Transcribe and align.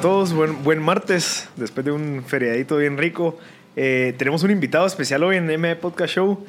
A 0.00 0.02
todos, 0.02 0.32
buen, 0.32 0.64
buen 0.64 0.82
martes, 0.82 1.46
después 1.56 1.84
de 1.84 1.92
un 1.92 2.24
feriadito 2.26 2.78
bien 2.78 2.96
rico. 2.96 3.38
Eh, 3.76 4.14
tenemos 4.16 4.42
un 4.42 4.50
invitado 4.50 4.86
especial 4.86 5.22
hoy 5.22 5.36
en 5.36 5.44
MB 5.44 5.76
Podcast 5.76 6.14
Show 6.14 6.42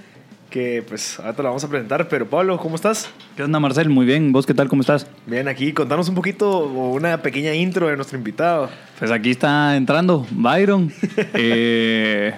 que 0.50 0.86
pues 0.88 1.20
ahorita 1.20 1.44
lo 1.44 1.50
vamos 1.50 1.64
a 1.66 1.68
presentar, 1.68 2.08
pero 2.08 2.30
Pablo, 2.30 2.58
¿cómo 2.58 2.76
estás? 2.76 3.10
¿Qué 3.36 3.44
onda 3.44 3.60
Marcel? 3.60 3.90
Muy 3.90 4.06
bien, 4.06 4.32
¿vos 4.32 4.46
qué 4.46 4.54
tal? 4.54 4.70
¿Cómo 4.70 4.84
estás? 4.84 5.06
Bien, 5.26 5.50
aquí 5.50 5.74
contanos 5.74 6.08
un 6.08 6.16
poquito 6.16 6.50
o 6.60 6.94
una 6.94 7.22
pequeña 7.22 7.54
intro 7.54 7.90
de 7.90 7.98
nuestro 7.98 8.18
invitado. 8.18 8.70
Pues 9.00 9.12
aquí 9.12 9.32
está 9.32 9.76
entrando 9.76 10.26
Byron. 10.32 10.90
eh... 11.34 12.34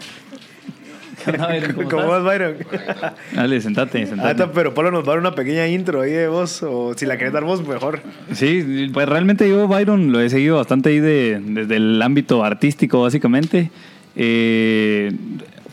¿Qué 1.23 1.31
onda, 1.31 1.47
Byron? 1.51 1.73
¿Cómo, 1.73 1.89
¿Cómo 1.89 2.07
vas, 2.07 2.23
Byron? 2.23 2.55
Dale, 3.33 3.61
sentate, 3.61 4.05
sentate. 4.05 4.27
Ahorita, 4.27 4.51
pero 4.51 4.73
Pablo 4.73 4.91
nos 4.91 5.03
va 5.03 5.13
a 5.13 5.15
dar 5.15 5.19
una 5.19 5.35
pequeña 5.35 5.67
intro 5.67 6.01
ahí 6.01 6.11
de 6.11 6.27
vos, 6.27 6.63
o 6.63 6.93
si 6.95 7.05
la 7.05 7.17
querés 7.17 7.33
dar 7.33 7.43
vos, 7.43 7.65
mejor. 7.67 8.01
Sí, 8.33 8.89
pues 8.93 9.07
realmente 9.07 9.47
yo 9.47 9.67
Byron 9.67 10.11
lo 10.11 10.19
he 10.19 10.29
seguido 10.29 10.57
bastante 10.57 10.89
ahí 10.89 10.99
de, 10.99 11.41
desde 11.43 11.75
el 11.77 12.01
ámbito 12.01 12.43
artístico, 12.43 13.01
básicamente. 13.01 13.71
Eh, 14.15 15.11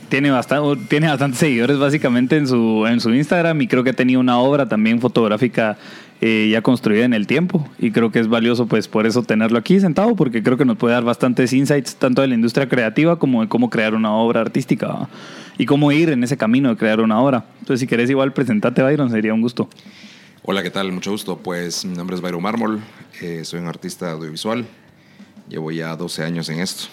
tiene, 0.08 0.30
bastante, 0.30 0.84
tiene 0.88 1.08
bastantes 1.08 1.38
seguidores 1.38 1.78
básicamente 1.78 2.36
en 2.36 2.46
su, 2.46 2.86
en 2.86 3.00
su 3.00 3.14
Instagram 3.14 3.60
y 3.62 3.68
creo 3.68 3.84
que 3.84 3.90
ha 3.90 3.94
tenido 3.94 4.20
una 4.20 4.38
obra 4.38 4.68
también 4.68 5.00
fotográfica 5.00 5.76
eh, 6.22 6.48
ya 6.50 6.60
construida 6.60 7.04
en 7.04 7.14
el 7.14 7.26
tiempo 7.26 7.66
y 7.78 7.92
creo 7.92 8.12
que 8.12 8.20
es 8.20 8.28
valioso 8.28 8.66
pues 8.66 8.88
por 8.88 9.06
eso 9.06 9.22
tenerlo 9.22 9.58
aquí 9.58 9.80
sentado 9.80 10.14
porque 10.16 10.42
creo 10.42 10.58
que 10.58 10.66
nos 10.66 10.76
puede 10.76 10.92
dar 10.92 11.02
bastantes 11.02 11.52
insights 11.54 11.96
tanto 11.96 12.20
de 12.20 12.28
la 12.28 12.34
industria 12.34 12.68
creativa 12.68 13.18
como 13.18 13.40
de 13.40 13.48
cómo 13.48 13.70
crear 13.70 13.94
una 13.94 14.12
obra 14.12 14.42
artística 14.42 14.86
¿va? 14.86 15.08
y 15.56 15.64
cómo 15.64 15.92
ir 15.92 16.10
en 16.10 16.22
ese 16.22 16.36
camino 16.36 16.68
de 16.68 16.76
crear 16.76 17.00
una 17.00 17.20
obra. 17.20 17.46
Entonces 17.60 17.80
si 17.80 17.86
querés 17.86 18.10
igual 18.10 18.34
presentarte 18.34 18.82
Byron 18.82 19.10
sería 19.10 19.32
un 19.32 19.40
gusto. 19.40 19.70
Hola, 20.42 20.62
¿qué 20.62 20.70
tal? 20.70 20.92
Mucho 20.92 21.10
gusto. 21.10 21.38
Pues 21.38 21.84
mi 21.84 21.96
nombre 21.96 22.16
es 22.16 22.22
Byron 22.22 22.42
Mármol, 22.42 22.80
eh, 23.22 23.42
soy 23.44 23.60
un 23.60 23.66
artista 23.66 24.12
audiovisual, 24.12 24.66
llevo 25.48 25.70
ya 25.70 25.96
12 25.96 26.22
años 26.22 26.48
en 26.50 26.60
esto, 26.60 26.84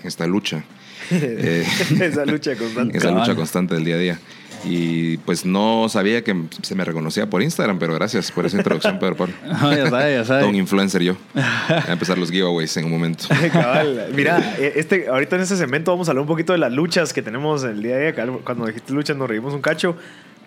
en 0.00 0.08
esta 0.08 0.26
lucha. 0.26 0.64
Eh, 1.10 1.64
esa 2.00 2.24
lucha 2.24 2.56
constante. 2.56 2.98
Esa 2.98 3.10
lucha 3.10 3.34
constante 3.36 3.74
del 3.74 3.84
día 3.84 3.94
a 3.94 3.98
día. 3.98 4.20
Y 4.68 5.18
pues 5.18 5.46
no 5.46 5.88
sabía 5.88 6.24
que 6.24 6.34
se 6.62 6.74
me 6.74 6.84
reconocía 6.84 7.30
por 7.30 7.42
Instagram, 7.42 7.78
pero 7.78 7.94
gracias 7.94 8.32
por 8.32 8.46
esa 8.46 8.56
introducción, 8.56 8.98
Pedro 8.98 9.16
Pablo. 9.16 9.34
Oh, 9.62 9.72
ya 9.72 9.88
sabe, 9.88 10.14
ya 10.14 10.24
sabe. 10.24 10.40
Todo 10.40 10.50
un 10.50 10.56
influencer 10.56 11.02
yo. 11.02 11.16
Voy 11.34 11.42
a 11.88 11.92
empezar 11.92 12.18
los 12.18 12.30
giveaways 12.30 12.76
en 12.76 12.86
un 12.86 12.90
momento. 12.90 13.24
Cabal. 13.52 14.08
Mira, 14.14 14.56
este, 14.58 15.08
ahorita 15.08 15.36
en 15.36 15.42
este 15.42 15.56
segmento 15.56 15.92
vamos 15.92 16.08
a 16.08 16.10
hablar 16.10 16.22
un 16.22 16.28
poquito 16.28 16.52
de 16.52 16.58
las 16.58 16.72
luchas 16.72 17.12
que 17.12 17.22
tenemos 17.22 17.64
el 17.64 17.82
día 17.82 17.96
a 17.96 17.98
día. 17.98 18.14
Cuando 18.44 18.66
dijiste 18.66 18.92
luchas 18.92 19.16
nos 19.16 19.28
reímos 19.28 19.54
un 19.54 19.62
cacho. 19.62 19.96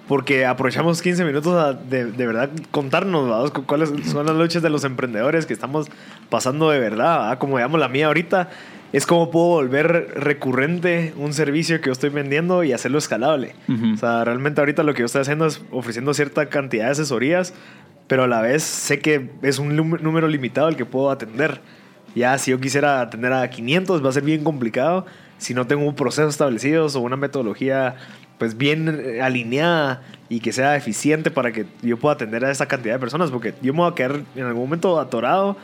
Porque 0.07 0.43
aprovechamos 0.43 1.03
15 1.03 1.23
minutos 1.23 1.53
a 1.53 1.73
de, 1.73 2.05
de 2.05 2.25
verdad 2.25 2.49
contarnos 2.71 3.29
¿verdad? 3.29 3.63
cuáles 3.67 3.91
son 4.07 4.25
las 4.25 4.35
luchas 4.35 4.63
de 4.63 4.71
los 4.71 4.83
emprendedores 4.83 5.45
que 5.45 5.53
estamos 5.53 5.87
pasando 6.31 6.71
de 6.71 6.79
verdad. 6.79 7.19
¿verdad? 7.19 7.37
Como 7.37 7.57
digamos 7.57 7.79
la 7.79 7.89
mía 7.89 8.07
ahorita, 8.07 8.49
es 8.91 9.05
como 9.05 9.29
puedo 9.29 9.47
volver 9.47 10.13
recurrente 10.15 11.13
un 11.17 11.33
servicio 11.33 11.79
que 11.79 11.87
yo 11.87 11.91
estoy 11.91 12.09
vendiendo 12.09 12.63
y 12.63 12.73
hacerlo 12.73 12.97
escalable. 12.97 13.53
Ujú. 13.67 13.93
O 13.93 13.97
sea, 13.97 14.23
realmente 14.23 14.61
ahorita 14.61 14.83
lo 14.83 14.93
que 14.93 15.01
yo 15.01 15.05
estoy 15.05 15.21
haciendo 15.21 15.45
es 15.45 15.61
ofreciendo 15.71 16.13
cierta 16.13 16.47
cantidad 16.47 16.85
de 16.85 16.91
asesorías, 16.91 17.53
pero 18.07 18.23
a 18.23 18.27
la 18.27 18.41
vez 18.41 18.63
sé 18.63 18.99
que 18.99 19.29
es 19.43 19.59
un 19.59 19.75
número 19.75 20.27
limitado 20.27 20.69
el 20.69 20.75
que 20.75 20.85
puedo 20.85 21.11
atender. 21.11 21.61
Ya 22.15 22.37
si 22.39 22.51
yo 22.51 22.59
quisiera 22.59 23.01
atender 23.01 23.31
a 23.33 23.47
500 23.47 24.03
va 24.03 24.09
a 24.09 24.13
ser 24.13 24.23
bien 24.23 24.43
complicado 24.43 25.05
si 25.37 25.53
no 25.53 25.67
tengo 25.67 25.85
un 25.87 25.95
proceso 25.95 26.27
establecido 26.27 26.87
o 26.87 26.99
una 26.99 27.15
metodología 27.15 27.95
pues 28.39 28.57
bien 28.57 29.01
eh, 29.03 29.21
alineada 29.21 30.01
y 30.29 30.39
que 30.39 30.51
sea 30.51 30.75
eficiente 30.75 31.29
para 31.29 31.51
que 31.51 31.65
yo 31.81 31.97
pueda 31.97 32.15
atender 32.15 32.45
a 32.45 32.51
esa 32.51 32.67
cantidad 32.67 32.95
de 32.95 32.99
personas, 32.99 33.31
porque 33.31 33.53
yo 33.61 33.73
me 33.73 33.81
voy 33.81 33.91
a 33.91 33.95
quedar 33.95 34.21
en 34.35 34.45
algún 34.45 34.63
momento 34.63 34.99
atorado 34.99 35.57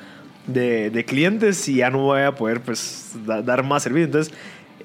de, 0.48 0.90
de 0.90 1.06
clientes 1.06 1.68
y 1.70 1.76
ya 1.76 1.90
no 1.90 2.00
voy 2.00 2.22
a 2.22 2.34
poder 2.36 2.62
pues 2.62 3.14
da- 3.26 3.42
dar 3.42 3.64
más 3.64 3.84
servicio. 3.84 4.06
Entonces, 4.06 4.34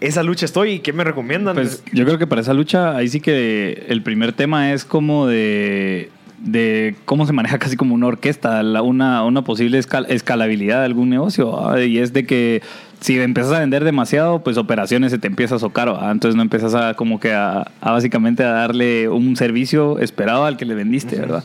esa 0.01 0.23
lucha 0.23 0.47
estoy. 0.47 0.79
¿Qué 0.81 0.93
me 0.93 1.05
recomiendan? 1.05 1.55
Pues 1.55 1.83
yo 1.93 2.05
creo 2.05 2.19
que 2.19 2.27
para 2.27 2.41
esa 2.41 2.55
lucha, 2.55 2.97
ahí 2.97 3.09
sí 3.09 3.21
que 3.21 3.85
el 3.89 4.03
primer 4.03 4.33
tema 4.33 4.73
es 4.73 4.85
como 4.87 5.27
de, 5.27 6.09
de 6.39 6.95
cómo 7.05 7.27
se 7.27 7.33
maneja 7.35 7.59
casi 7.61 7.77
como 7.77 7.95
una 7.95 8.07
orquesta, 8.07 8.63
la- 8.63 8.83
una, 8.83 9.25
una 9.25 9.43
posible 9.43 9.79
escal- 9.79 10.07
escalabilidad 10.09 10.79
de 10.81 10.85
algún 10.87 11.11
negocio. 11.11 11.53
¿va? 11.53 11.83
Y 11.83 11.99
es 11.99 12.13
de 12.15 12.25
que 12.25 12.63
si 13.01 13.19
empiezas 13.21 13.53
a 13.55 13.61
vender 13.61 13.85
demasiado, 13.85 14.43
pues 14.43 14.57
operaciones 14.57 15.11
se 15.11 15.19
te 15.19 15.27
empieza 15.27 15.57
a 15.57 15.59
socar. 15.59 15.89
¿va? 15.93 16.11
Entonces 16.11 16.35
no 16.37 16.43
empiezas 16.43 16.75
a 16.75 16.95
como 16.95 17.21
que 17.21 17.33
a, 17.35 17.71
a 17.83 17.93
básicamente 17.93 18.43
a 18.43 18.51
darle 18.53 19.09
un 19.11 19.37
servicio 19.37 19.99
esperado 19.99 20.45
al 20.47 20.57
que 20.57 20.65
le 20.65 20.75
vendiste, 20.75 21.17
¿verdad? 21.17 21.45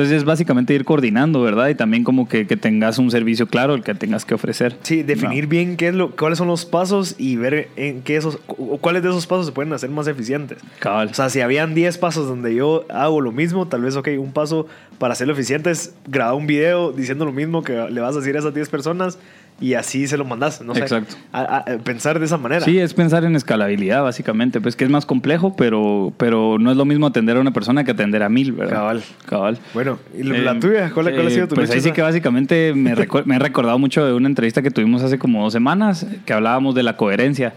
Entonces 0.00 0.16
es 0.18 0.24
básicamente 0.24 0.72
ir 0.74 0.86
coordinando, 0.86 1.42
¿verdad? 1.42 1.68
Y 1.68 1.74
también 1.74 2.04
como 2.04 2.26
que, 2.26 2.46
que 2.46 2.56
tengas 2.56 2.98
un 2.98 3.10
servicio 3.10 3.46
claro 3.46 3.74
el 3.74 3.82
que 3.82 3.94
tengas 3.94 4.24
que 4.24 4.32
ofrecer. 4.34 4.76
Sí, 4.82 5.02
definir 5.02 5.44
No. 5.44 5.50
bien 5.50 5.76
qué 5.76 5.88
es 5.88 5.94
lo, 5.94 6.10
cuáles 6.16 6.38
son 6.38 6.48
los 6.48 6.64
pasos 6.64 7.16
y 7.18 7.36
ver 7.36 7.68
en 7.76 8.00
qué 8.00 8.16
esos, 8.16 8.38
o 8.46 8.78
cuáles 8.78 9.02
de 9.02 9.10
esos 9.10 9.26
pasos 9.26 9.44
se 9.46 9.52
pueden 9.52 9.72
hacer 9.74 9.90
más 9.90 10.06
eficientes. 10.06 10.58
Cabal. 10.78 11.08
O 11.10 11.14
sea, 11.14 11.28
si 11.28 11.42
habían 11.42 11.74
10 11.74 11.98
pasos 11.98 12.26
donde 12.26 12.54
yo 12.54 12.86
hago 12.88 13.20
lo 13.20 13.30
mismo, 13.30 13.68
tal 13.68 13.82
vez, 13.82 13.94
ok, 13.96 14.08
un 14.18 14.32
paso 14.32 14.66
para 14.98 15.12
hacerlo 15.12 15.34
eficiente 15.34 15.70
es 15.70 15.94
grabar 16.06 16.34
un 16.34 16.46
video 16.46 16.92
diciendo 16.92 17.26
lo 17.26 17.32
mismo 17.32 17.62
que 17.62 17.74
le 17.90 18.00
vas 18.00 18.16
a 18.16 18.20
decir 18.20 18.36
a 18.36 18.38
esas 18.38 18.54
10 18.54 18.68
personas 18.70 19.18
y 19.60 19.74
así 19.74 20.06
se 20.06 20.16
lo 20.16 20.24
mandas. 20.24 20.60
No 20.62 20.74
sé. 20.74 20.80
Exacto. 20.80 21.16
A- 21.32 21.40
a- 21.42 21.58
a 21.74 21.78
pensar 21.78 22.18
de 22.18 22.24
esa 22.24 22.38
manera. 22.38 22.64
Sí, 22.64 22.78
es 22.78 22.94
pensar 22.94 23.24
en 23.24 23.36
escalabilidad, 23.36 24.02
básicamente. 24.02 24.60
Pues 24.60 24.74
que 24.76 24.84
es 24.84 24.90
más 24.90 25.04
complejo, 25.06 25.54
pero, 25.56 26.12
pero 26.16 26.58
no 26.58 26.70
es 26.70 26.76
lo 26.76 26.84
mismo 26.84 27.06
atender 27.06 27.36
a 27.36 27.40
una 27.40 27.52
persona 27.52 27.84
que 27.84 27.90
atender 27.90 28.22
a 28.22 28.28
mil, 28.28 28.52
¿verdad? 28.52 28.72
Cabal. 28.74 29.02
Cabal. 29.26 29.58
Bueno, 29.74 29.98
¿y 30.18 30.22
la, 30.22 30.36
Eh, 30.36 30.42
la 30.42 30.58
tuya? 30.58 30.90
¿Cuál, 30.94 31.12
cuál 31.12 31.26
ha 31.26 31.28
eh, 31.28 31.30
sido 31.30 31.48
tu 31.48 31.54
Pues 31.54 31.68
lucha 31.68 31.76
ahí 31.78 31.82
sí 31.82 31.92
que 31.92 32.02
básicamente 32.02 32.72
me, 32.74 32.94
me 33.26 33.36
he 33.36 33.38
recordado 33.38 33.78
mucho 33.78 34.04
de 34.06 34.12
una 34.14 34.28
entrevista 34.28 34.62
que 34.62 34.70
tuvimos 34.70 35.02
hace 35.02 35.18
como 35.18 35.42
dos 35.44 35.52
semanas, 35.52 36.06
que 36.24 36.32
hablábamos 36.32 36.74
de 36.74 36.82
la 36.82 36.96
coherencia. 36.96 37.52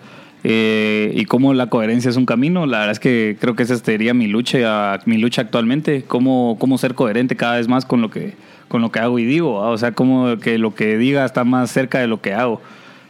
eh, 0.45 1.13
y 1.15 1.23
cómo 1.25 1.53
la 1.53 1.67
coherencia 1.67 2.09
es 2.09 2.17
un 2.17 2.25
camino. 2.25 2.65
La 2.65 2.79
verdad 2.79 2.91
es 2.91 2.99
que 2.99 3.37
creo 3.39 3.55
que 3.55 3.63
esa 3.63 3.77
sería 3.77 4.13
mi 4.13 4.27
lucha, 4.27 4.99
mi 5.05 5.17
lucha 5.17 5.41
actualmente. 5.43 6.03
Cómo, 6.05 6.57
cómo 6.59 6.77
ser 6.77 6.95
coherente 6.95 7.35
cada 7.37 7.55
vez 7.55 7.67
más 7.69 7.85
con 7.85 8.01
lo 8.01 8.09
que, 8.09 8.33
con 8.73 8.81
lo 8.81 8.91
que 8.91 8.99
hago 8.99 9.19
y 9.19 9.23
digo. 9.25 9.59
¿va? 9.61 9.69
O 9.69 9.77
sea, 9.77 9.91
cómo 9.93 10.37
que 10.39 10.57
lo 10.57 10.73
que 10.73 10.97
diga 10.97 11.23
está 11.23 11.43
más 11.45 11.69
cerca 11.71 11.99
de 11.99 12.07
lo 12.07 12.19
que 12.21 12.33
hago. 12.33 12.59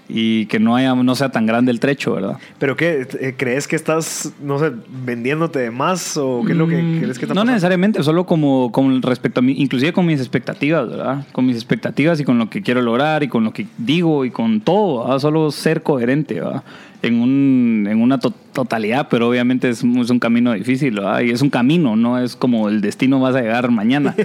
Y 0.09 0.47
que 0.47 0.59
no, 0.59 0.75
haya, 0.75 0.93
no 0.93 1.15
sea 1.15 1.29
tan 1.29 1.45
grande 1.45 1.71
el 1.71 1.79
trecho, 1.79 2.13
¿verdad? 2.13 2.37
¿Pero 2.59 2.75
qué? 2.75 3.07
Eh, 3.21 3.35
¿Crees 3.37 3.69
que 3.69 3.77
estás, 3.77 4.33
no 4.43 4.59
sé, 4.59 4.73
vendiéndote 5.05 5.59
de 5.59 5.71
más 5.71 6.17
o 6.17 6.43
qué 6.45 6.51
es 6.51 6.57
lo 6.57 6.67
que 6.67 6.75
Mm, 6.83 6.99
crees 6.99 7.17
que 7.17 7.23
está 7.25 7.33
No 7.33 7.39
pasando? 7.39 7.51
necesariamente, 7.53 8.03
solo 8.03 8.25
como, 8.25 8.69
como 8.73 8.99
respecto 8.99 9.39
a 9.39 9.43
mí, 9.43 9.55
inclusive 9.57 9.93
con 9.93 10.05
mis 10.05 10.19
expectativas, 10.19 10.89
¿verdad? 10.89 11.25
Con 11.31 11.45
mis 11.45 11.55
expectativas 11.55 12.19
y 12.19 12.25
con 12.25 12.37
lo 12.37 12.49
que 12.49 12.61
quiero 12.61 12.81
lograr 12.81 13.23
y 13.23 13.29
con 13.29 13.45
lo 13.45 13.53
que 13.53 13.65
digo 13.77 14.25
y 14.25 14.29
con 14.29 14.59
todo, 14.59 15.03
¿verdad? 15.05 15.19
Solo 15.19 15.49
ser 15.51 15.81
coherente, 15.83 16.33
¿verdad? 16.35 16.63
En, 17.01 17.21
un, 17.21 17.87
en 17.89 18.01
una 18.01 18.19
to- 18.19 18.33
totalidad, 18.51 19.07
pero 19.09 19.29
obviamente 19.29 19.69
es, 19.69 19.83
es 19.85 20.09
un 20.09 20.19
camino 20.19 20.51
difícil, 20.51 20.95
¿verdad? 20.95 21.21
Y 21.21 21.31
es 21.31 21.41
un 21.41 21.49
camino, 21.49 21.95
no 21.95 22.19
es 22.19 22.35
como 22.35 22.67
el 22.67 22.81
destino 22.81 23.21
vas 23.21 23.35
a 23.35 23.41
llegar 23.41 23.71
mañana. 23.71 24.13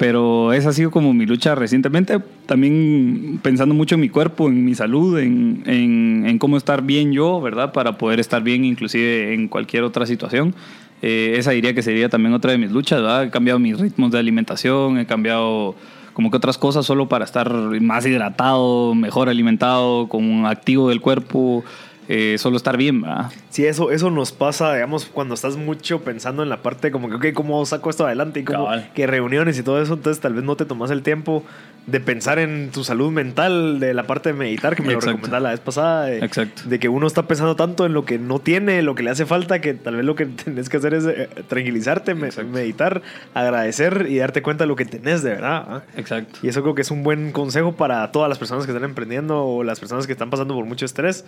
Pero 0.00 0.54
esa 0.54 0.70
ha 0.70 0.72
sido 0.72 0.90
como 0.90 1.12
mi 1.12 1.26
lucha 1.26 1.54
recientemente, 1.54 2.20
también 2.46 3.38
pensando 3.42 3.74
mucho 3.74 3.96
en 3.96 4.00
mi 4.00 4.08
cuerpo, 4.08 4.48
en 4.48 4.64
mi 4.64 4.74
salud, 4.74 5.18
en, 5.18 5.62
en, 5.66 6.24
en 6.26 6.38
cómo 6.38 6.56
estar 6.56 6.80
bien 6.80 7.12
yo, 7.12 7.38
¿verdad? 7.42 7.74
Para 7.74 7.98
poder 7.98 8.18
estar 8.18 8.42
bien 8.42 8.64
inclusive 8.64 9.34
en 9.34 9.46
cualquier 9.46 9.82
otra 9.82 10.06
situación. 10.06 10.54
Eh, 11.02 11.34
esa 11.36 11.50
diría 11.50 11.74
que 11.74 11.82
sería 11.82 12.08
también 12.08 12.32
otra 12.32 12.52
de 12.52 12.56
mis 12.56 12.70
luchas, 12.70 13.02
¿verdad? 13.02 13.24
He 13.24 13.30
cambiado 13.30 13.58
mis 13.58 13.78
ritmos 13.78 14.10
de 14.10 14.18
alimentación, 14.18 14.96
he 14.96 15.04
cambiado 15.04 15.74
como 16.14 16.30
que 16.30 16.38
otras 16.38 16.56
cosas 16.56 16.86
solo 16.86 17.06
para 17.06 17.26
estar 17.26 17.52
más 17.52 18.06
hidratado, 18.06 18.94
mejor 18.94 19.28
alimentado, 19.28 20.08
con 20.08 20.24
un 20.24 20.46
activo 20.46 20.88
del 20.88 21.02
cuerpo, 21.02 21.62
eh, 22.08 22.36
solo 22.38 22.56
estar 22.56 22.78
bien, 22.78 23.02
¿verdad? 23.02 23.30
Sí, 23.50 23.66
eso, 23.66 23.90
eso 23.90 24.10
nos 24.10 24.30
pasa, 24.32 24.72
digamos, 24.74 25.06
cuando 25.06 25.34
estás 25.34 25.56
mucho 25.56 26.02
pensando 26.02 26.42
en 26.44 26.48
la 26.48 26.62
parte 26.62 26.90
como 26.92 27.08
que, 27.08 27.16
ok, 27.16 27.34
¿cómo 27.34 27.66
saco 27.66 27.90
esto 27.90 28.06
adelante? 28.06 28.40
Y 28.40 28.44
cómo, 28.44 28.64
Cabal. 28.66 28.90
que 28.94 29.06
reuniones 29.08 29.58
y 29.58 29.62
todo 29.64 29.82
eso, 29.82 29.94
entonces 29.94 30.20
tal 30.20 30.34
vez 30.34 30.44
no 30.44 30.56
te 30.56 30.64
tomas 30.64 30.90
el 30.92 31.02
tiempo 31.02 31.42
de 31.86 31.98
pensar 31.98 32.38
en 32.38 32.70
tu 32.70 32.84
salud 32.84 33.10
mental, 33.10 33.80
de 33.80 33.92
la 33.94 34.04
parte 34.06 34.28
de 34.28 34.34
meditar, 34.38 34.76
que 34.76 34.82
me 34.82 34.88
Exacto. 34.92 35.06
lo 35.06 35.12
recomendaba 35.16 35.40
la 35.40 35.50
vez 35.50 35.60
pasada, 35.60 36.04
de, 36.04 36.18
Exacto. 36.18 36.62
de 36.66 36.78
que 36.78 36.88
uno 36.88 37.06
está 37.08 37.26
pensando 37.26 37.56
tanto 37.56 37.84
en 37.86 37.92
lo 37.92 38.04
que 38.04 38.18
no 38.18 38.38
tiene, 38.38 38.82
lo 38.82 38.94
que 38.94 39.02
le 39.02 39.10
hace 39.10 39.26
falta, 39.26 39.60
que 39.60 39.74
tal 39.74 39.96
vez 39.96 40.04
lo 40.04 40.14
que 40.14 40.26
tenés 40.44 40.68
que 40.68 40.76
hacer 40.76 40.94
es 40.94 41.04
eh, 41.06 41.28
tranquilizarte, 41.48 42.14
me- 42.14 42.30
meditar, 42.52 43.02
agradecer 43.34 44.06
y 44.08 44.18
darte 44.18 44.42
cuenta 44.42 44.64
de 44.64 44.68
lo 44.68 44.76
que 44.76 44.84
tenés 44.84 45.22
de 45.22 45.30
verdad. 45.30 45.64
¿ah? 45.68 45.82
Exacto. 45.96 46.38
Y 46.42 46.48
eso 46.48 46.62
creo 46.62 46.74
que 46.74 46.82
es 46.82 46.90
un 46.90 47.02
buen 47.02 47.32
consejo 47.32 47.72
para 47.72 48.12
todas 48.12 48.28
las 48.28 48.38
personas 48.38 48.66
que 48.66 48.72
están 48.72 48.84
emprendiendo 48.88 49.42
o 49.44 49.64
las 49.64 49.80
personas 49.80 50.06
que 50.06 50.12
están 50.12 50.30
pasando 50.30 50.54
por 50.54 50.66
mucho 50.66 50.84
estrés. 50.84 51.24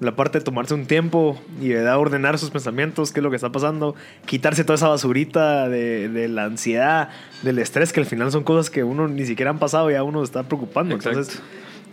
La 0.00 0.16
parte 0.16 0.38
de 0.38 0.44
tomarse 0.44 0.74
un 0.74 0.86
tiempo 0.86 1.40
y 1.62 1.68
verdad 1.70 1.98
ordenar 1.98 2.38
sus 2.38 2.50
pensamientos, 2.50 3.12
qué 3.12 3.20
es 3.20 3.24
lo 3.24 3.30
que 3.30 3.36
está 3.36 3.52
pasando, 3.52 3.94
quitarse 4.26 4.64
toda 4.64 4.74
esa 4.74 4.88
basurita 4.88 5.68
de, 5.68 6.08
de 6.08 6.28
la 6.28 6.44
ansiedad, 6.44 7.08
del 7.42 7.58
estrés, 7.58 7.92
que 7.92 8.00
al 8.00 8.06
final 8.06 8.32
son 8.32 8.42
cosas 8.42 8.70
que 8.70 8.84
uno 8.84 9.08
ni 9.08 9.24
siquiera 9.24 9.50
han 9.50 9.58
pasado 9.58 9.90
y 9.90 9.94
a 9.94 10.02
uno 10.02 10.20
se 10.20 10.24
está 10.24 10.42
preocupando. 10.42 10.94
Exacto. 10.94 11.20
Entonces, 11.20 11.42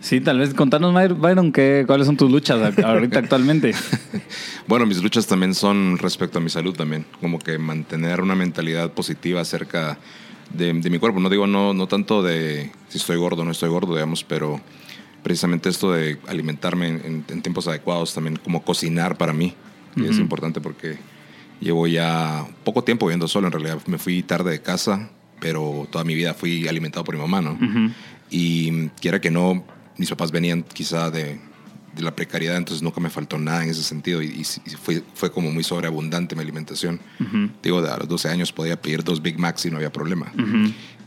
Sí, 0.01 0.21
tal 0.21 0.39
vez 0.39 0.53
contanos, 0.53 0.93
Byron, 1.19 1.51
¿qué, 1.51 1.83
¿cuáles 1.85 2.07
son 2.07 2.15
tus 2.15 2.31
luchas 2.31 2.77
ahorita 2.79 3.19
actualmente? 3.19 3.73
Bueno, 4.67 4.85
mis 4.85 5.01
luchas 5.01 5.25
también 5.25 5.55
son 5.55 5.97
respecto 5.97 6.37
a 6.37 6.41
mi 6.41 6.49
salud 6.51 6.75
también, 6.75 7.03
como 7.19 7.39
que 7.39 7.57
mantener 7.57 8.21
una 8.21 8.35
mentalidad 8.35 8.91
positiva 8.91 9.41
acerca 9.41 9.97
de, 10.53 10.71
de 10.73 10.89
mi 10.91 10.99
cuerpo. 10.99 11.19
No 11.19 11.27
digo 11.27 11.47
no, 11.47 11.73
no 11.73 11.87
tanto 11.87 12.21
de 12.21 12.71
si 12.87 12.99
estoy 12.99 13.17
gordo 13.17 13.41
o 13.41 13.45
no 13.45 13.51
estoy 13.51 13.69
gordo, 13.69 13.95
digamos, 13.95 14.23
pero 14.23 14.61
precisamente 15.23 15.69
esto 15.69 15.91
de 15.91 16.17
alimentarme 16.27 16.87
en, 16.87 17.23
tiempos 17.41 17.67
adecuados, 17.67 18.13
también 18.13 18.37
como 18.37 18.63
cocinar 18.63 19.17
para 19.17 19.33
mí, 19.33 19.53
y 19.95 20.05
es 20.05 20.17
importante 20.19 20.61
porque 20.61 20.97
llevo 21.59 21.87
ya 21.87 22.45
poco 22.63 22.83
tiempo 22.83 23.05
viviendo 23.07 23.27
solo, 23.27 23.47
en 23.47 23.53
realidad 23.53 23.79
me 23.87 23.97
fui 23.97 24.23
tarde 24.23 24.51
de 24.51 24.61
casa, 24.61 25.09
pero 25.41 25.87
toda 25.91 26.03
mi 26.03 26.15
vida 26.15 26.33
fui 26.33 26.67
alimentado 26.67 27.03
por 27.03 27.15
mi 27.15 27.21
mamá, 27.21 27.41
¿no? 27.41 27.57
Y 28.29 28.87
quiera 29.01 29.19
que 29.19 29.31
no, 29.31 29.63
mis 29.97 30.09
papás 30.09 30.31
venían 30.31 30.63
quizá 30.63 31.09
de, 31.09 31.39
de 31.95 32.01
la 32.01 32.15
precariedad, 32.15 32.55
entonces 32.57 32.81
nunca 32.83 33.01
me 33.01 33.09
faltó 33.09 33.37
nada 33.39 33.63
en 33.63 33.69
ese 33.71 33.83
sentido 33.83 34.21
y, 34.21 34.27
y 34.27 34.43
sí- 34.43 34.61
y 34.65 34.69
fue, 34.71 35.03
fue 35.15 35.31
como 35.31 35.51
muy 35.51 35.63
sobreabundante 35.63 36.35
mi 36.35 36.41
alimentación. 36.41 36.99
Digo, 37.63 37.79
a 37.79 37.97
los 37.97 38.07
12 38.07 38.29
años 38.29 38.51
podía 38.53 38.79
pedir 38.81 39.03
dos 39.03 39.21
Big 39.21 39.39
Macs 39.39 39.65
y 39.65 39.71
no 39.71 39.77
había 39.77 39.91
problema. 39.91 40.31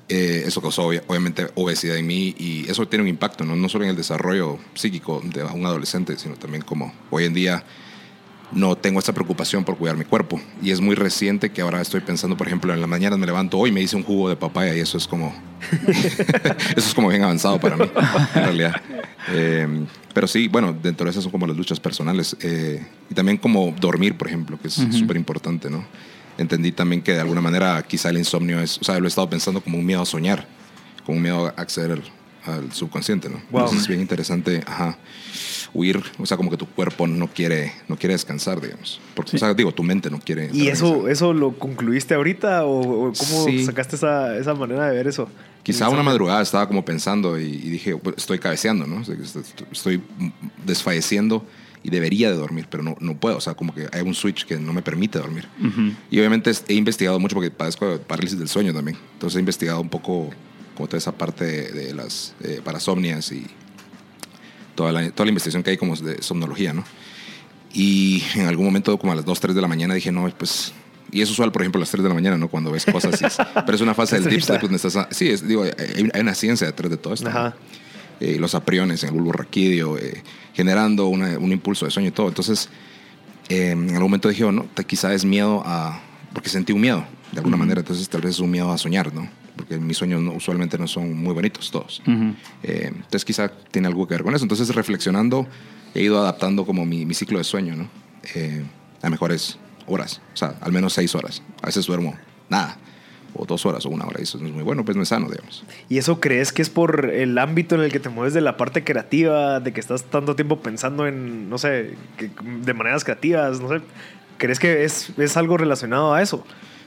Eh, 0.08 0.42
eso 0.46 0.60
causó 0.60 0.88
obvia- 0.88 1.02
obviamente 1.06 1.46
obesidad 1.54 1.96
en 1.96 2.06
mí 2.06 2.34
y 2.38 2.68
eso 2.70 2.86
tiene 2.86 3.02
un 3.04 3.08
impacto, 3.08 3.44
¿no? 3.44 3.56
no 3.56 3.68
solo 3.68 3.84
en 3.84 3.90
el 3.90 3.96
desarrollo 3.96 4.58
psíquico 4.74 5.22
de 5.24 5.42
un 5.44 5.64
adolescente, 5.64 6.18
sino 6.18 6.34
también 6.34 6.62
como 6.64 6.92
hoy 7.10 7.24
en 7.24 7.32
día 7.34 7.64
no 8.50 8.76
tengo 8.76 8.98
esta 8.98 9.14
preocupación 9.14 9.64
por 9.64 9.78
cuidar 9.78 9.96
mi 9.96 10.04
cuerpo. 10.04 10.38
Y 10.62 10.72
es 10.72 10.80
muy 10.82 10.94
reciente 10.94 11.50
que 11.50 11.62
ahora 11.62 11.80
estoy 11.80 12.00
pensando, 12.00 12.36
por 12.36 12.46
ejemplo, 12.46 12.74
en 12.74 12.82
la 12.82 12.86
mañana 12.86 13.16
me 13.16 13.24
levanto, 13.24 13.56
hoy 13.56 13.72
me 13.72 13.80
hice 13.80 13.96
un 13.96 14.02
jugo 14.02 14.28
de 14.28 14.36
papaya 14.36 14.76
y 14.76 14.80
eso 14.80 14.98
es 14.98 15.06
como, 15.06 15.34
eso 16.76 16.88
es 16.88 16.94
como 16.94 17.08
bien 17.08 17.22
avanzado 17.22 17.58
para 17.58 17.76
mí, 17.78 17.84
en 18.34 18.42
realidad. 18.42 18.74
Eh, 19.30 19.86
pero 20.12 20.26
sí, 20.26 20.48
bueno, 20.48 20.74
dentro 20.82 21.06
de 21.06 21.12
esas 21.12 21.22
son 21.22 21.32
como 21.32 21.46
las 21.46 21.56
luchas 21.56 21.80
personales. 21.80 22.36
Eh, 22.42 22.84
y 23.08 23.14
también 23.14 23.38
como 23.38 23.74
dormir, 23.80 24.18
por 24.18 24.28
ejemplo, 24.28 24.58
que 24.60 24.68
es 24.68 24.76
Ujú. 24.76 24.92
súper 24.92 25.16
importante, 25.16 25.70
¿no? 25.70 25.86
Entendí 26.38 26.72
también 26.72 27.02
que 27.02 27.12
de 27.12 27.20
alguna 27.20 27.40
manera 27.40 27.82
quizá 27.86 28.08
el 28.10 28.18
insomnio 28.18 28.60
es, 28.60 28.78
o 28.78 28.84
sea, 28.84 28.98
lo 28.98 29.04
he 29.04 29.08
estado 29.08 29.28
pensando 29.28 29.60
como 29.60 29.78
un 29.78 29.84
miedo 29.86 30.02
a 30.02 30.06
soñar, 30.06 30.46
como 31.04 31.16
un 31.16 31.22
miedo 31.22 31.46
a 31.46 31.50
acceder 31.60 31.92
al, 31.92 32.02
al 32.54 32.72
subconsciente, 32.72 33.28
¿no? 33.28 33.36
Wow. 33.50 33.60
Entonces 33.60 33.82
es 33.82 33.88
bien 33.88 34.00
interesante, 34.00 34.62
ajá, 34.66 34.98
huir, 35.74 36.02
o 36.18 36.26
sea, 36.26 36.36
como 36.36 36.50
que 36.50 36.56
tu 36.56 36.66
cuerpo 36.66 37.06
no 37.06 37.28
quiere, 37.28 37.72
no 37.88 37.96
quiere 37.96 38.14
descansar, 38.14 38.60
digamos. 38.60 39.00
Porque, 39.14 39.32
Sí. 39.32 39.36
o 39.36 39.40
sea, 39.40 39.54
digo, 39.54 39.72
tu 39.72 39.82
mente 39.82 40.10
no 40.10 40.18
quiere. 40.20 40.50
¿y 40.52 40.68
eso, 40.68 41.08
eso 41.08 41.32
lo 41.34 41.52
concluiste 41.58 42.14
ahorita 42.14 42.64
o, 42.64 43.08
o 43.08 43.12
cómo 43.12 43.44
Sí. 43.46 43.64
sacaste 43.64 43.96
esa, 43.96 44.36
esa 44.38 44.54
manera 44.54 44.88
de 44.88 44.96
ver 44.96 45.06
eso? 45.06 45.28
Quizá 45.62 45.88
una 45.88 46.02
madrugada 46.02 46.42
estaba 46.42 46.66
como 46.66 46.84
pensando 46.84 47.38
y, 47.38 47.44
y 47.44 47.70
dije, 47.70 47.96
"Pues, 47.96 48.16
estoy 48.18 48.38
cabeceando, 48.40 48.84
¿no? 48.86 49.02
Estoy 49.70 50.02
desfalleciendo 50.66 51.44
y 51.82 51.90
debería 51.90 52.30
de 52.30 52.36
dormir, 52.36 52.66
pero 52.70 52.82
no, 52.82 52.96
no 53.00 53.16
puedo. 53.16 53.36
O 53.36 53.40
sea, 53.40 53.54
como 53.54 53.74
que 53.74 53.88
hay 53.92 54.02
un 54.02 54.14
switch 54.14 54.44
que 54.46 54.56
no 54.56 54.72
me 54.72 54.82
permite 54.82 55.18
dormir. 55.18 55.48
Ujú. 55.60 55.92
Y 56.10 56.18
obviamente 56.18 56.52
he 56.68 56.74
investigado 56.74 57.18
mucho 57.18 57.34
porque 57.34 57.50
padezco 57.50 57.88
de 57.88 57.98
parálisis 57.98 58.38
del 58.38 58.48
sueño 58.48 58.72
también. 58.72 58.96
Entonces 59.14 59.36
he 59.36 59.40
investigado 59.40 59.80
un 59.80 59.88
poco 59.88 60.30
como 60.74 60.86
toda 60.88 60.98
esa 60.98 61.12
parte 61.12 61.44
de, 61.44 61.72
de 61.72 61.94
las 61.94 62.34
eh, 62.42 62.60
parasomnias 62.64 63.30
y 63.32 63.46
toda 64.74 64.92
la, 64.92 65.10
toda 65.10 65.26
la 65.26 65.30
investigación 65.30 65.62
que 65.62 65.70
hay 65.70 65.76
como 65.76 65.96
de 65.96 66.22
somnología, 66.22 66.72
¿no? 66.72 66.84
Y 67.74 68.22
en 68.34 68.46
algún 68.46 68.66
momento, 68.66 68.98
como 68.98 69.12
a 69.12 69.16
las 69.16 69.24
2, 69.24 69.40
3 69.40 69.54
de 69.54 69.60
la 69.62 69.68
mañana, 69.68 69.94
dije, 69.94 70.12
no, 70.12 70.28
pues... 70.36 70.72
Y 71.10 71.20
es 71.20 71.30
usual, 71.30 71.52
por 71.52 71.60
ejemplo, 71.62 71.78
a 71.78 71.80
las 71.80 71.90
3 71.90 72.02
de 72.02 72.08
la 72.08 72.14
mañana, 72.14 72.38
¿no? 72.38 72.48
Cuando 72.48 72.70
ves 72.70 72.86
cosas 72.86 73.22
así. 73.22 73.42
Pero 73.66 73.74
es 73.74 73.80
una 73.82 73.92
fase 73.94 74.18
del 74.20 74.30
deep 74.30 74.42
sleep 74.42 74.60
donde 74.62 74.76
estás... 74.76 75.08
Sí, 75.10 75.28
es, 75.28 75.46
digo, 75.46 75.62
hay, 75.64 76.10
hay 76.12 76.20
una 76.20 76.34
ciencia 76.34 76.66
detrás 76.66 76.90
de 76.90 76.96
todo 76.96 77.12
esto. 77.14 77.28
¿no? 77.28 77.36
Ajá. 77.36 77.54
eh, 78.20 78.36
los 78.38 78.54
apriones 78.54 79.02
en 79.02 79.10
el 79.10 79.14
bulbo 79.14 79.32
raquídeo, 79.32 79.98
eh, 79.98 80.22
generando 80.54 81.06
una- 81.08 81.38
un 81.38 81.52
impulso 81.52 81.84
de 81.84 81.90
sueño 81.90 82.08
y 82.08 82.12
todo. 82.12 82.28
Entonces, 82.28 82.68
eh, 83.48 83.70
en 83.72 83.88
algún 83.90 84.02
momento 84.02 84.28
dije, 84.28 84.44
oh, 84.44 84.52
no, 84.52 84.66
quizá 84.86 85.12
es 85.14 85.24
miedo 85.24 85.62
a... 85.64 86.00
Porque 86.32 86.48
sentí 86.48 86.72
un 86.72 86.80
miedo, 86.80 87.04
de 87.32 87.38
alguna 87.38 87.56
manera. 87.56 87.80
Entonces, 87.80 88.08
tal 88.08 88.22
vez 88.22 88.32
es 88.32 88.40
un 88.40 88.50
miedo 88.50 88.70
a 88.72 88.78
soñar, 88.78 89.12
¿no? 89.12 89.28
Porque 89.56 89.76
mis 89.78 89.98
sueños 89.98 90.22
no- 90.22 90.32
usualmente 90.32 90.78
no 90.78 90.86
son 90.88 91.14
muy 91.16 91.34
bonitos 91.34 91.70
todos. 91.70 92.02
Eh, 92.62 92.86
entonces, 92.86 93.24
quizá 93.24 93.48
tiene 93.70 93.88
algo 93.88 94.06
que 94.08 94.14
ver 94.14 94.22
con 94.22 94.34
eso. 94.34 94.44
Entonces, 94.44 94.74
reflexionando, 94.74 95.46
he 95.94 96.02
ido 96.02 96.18
adaptando 96.18 96.64
como 96.64 96.86
mi, 96.86 97.04
mi 97.04 97.12
ciclo 97.14 97.36
de 97.38 97.44
sueño, 97.44 97.76
¿no? 97.76 97.88
Eh, 98.34 98.64
a 99.02 99.10
mejores 99.10 99.58
horas, 99.86 100.22
o 100.32 100.36
sea, 100.36 100.54
al 100.60 100.72
menos 100.72 100.92
seis 100.94 101.14
horas. 101.14 101.42
A 101.60 101.66
veces 101.66 101.84
duermo 101.86 102.16
nada, 102.48 102.78
o 103.34 103.44
dos 103.46 103.64
horas 103.66 103.84
o 103.86 103.88
una 103.90 104.04
hora. 104.06 104.20
Y 104.20 104.24
eso 104.24 104.38
no 104.38 104.46
es 104.46 104.52
muy 104.52 104.62
bueno, 104.62 104.84
pues 104.84 104.96
no 104.96 105.02
es 105.02 105.08
sano, 105.08 105.28
digamos. 105.28 105.64
¿Y 105.88 105.98
eso 105.98 106.20
crees 106.20 106.52
que 106.52 106.62
es 106.62 106.70
por 106.70 107.06
el 107.10 107.36
ámbito 107.38 107.74
en 107.74 107.82
el 107.82 107.92
que 107.92 108.00
te 108.00 108.08
mueves 108.08 108.34
de 108.34 108.40
la 108.40 108.56
parte 108.56 108.84
creativa, 108.84 109.60
de 109.60 109.72
que 109.72 109.80
estás 109.80 110.04
tanto 110.04 110.34
tiempo 110.36 110.60
pensando 110.60 111.06
en, 111.06 111.48
no 111.50 111.58
sé, 111.58 111.94
que- 112.16 112.30
de 112.64 112.74
maneras 112.74 113.04
creativas, 113.04 113.60
no 113.60 113.68
sé? 113.68 113.80
¿Crees 114.38 114.58
que 114.58 114.84
es, 114.84 115.10
es 115.18 115.36
algo 115.36 115.56
relacionado 115.56 116.12
a 116.14 116.20
eso? 116.22 116.44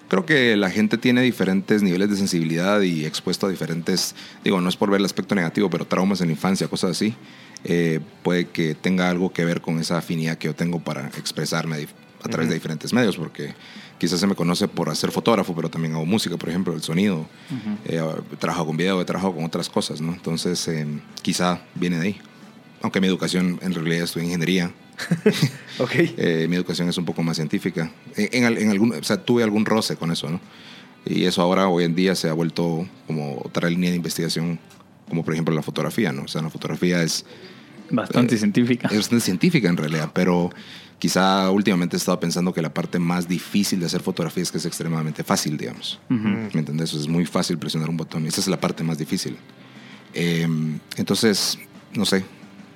Creo 0.08 0.26
que 0.26 0.56
la 0.56 0.70
gente 0.70 1.00
tiene 1.00 1.22
diferentes 1.24 1.82
niveles 1.82 2.12
de 2.12 2.16
sensibilidad 2.18 2.80
y 2.82 3.06
expuesto 3.06 3.48
a 3.48 3.50
diferentes, 3.50 4.16
digo, 4.44 4.62
no 4.62 4.70
es 4.70 4.76
por 4.78 4.92
ver 4.92 5.00
el 5.00 5.06
aspecto 5.06 5.34
negativo, 5.34 5.70
pero 5.72 5.86
traumas 5.86 6.22
en 6.22 6.28
la 6.28 6.34
infancia, 6.34 6.68
cosas 6.68 6.92
así. 6.92 7.16
eh, 7.64 8.00
puede 8.22 8.46
que 8.46 8.76
tenga 8.76 9.10
algo 9.10 9.34
que 9.34 9.44
ver 9.44 9.62
con 9.62 9.80
esa 9.80 9.98
afinidad 9.98 10.38
que 10.38 10.48
yo 10.48 10.54
tengo 10.54 10.80
para 10.80 11.08
expresarme 11.18 11.88
a 12.26 12.30
través 12.30 12.46
Ujú. 12.48 12.50
de 12.52 12.56
diferentes 12.56 12.92
medios, 12.94 13.16
porque 13.18 13.54
quizás 13.98 14.20
se 14.20 14.28
me 14.28 14.36
conoce 14.36 14.68
por 14.68 14.90
hacer 14.90 15.12
fotógrafo, 15.12 15.56
pero 15.56 15.70
también 15.70 15.94
hago 15.94 16.06
música, 16.06 16.38
por 16.38 16.50
ejemplo, 16.50 16.74
el 16.74 16.82
sonido. 16.82 17.26
Eh, 17.86 18.02
he 18.34 18.36
trabajado 18.38 18.66
con 18.68 18.78
video, 18.78 19.02
he 19.02 19.06
trabajado 19.06 19.34
con 19.36 19.46
otras 19.46 19.70
cosas, 19.70 20.02
¿no? 20.02 20.14
Entonces, 20.14 20.68
eh, 20.68 20.86
quizá 21.22 21.62
viene 21.76 21.98
de 21.98 22.02
ahí. 22.08 22.18
Aunque 22.82 23.00
mi 23.02 23.08
educación, 23.08 23.60
en 23.62 23.74
realidad, 23.74 24.04
estudié 24.04 24.26
ingeniería, 24.28 24.72
Ok. 25.80 25.92
eh, 25.96 26.46
mi 26.50 26.56
educación 26.56 26.88
es 26.90 26.98
un 26.98 27.06
poco 27.06 27.24
más 27.24 27.38
científica. 27.38 27.92
En, 28.16 28.44
en 28.46 28.58
en 28.58 28.70
algún, 28.70 28.94
o 28.94 29.04
sea, 29.04 29.24
tuve 29.24 29.44
algún 29.44 29.66
roce 29.66 29.96
con 29.96 30.12
eso, 30.12 30.30
¿no? 30.30 30.40
Y 31.06 31.26
eso 31.26 31.42
ahora, 31.42 31.68
hoy 31.68 31.84
en 31.84 31.96
día, 31.96 32.16
se 32.16 32.30
ha 32.30 32.34
vuelto 32.34 32.88
como 33.08 33.40
otra 33.44 33.70
línea 33.70 33.92
de 33.92 33.96
investigación, 33.98 34.60
como 35.08 35.24
por 35.24 35.34
ejemplo 35.34 35.54
la 35.54 35.62
fotografía, 35.62 36.12
¿no? 36.12 36.24
O 36.24 36.28
sea, 36.28 36.42
la 36.42 36.50
fotografía 36.50 37.04
es, 37.04 37.26
Bastante 37.90 38.36
Eh, 38.36 38.38
científica. 38.38 38.88
es 38.90 38.98
bastante 38.98 39.24
científica 39.24 39.70
en 39.70 39.78
realidad, 39.78 40.12
pero 40.14 40.50
quizá 41.00 41.50
últimamente 41.52 41.96
he 41.96 42.00
estado 42.00 42.20
pensando 42.20 42.54
que 42.54 42.62
la 42.62 42.74
parte 42.74 43.00
más 43.00 43.28
difícil 43.28 43.80
de 43.80 43.86
hacer 43.88 44.02
fotografía 44.02 44.44
es 44.44 44.52
que 44.52 44.58
es 44.58 44.66
extremadamente 44.66 45.24
fácil, 45.24 45.58
digamos. 45.58 46.00
Ujú. 46.10 46.28
¿Me 46.28 46.60
entiendes? 46.60 46.94
Es 46.94 47.08
muy 47.08 47.26
fácil 47.26 47.58
presionar 47.58 47.90
un 47.90 47.98
botón 47.98 48.26
y 48.26 48.30
esa 48.30 48.42
es 48.42 48.48
la 48.48 48.60
parte 48.60 48.84
más 48.84 48.98
difícil. 48.98 49.38
Eh, 50.14 50.48
entonces, 50.98 51.60
no 51.94 52.06
sé, 52.06 52.24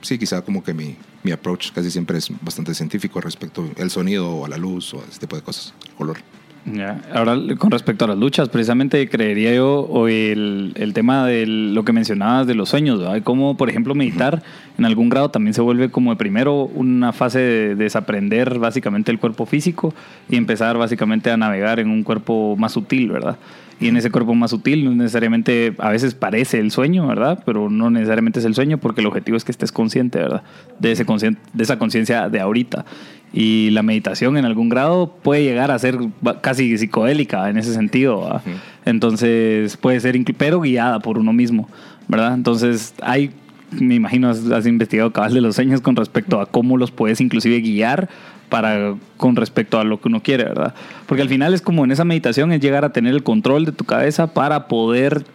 sí, 0.02 0.18
quizá 0.18 0.42
como 0.42 0.64
que 0.64 0.74
mi, 0.74 0.96
mi 1.24 1.32
approach 1.32 1.72
casi 1.72 1.90
siempre 1.90 2.18
es 2.18 2.30
bastante 2.42 2.74
científico 2.76 3.22
respecto 3.22 3.70
al 3.80 3.90
sonido 3.92 4.30
o 4.30 4.46
a 4.46 4.50
la 4.50 4.58
luz 4.58 4.94
o 4.94 5.02
a 5.02 5.06
ese 5.10 5.20
tipo 5.20 5.36
de 5.36 5.42
cosas, 5.42 5.74
el 5.88 5.94
color. 5.96 6.18
Ya. 6.66 7.02
Ahora, 7.14 7.38
con 7.58 7.72
respecto 7.72 8.06
a 8.06 8.10
las 8.10 8.18
luchas, 8.18 8.50
precisamente 8.50 9.08
creería 9.10 9.56
yo 9.56 9.80
o 9.80 10.08
el, 10.08 10.74
el 10.76 10.94
tema 10.94 11.26
de 11.26 11.48
lo 11.48 11.84
que 11.84 11.94
mencionabas 11.94 12.46
de 12.48 12.54
los 12.54 12.70
sueños, 12.70 13.00
¿verdad? 13.00 13.16
Y 13.16 13.22
cómo, 13.22 13.58
por 13.58 13.70
ejemplo, 13.70 13.96
meditar 13.96 14.44
en 14.78 14.86
algún 14.86 15.10
grado 15.10 15.30
también 15.32 15.54
se 15.54 15.62
vuelve 15.62 15.90
como 15.90 16.12
de 16.12 16.18
primero 16.18 16.66
una 16.66 17.12
fase 17.14 17.40
de 17.40 17.76
desaprender 17.76 18.60
básicamente 18.60 19.12
el 19.12 19.20
cuerpo 19.20 19.46
físico 19.46 19.94
y 20.30 20.36
empezar 20.36 20.78
básicamente 20.78 21.32
a 21.32 21.38
navegar 21.38 21.80
en 21.80 21.90
un 21.90 22.04
cuerpo 22.04 22.56
más 22.58 22.74
sutil, 22.74 23.10
¿verdad? 23.10 23.38
Y 23.82 23.88
en 23.88 23.96
ese 23.96 24.12
cuerpo 24.12 24.36
más 24.36 24.52
sutil 24.52 24.84
no 24.84 24.92
necesariamente, 24.92 25.74
a 25.78 25.90
veces 25.92 26.14
parece 26.14 26.60
el 26.60 26.70
sueño, 26.70 27.08
¿verdad? 27.08 27.42
Pero 27.46 27.70
no 27.70 27.90
necesariamente 27.90 28.40
es 28.40 28.46
el 28.46 28.54
sueño 28.54 28.78
porque 28.78 29.00
el 29.00 29.08
objetivo 29.08 29.38
es 29.38 29.46
que 29.46 29.54
estés 29.54 29.72
consciente, 29.72 30.20
¿verdad? 30.20 30.44
De, 30.80 30.92
ese 30.92 31.06
conscien- 31.06 31.38
de 31.54 31.64
esa 31.64 31.80
conciencia 31.80 32.28
de 32.28 32.42
ahorita. 32.42 32.84
Y 33.32 33.70
la 33.72 33.84
meditación 33.84 34.38
en 34.38 34.46
algún 34.46 34.70
grado 34.70 35.16
puede 35.22 35.44
llegar 35.44 35.72
a 35.72 35.78
ser 35.78 35.98
casi 36.42 36.78
psicodélica 36.78 37.50
en 37.50 37.58
ese 37.58 37.74
sentido. 37.74 38.42
Entonces 38.86 39.78
puede 39.78 40.00
ser, 40.00 40.20
pero 40.38 40.62
guiada 40.62 41.00
por 41.00 41.18
uno 41.18 41.32
mismo, 41.32 41.70
¿verdad? 42.08 42.34
Entonces 42.34 42.96
hay, 43.02 43.32
me 43.72 43.96
imagino, 43.96 44.30
has, 44.30 44.50
has 44.50 44.66
investigado 44.66 45.14
cabal 45.14 45.34
de 45.34 45.42
los 45.42 45.56
sueños 45.56 45.82
con 45.82 45.96
respecto 45.96 46.42
a 46.42 46.48
cómo 46.48 46.78
los 46.78 46.92
puedes 46.92 47.22
inclusive 47.22 47.62
guiar 47.62 48.10
para 48.50 48.96
con 49.18 49.36
respecto 49.36 49.80
a 49.80 49.84
lo 49.84 50.00
que 50.00 50.08
uno 50.08 50.22
quiere, 50.22 50.46
¿verdad? 50.46 50.74
Porque 51.06 51.22
al 51.22 51.30
final 51.30 51.54
es 51.54 51.62
como 51.62 51.84
en 51.84 51.92
esa 51.92 52.06
meditación 52.06 52.52
es 52.52 52.62
llegar 52.62 52.86
a 52.86 52.92
tener 52.92 53.14
el 53.14 53.24
control 53.24 53.66
de 53.66 53.72
tu 53.72 53.84
cabeza 53.84 54.34
para 54.34 54.68
poder 54.68 55.26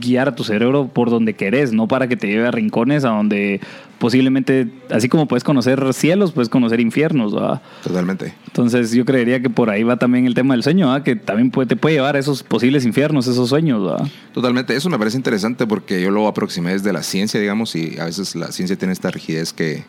guiar 0.00 0.28
a 0.28 0.34
tu 0.34 0.44
cerebro 0.44 0.88
por 0.88 1.10
donde 1.10 1.34
querés, 1.34 1.72
no 1.72 1.88
para 1.88 2.06
que 2.06 2.16
te 2.16 2.26
lleve 2.26 2.46
a 2.46 2.50
rincones 2.50 3.04
a 3.04 3.08
donde 3.08 3.60
posiblemente, 3.98 4.68
así 4.90 5.08
como 5.08 5.26
puedes 5.26 5.44
conocer 5.44 5.92
cielos, 5.92 6.32
puedes 6.32 6.48
conocer 6.48 6.80
infiernos, 6.80 7.34
¿verdad? 7.34 7.62
Totalmente. 7.82 8.34
Entonces 8.46 8.92
yo 8.92 9.04
creería 9.04 9.40
que 9.40 9.50
por 9.50 9.70
ahí 9.70 9.82
va 9.82 9.98
también 9.98 10.26
el 10.26 10.34
tema 10.34 10.54
del 10.54 10.62
sueño, 10.62 10.88
¿verdad? 10.88 11.04
que 11.04 11.16
también 11.16 11.50
puede, 11.50 11.68
te 11.68 11.76
puede 11.76 11.96
llevar 11.96 12.16
a 12.16 12.18
esos 12.18 12.42
posibles 12.42 12.84
infiernos, 12.84 13.26
esos 13.26 13.48
sueños. 13.48 13.84
¿verdad? 13.84 14.06
Totalmente, 14.32 14.74
eso 14.74 14.88
me 14.90 14.98
parece 14.98 15.16
interesante 15.16 15.66
porque 15.66 16.00
yo 16.00 16.10
lo 16.10 16.26
aproximé 16.26 16.72
desde 16.72 16.92
la 16.92 17.02
ciencia, 17.02 17.38
digamos, 17.40 17.76
y 17.76 17.98
a 17.98 18.04
veces 18.04 18.34
la 18.34 18.52
ciencia 18.52 18.76
tiene 18.76 18.92
esta 18.92 19.10
rigidez 19.10 19.52
que, 19.52 19.84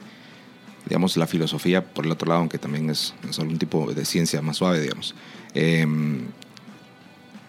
digamos, 0.85 1.17
la 1.17 1.27
filosofía, 1.27 1.83
por 1.83 2.05
el 2.05 2.11
otro 2.11 2.27
lado, 2.27 2.41
aunque 2.41 2.57
también 2.57 2.89
es, 2.89 3.13
es 3.29 3.39
algún 3.39 3.57
tipo 3.57 3.93
de 3.93 4.05
ciencia 4.05 4.41
más 4.41 4.57
suave, 4.57 4.79
digamos, 4.79 5.15
em, 5.53 6.25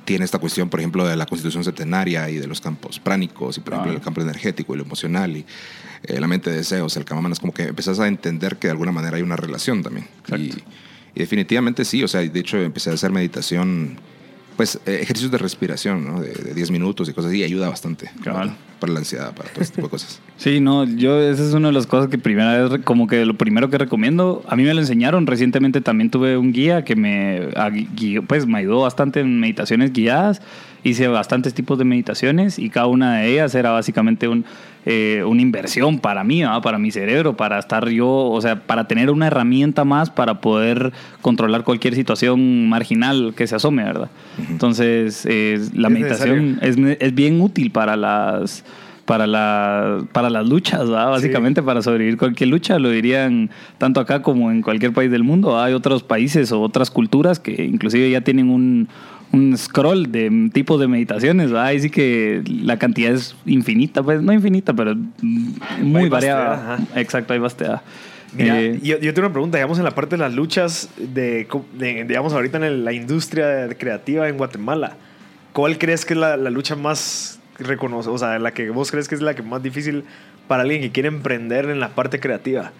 tiene 0.04 0.24
esta 0.24 0.38
cuestión, 0.38 0.68
por 0.68 0.80
ejemplo, 0.80 1.06
de 1.06 1.16
la 1.16 1.26
constitución 1.26 1.64
centenaria 1.64 2.28
y 2.28 2.36
de 2.36 2.46
los 2.46 2.60
campos 2.60 2.98
pránicos, 2.98 3.58
y 3.58 3.60
por 3.60 3.74
ejemplo, 3.74 3.92
el 3.92 4.00
campo 4.00 4.20
energético 4.20 4.74
y 4.74 4.78
lo 4.78 4.84
emocional, 4.84 5.36
y 5.36 5.46
eh, 6.04 6.20
la 6.20 6.26
mente 6.26 6.50
de 6.50 6.56
deseos, 6.56 6.96
el 6.96 7.04
es 7.30 7.40
como 7.40 7.54
que 7.54 7.64
empezás 7.64 8.00
a 8.00 8.08
entender 8.08 8.56
que 8.56 8.66
de 8.66 8.72
alguna 8.72 8.92
manera 8.92 9.16
hay 9.16 9.22
una 9.22 9.36
relación 9.36 9.82
también. 9.82 10.08
Y, 10.36 10.50
y 11.14 11.20
definitivamente 11.20 11.84
sí, 11.84 12.02
o 12.02 12.08
sea, 12.08 12.20
de 12.20 12.40
hecho 12.40 12.58
empecé 12.58 12.90
a 12.90 12.94
hacer 12.94 13.12
meditación, 13.12 13.98
pues 14.56 14.76
eh, 14.86 14.98
ejercicios 15.02 15.30
de 15.32 15.38
respiración, 15.38 16.04
¿no? 16.06 16.20
De, 16.20 16.32
de 16.32 16.54
10 16.54 16.70
minutos 16.70 17.08
y 17.08 17.12
cosas 17.12 17.30
así, 17.30 17.42
ayuda 17.42 17.68
bastante 17.68 18.10
Cabal. 18.22 18.48
para, 18.48 18.58
para 18.80 18.92
la 18.92 18.98
ansiedad, 19.00 19.34
para 19.34 19.48
todo 19.50 19.62
este 19.62 19.76
tipo 19.76 19.86
de 19.86 19.90
cosas. 19.90 20.20
Sí, 20.42 20.58
no, 20.58 20.82
yo 20.84 21.20
esa 21.20 21.40
es 21.46 21.54
una 21.54 21.68
de 21.68 21.74
las 21.74 21.86
cosas 21.86 22.10
que 22.10 22.18
primera 22.18 22.60
vez, 22.66 22.80
como 22.82 23.06
que 23.06 23.24
lo 23.24 23.34
primero 23.38 23.70
que 23.70 23.78
recomiendo, 23.78 24.42
a 24.48 24.56
mí 24.56 24.64
me 24.64 24.74
lo 24.74 24.80
enseñaron, 24.80 25.24
recientemente 25.28 25.80
también 25.80 26.10
tuve 26.10 26.36
un 26.36 26.52
guía 26.52 26.82
que 26.84 26.96
me, 26.96 27.50
a- 27.54 27.70
guió- 27.70 28.24
pues 28.26 28.44
me 28.46 28.58
ayudó 28.58 28.80
bastante 28.80 29.20
en 29.20 29.38
meditaciones 29.38 29.92
guiadas, 29.92 30.42
hice 30.82 31.06
bastantes 31.06 31.54
tipos 31.54 31.78
de 31.78 31.84
meditaciones 31.84 32.58
y 32.58 32.70
cada 32.70 32.86
una 32.88 33.18
de 33.18 33.32
ellas 33.34 33.54
era 33.54 33.70
básicamente 33.70 34.26
un, 34.26 34.44
eh, 34.84 35.22
una 35.26 35.42
inversión 35.42 35.98
para 35.98 36.24
mí, 36.24 36.42
¿verdad? 36.42 36.60
para 36.62 36.78
mi 36.78 36.90
cerebro, 36.90 37.36
para 37.36 37.58
estar 37.58 37.88
yo, 37.88 38.08
o 38.08 38.40
sea, 38.40 38.60
para 38.66 38.88
tener 38.88 39.10
una 39.10 39.28
herramienta 39.28 39.84
más 39.84 40.10
para 40.10 40.40
poder 40.40 40.92
controlar 41.20 41.64
cualquier 41.64 41.94
situación 41.94 42.68
marginal 42.68 43.32
que 43.36 43.46
se 43.46 43.54
asome, 43.54 43.84
¿verdad? 43.84 44.10
Entonces, 44.50 45.26
eh, 45.28 45.60
la 45.74 45.88
Es 45.88 45.94
meditación 45.94 46.58
es, 46.62 46.76
es 46.98 47.14
bien 47.14 47.40
útil 47.40 47.70
para 47.70 47.96
las 47.96 48.64
para 49.04 49.26
la 49.26 50.04
para 50.12 50.30
las 50.30 50.46
luchas, 50.46 50.88
¿verdad? 50.88 51.10
básicamente 51.10 51.62
para 51.62 51.82
sobrevivir 51.82 52.16
cualquier 52.16 52.50
lucha, 52.50 52.78
lo 52.78 52.90
dirían 52.90 53.50
tanto 53.78 54.00
acá 54.00 54.22
como 54.22 54.50
en 54.50 54.62
cualquier 54.62 54.92
país 54.92 55.10
del 55.10 55.24
mundo. 55.24 55.60
Hay 55.60 55.74
otros 55.74 56.02
países 56.02 56.52
o 56.52 56.60
otras 56.60 56.90
culturas 56.90 57.40
que 57.40 57.64
inclusive 57.64 58.10
ya 58.10 58.20
tienen 58.22 58.48
un, 58.48 58.88
un 59.32 59.56
scroll 59.56 60.12
de 60.12 60.50
tipos 60.52 60.78
de 60.78 60.88
meditaciones, 60.88 61.50
¿verdad? 61.50 61.66
Ahí 61.66 61.80
sí 61.80 61.90
que 61.90 62.42
la 62.46 62.78
cantidad 62.78 63.12
es 63.12 63.34
infinita, 63.46 64.02
pues 64.02 64.20
no 64.22 64.32
infinita, 64.32 64.72
pero 64.74 64.94
muy 65.80 66.08
variada. 66.10 66.78
Exacto, 66.96 67.32
hay 67.32 67.38
vasteada. 67.38 67.82
Mira, 68.34 68.60
Eh, 68.60 68.78
yo, 68.82 68.98
yo 68.98 69.12
tengo 69.14 69.26
una 69.26 69.32
pregunta, 69.32 69.58
digamos, 69.58 69.78
en 69.78 69.84
la 69.84 69.90
parte 69.94 70.16
de 70.16 70.20
las 70.22 70.34
luchas, 70.34 70.88
de, 70.98 71.46
digamos, 72.06 72.32
ahorita 72.32 72.56
en 72.58 72.64
el- 72.64 72.84
la 72.84 72.92
industria 72.92 73.68
creativa 73.78 74.28
en 74.28 74.36
Guatemala, 74.38 74.96
¿cuál 75.52 75.76
crees 75.78 76.04
que 76.04 76.14
es 76.14 76.20
la, 76.20 76.36
la 76.36 76.48
lucha 76.50 76.76
más 76.76 77.40
reconocida, 77.58 78.12
o 78.12 78.18
sea, 78.18 78.38
la 78.38 78.52
que 78.52 78.70
vos 78.70 78.90
crees 78.90 79.06
que 79.08 79.14
es 79.14 79.20
la 79.22 79.34
que 79.34 79.42
más 79.42 79.62
difícil 79.62 80.04
para 80.48 80.62
alguien 80.62 80.80
que 80.80 80.90
quiere 80.90 81.08
emprender 81.08 81.66
en 81.70 81.78
la 81.80 81.90
parte 81.90 82.20
creativa? 82.20 82.72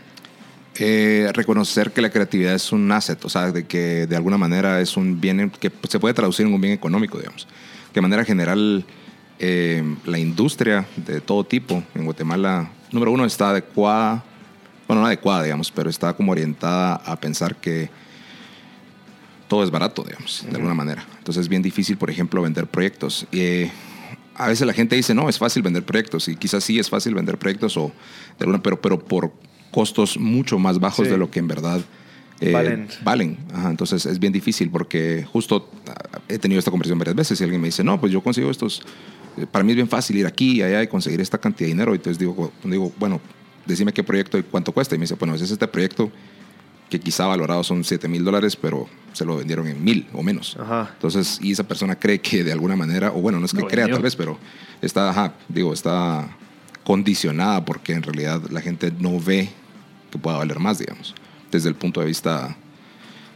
Eh, 0.77 1.31
reconocer 1.35 1.93
que 1.93 2.01
la 2.01 2.11
creatividad 2.11 2.55
es 2.55 2.73
un 2.73 2.91
asset, 2.91 3.23
o 3.25 3.29
sea, 3.29 3.53
de 3.53 3.67
que 3.67 4.07
de 4.07 4.17
alguna 4.17 4.39
manera 4.39 4.81
es 4.81 4.97
un 4.97 5.21
bien 5.21 5.51
que 5.51 5.71
se 5.89 6.01
puede 6.01 6.15
traducir 6.15 6.47
en 6.47 6.55
un 6.55 6.61
bien 6.61 6.73
económico, 6.73 7.19
digamos. 7.19 7.47
De 7.93 8.01
manera 8.01 8.25
general 8.25 8.85
eh, 9.39 9.83
la 10.07 10.19
industria 10.19 10.87
de 10.97 11.21
todo 11.21 11.45
tipo 11.45 11.83
en 11.95 12.05
Guatemala, 12.05 12.71
número 12.91 13.13
uno, 13.13 13.27
está 13.27 13.51
adecuada, 13.51 14.25
bueno, 14.89 15.03
no 15.03 15.07
adecuada, 15.07 15.43
digamos, 15.43 15.71
pero 15.71 15.91
está 15.91 16.15
como 16.15 16.33
orientada 16.33 16.95
a 16.95 17.17
pensar 17.17 17.57
que 17.57 17.91
todo 19.49 19.65
es 19.65 19.71
barato, 19.71 20.03
digamos, 20.05 20.47
de 20.49 20.57
alguna 20.57 20.75
manera. 20.75 21.05
Entonces 21.19 21.43
es 21.43 21.49
bien 21.49 21.61
difícil, 21.61 21.99
por 21.99 22.09
ejemplo, 22.09 22.41
vender 22.41 22.67
proyectos. 22.67 23.27
Eh, 23.33 23.71
a 24.35 24.49
veces 24.49 24.67
la 24.67 24.73
gente 24.73 24.97
dice, 24.97 25.15
no, 25.15 25.29
es 25.29 25.37
fácil 25.37 25.63
vender 25.63 25.85
proyectos, 25.85 26.29
y 26.29 26.37
quizás 26.37 26.65
sí 26.65 26.79
es 26.79 26.89
fácil 26.89 27.15
vender 27.15 27.37
proyectos, 27.37 27.77
o 27.77 27.93
de 28.39 28.45
alguna, 28.45 28.63
pero, 28.63 28.81
pero 28.81 28.99
por 28.99 29.33
costos 29.73 30.17
mucho 30.19 30.59
más 30.59 30.79
bajos 30.79 31.07
Sí. 31.07 31.11
de 31.13 31.19
lo 31.19 31.31
que 31.31 31.41
en 31.41 31.49
verdad 31.49 31.81
eh, 32.41 32.53
Valen. 32.53 32.89
valen. 33.05 33.39
Ajá, 33.55 33.71
entonces 33.71 34.05
es 34.05 34.19
bien 34.19 34.33
difícil 34.33 34.69
porque 34.71 35.25
justo 35.33 35.71
ah, 35.89 36.19
he 36.29 36.39
tenido 36.39 36.59
esta 36.59 36.71
conversación 36.73 36.99
varias 36.99 37.15
veces 37.17 37.41
y 37.41 37.45
alguien 37.45 37.61
me 37.61 37.69
dice, 37.69 37.85
no, 37.85 38.01
pues 38.01 38.13
yo 38.13 38.21
consigo 38.21 38.51
estos, 38.51 38.83
eh, 39.37 39.47
para 39.51 39.65
mí 39.65 39.71
es 39.73 39.77
bien 39.77 39.89
fácil 39.89 40.17
ir 40.17 40.27
aquí 40.27 40.57
y 40.59 40.63
allá 40.63 40.83
y 40.83 40.89
conseguir 40.89 41.21
esta 41.21 41.39
cantidad 41.39 41.67
de 41.69 41.73
dinero. 41.75 41.93
Y 41.93 41.97
entonces 41.97 42.19
digo, 42.19 42.53
digo, 42.65 42.93
bueno, 42.99 43.21
decime 43.65 43.93
qué 43.93 44.03
proyecto 44.03 44.39
y 44.39 44.43
cuánto 44.43 44.73
cuesta. 44.73 44.95
Y 44.97 44.99
me 44.99 45.05
dice, 45.05 45.15
bueno, 45.15 45.35
ese 45.37 45.45
es 45.45 45.53
este 45.53 45.69
proyecto 45.69 46.11
que 46.91 46.99
quizá 46.99 47.27
valorado 47.27 47.63
son 47.63 47.85
7 47.85 48.09
mil 48.09 48.25
dólares, 48.25 48.57
pero 48.57 48.89
se 49.13 49.25
lo 49.25 49.37
vendieron 49.37 49.69
en 49.69 49.83
mil 49.83 50.09
o 50.13 50.23
menos. 50.25 50.57
Ajá. 50.61 50.91
Entonces, 50.95 51.39
y 51.41 51.53
esa 51.53 51.63
persona 51.63 51.95
cree 51.97 52.21
que 52.21 52.43
de 52.43 52.51
alguna 52.53 52.75
manera, 52.75 53.13
o 53.13 53.21
bueno, 53.23 53.39
no 53.39 53.47
es 53.47 53.53
que 53.55 53.63
crea 53.63 53.87
tal 53.89 54.03
vez, 54.03 54.17
pero 54.17 54.37
está, 54.83 55.09
ajá, 55.11 55.35
digo, 55.49 55.73
está 55.73 56.29
condicionada 56.85 57.65
porque 57.65 57.93
en 57.93 58.03
realidad 58.03 58.43
la 58.51 58.61
gente 58.61 58.93
no 58.99 59.21
ve 59.21 59.49
que 60.13 60.19
pueda 60.19 60.37
valer 60.39 60.61
más, 60.61 60.79
digamos, 60.79 61.15
desde 61.51 61.69
el 61.69 61.75
punto 61.75 62.01
de 62.01 62.07
vista 62.07 62.57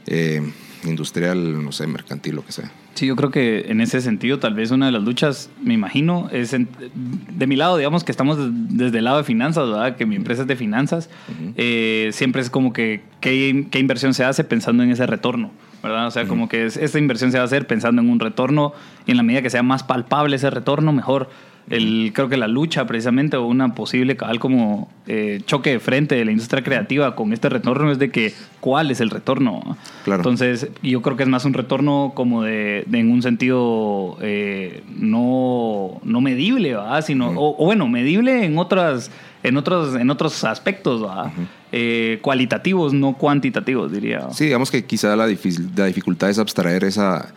eh, 0.07 0.41
industrial, 0.85 1.65
no 1.65 1.73
sé, 1.73 1.87
mercantil, 1.89 2.37
lo 2.37 2.45
que 2.45 2.53
sea. 2.53 2.71
Sí, 2.95 3.07
yo 3.07 3.17
creo 3.17 3.31
que 3.31 3.67
en 3.69 3.81
ese 3.83 4.01
sentido, 4.01 4.39
tal 4.39 4.55
vez 4.55 4.71
una 4.71 4.87
de 4.87 4.93
las 4.93 5.03
luchas, 5.03 5.51
me 5.63 5.75
imagino, 5.75 6.29
es 6.33 6.53
en- 6.55 6.69
de 6.95 7.47
mi 7.47 7.57
lado, 7.57 7.77
digamos 7.77 8.05
que 8.05 8.13
estamos 8.13 8.39
des- 8.39 8.49
desde 8.79 8.99
el 8.99 9.05
lado 9.05 9.19
de 9.19 9.25
finanzas, 9.25 9.69
¿verdad? 9.69 9.97
Que 9.97 10.07
mi 10.07 10.17
empresa 10.17 10.43
es 10.43 10.49
de 10.49 10.57
finanzas. 10.57 11.11
eh, 11.57 12.11
siempre 12.13 12.41
es 12.41 12.49
como 12.51 12.73
que 12.73 13.03
qué, 13.21 13.67
qué 13.71 13.79
inversión 13.81 14.15
se 14.15 14.25
hace 14.25 14.45
pensando 14.45 14.83
en 14.83 14.91
ese 14.91 15.07
retorno, 15.07 15.51
¿verdad? 15.83 16.07
O 16.07 16.11
sea, 16.11 16.27
como 16.27 16.49
que 16.49 16.67
es- 16.67 16.77
esta 16.77 16.99
inversión 16.99 17.33
se 17.33 17.39
va 17.39 17.43
a 17.43 17.47
hacer 17.47 17.67
pensando 17.67 18.01
en 18.01 18.09
un 18.09 18.21
retorno 18.21 18.73
y 19.07 19.11
en 19.11 19.17
la 19.19 19.23
medida 19.25 19.43
que 19.43 19.51
sea 19.51 19.63
más 19.63 19.83
palpable 19.83 20.37
ese 20.37 20.49
retorno, 20.51 20.93
mejor. 20.93 21.29
El, 21.69 22.13
creo 22.15 22.29
que 22.29 22.37
la 22.37 22.47
lucha 22.47 22.87
precisamente 22.87 23.37
o 23.37 23.45
una 23.47 23.75
posible 23.75 24.17
cabal 24.17 24.39
como 24.39 24.89
eh, 25.09 25.41
choque 25.47 25.71
de 25.71 25.81
frente 25.81 26.15
de 26.15 26.25
la 26.25 26.31
industria 26.31 26.63
creativa 26.63 27.17
con 27.17 27.33
este 27.33 27.49
retorno 27.49 27.91
es 27.91 27.99
de 27.99 28.11
que 28.13 28.33
cuál 28.61 28.91
es 28.93 29.01
el 29.01 29.11
retorno. 29.11 29.77
Claro. 30.05 30.21
Entonces, 30.21 30.69
yo 30.83 31.03
creo 31.03 31.17
que 31.17 31.25
es 31.25 31.29
más 31.29 31.45
un 31.45 31.55
retorno 31.55 32.13
como 32.15 32.43
de, 32.45 32.85
de 32.87 32.99
en 33.01 33.11
un 33.11 33.21
sentido 33.23 34.17
eh, 34.21 34.85
no, 34.97 36.01
no 36.05 36.21
medible, 36.21 36.75
¿verdad? 36.75 37.05
Sino, 37.05 37.31
o, 37.31 37.61
o 37.61 37.65
bueno, 37.67 37.89
medible 37.89 38.45
en 38.45 38.59
otras 38.59 39.11
en 39.43 39.57
otros 39.57 39.95
en 39.95 40.11
otros 40.11 40.43
aspectos, 40.45 41.01
¿verdad? 41.03 41.33
Eh, 41.73 42.19
cualitativos, 42.23 42.93
no 42.93 43.15
cuantitativos, 43.15 43.93
diría. 43.93 44.29
Sí, 44.33 44.45
digamos 44.45 44.71
que 44.71 44.85
quizá 44.85 45.15
la, 45.17 45.29
difícil- 45.29 45.71
la 45.77 45.87
dificultad 45.87 46.31
es 46.31 46.39
abstraer 46.39 46.85
esa 46.85 47.33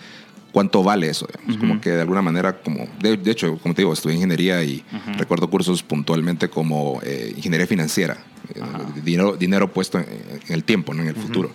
cuánto 0.51 0.83
vale 0.83 1.09
eso, 1.09 1.27
digamos. 1.27 1.57
como 1.57 1.81
que 1.81 1.91
de 1.91 2.01
alguna 2.01 2.21
manera, 2.21 2.61
como 2.61 2.87
de, 2.99 3.17
de 3.17 3.31
hecho, 3.31 3.57
como 3.59 3.75
te 3.75 3.81
digo, 3.81 3.93
estudié 3.93 4.15
ingeniería 4.15 4.63
y 4.63 4.83
recuerdo 5.17 5.49
cursos 5.49 5.83
puntualmente 5.83 6.49
como 6.49 6.99
eh, 7.03 7.33
ingeniería 7.35 7.67
financiera, 7.67 8.17
eh, 8.53 8.61
dinero, 9.03 9.35
dinero 9.35 9.71
puesto 9.71 9.99
en, 9.99 10.05
en 10.47 10.53
el 10.53 10.63
tiempo, 10.63 10.93
no 10.93 11.01
en 11.01 11.09
el 11.09 11.15
futuro. 11.15 11.51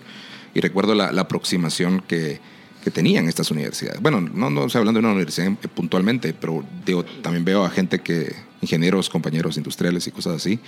Y 0.54 0.60
recuerdo 0.60 0.94
la, 0.94 1.10
la 1.10 1.22
aproximación 1.22 2.02
que, 2.06 2.40
que 2.84 2.90
tenían 2.90 3.28
estas 3.28 3.50
universidades. 3.50 4.00
Bueno, 4.00 4.20
no, 4.20 4.50
no 4.50 4.66
estoy 4.66 4.80
hablando 4.80 5.00
de 5.00 5.06
una 5.06 5.14
universidad 5.14 5.50
puntualmente, 5.74 6.34
pero 6.34 6.62
digo, 6.84 7.04
también 7.22 7.44
veo 7.44 7.64
a 7.64 7.70
gente 7.70 8.00
que, 8.00 8.34
ingenieros, 8.60 9.08
compañeros 9.08 9.56
industriales 9.56 10.06
y 10.06 10.10
cosas 10.10 10.36
así, 10.36 10.60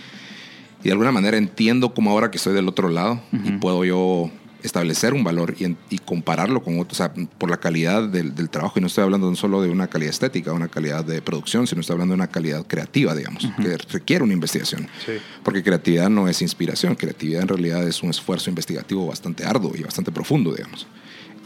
y 0.80 0.84
de 0.84 0.92
alguna 0.92 1.12
manera 1.12 1.36
entiendo 1.36 1.94
como 1.94 2.10
ahora 2.10 2.30
que 2.30 2.38
estoy 2.38 2.54
del 2.54 2.68
otro 2.68 2.88
lado 2.88 3.20
y 3.32 3.52
puedo 3.52 3.84
yo 3.84 4.30
establecer 4.66 5.14
un 5.14 5.24
valor 5.24 5.54
y, 5.58 5.64
en- 5.64 5.76
y 5.90 5.98
compararlo 5.98 6.62
con 6.62 6.78
otros, 6.78 7.00
o 7.00 7.02
sea, 7.04 7.12
por 7.38 7.50
la 7.50 7.56
calidad 7.58 8.02
del, 8.08 8.34
del 8.34 8.50
trabajo. 8.50 8.78
Y 8.78 8.80
no 8.82 8.86
estoy 8.88 9.04
hablando 9.04 9.30
no 9.30 9.36
solo 9.36 9.62
de 9.62 9.70
una 9.70 9.86
calidad 9.88 10.10
estética, 10.10 10.52
una 10.52 10.68
calidad 10.68 11.04
de 11.04 11.22
producción, 11.22 11.66
sino 11.66 11.80
estoy 11.80 11.94
hablando 11.94 12.12
de 12.12 12.16
una 12.16 12.26
calidad 12.28 12.66
creativa, 12.66 13.14
digamos, 13.14 13.46
que 13.60 13.76
requiere 13.76 14.22
una 14.24 14.32
investigación. 14.34 14.88
Sí. 15.04 15.12
Porque 15.42 15.62
creatividad 15.62 16.10
no 16.10 16.28
es 16.28 16.42
inspiración, 16.42 16.94
creatividad 16.94 17.42
en 17.42 17.48
realidad 17.48 17.86
es 17.86 18.02
un 18.02 18.10
esfuerzo 18.10 18.50
investigativo 18.50 19.06
bastante 19.06 19.44
arduo 19.44 19.72
y 19.74 19.82
bastante 19.82 20.12
profundo, 20.12 20.52
digamos. 20.54 20.86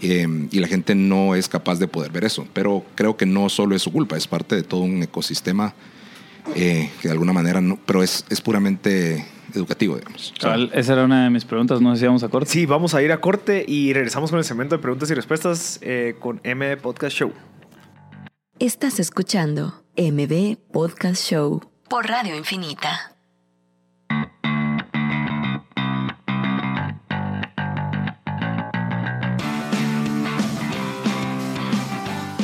Eh, 0.03 0.27
y 0.51 0.59
la 0.61 0.67
gente 0.67 0.95
no 0.95 1.35
es 1.35 1.47
capaz 1.49 1.79
de 1.79 1.87
poder 1.87 2.11
ver 2.11 2.25
eso. 2.25 2.47
Pero 2.55 2.85
creo 2.95 3.17
que 3.19 3.27
no 3.27 3.49
solo 3.51 3.77
es 3.77 3.83
su 3.83 3.93
culpa, 3.93 4.17
es 4.17 4.27
parte 4.27 4.57
de 4.57 4.63
todo 4.63 4.81
un 4.81 5.03
ecosistema 5.03 5.75
eh, 6.55 6.91
que 7.03 7.09
de 7.09 7.13
alguna 7.13 7.35
manera, 7.35 7.61
no, 7.61 7.79
pero 7.85 8.03
es, 8.03 8.25
es 8.31 8.41
puramente 8.41 9.27
educativo, 9.55 9.97
digamos. 9.97 10.33
O 10.39 10.41
sea, 10.41 10.57
esa 10.73 10.93
era 10.93 11.05
una 11.05 11.25
de 11.25 11.31
mis 11.31 11.45
preguntas, 11.45 11.81
no 11.81 11.95
sé 11.95 12.01
si 12.01 12.07
vamos 12.07 12.23
a 12.23 12.29
corte. 12.29 12.51
Sí, 12.51 12.67
vamos 12.67 12.95
a 12.95 13.03
ir 13.03 13.13
a 13.13 13.21
corte 13.21 13.65
y 13.67 13.93
regresamos 13.93 14.31
con 14.31 14.39
el 14.39 14.45
segmento 14.45 14.77
de 14.77 14.83
preguntas 14.83 15.11
y 15.11 15.15
respuestas 15.15 15.79
eh, 15.83 16.17
con 16.19 16.41
M 16.45 16.77
Podcast 16.79 17.17
Show. 17.17 17.33
Estás 18.59 19.01
escuchando 19.01 19.83
MB 19.97 20.57
Podcast 20.73 21.23
Show 21.25 21.63
por 21.89 22.07
Radio 22.07 22.37
Infinita. 22.37 23.17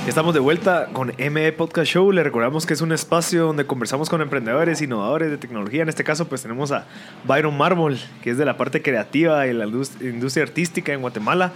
Estamos 0.06 0.34
de 0.34 0.40
vuelta 0.40 0.86
con 0.92 1.12
ME 1.18 1.52
Podcast 1.52 1.90
Show. 1.90 2.12
Le 2.12 2.22
recordamos 2.22 2.64
que 2.64 2.74
es 2.74 2.80
un 2.80 2.92
espacio 2.92 3.44
donde 3.46 3.66
conversamos 3.66 4.08
con 4.08 4.22
emprendedores, 4.22 4.80
innovadores 4.80 5.30
de 5.30 5.36
tecnología. 5.36 5.82
En 5.82 5.88
este 5.88 6.04
caso, 6.04 6.26
pues 6.28 6.42
tenemos 6.42 6.70
a 6.72 6.86
Byron 7.24 7.56
Marmol, 7.56 7.98
que 8.22 8.30
es 8.30 8.38
de 8.38 8.44
la 8.44 8.56
parte 8.56 8.82
creativa 8.82 9.46
y 9.46 9.52
la 9.52 9.66
indust- 9.66 10.00
industria 10.00 10.44
artística 10.44 10.92
en 10.92 11.00
Guatemala. 11.00 11.52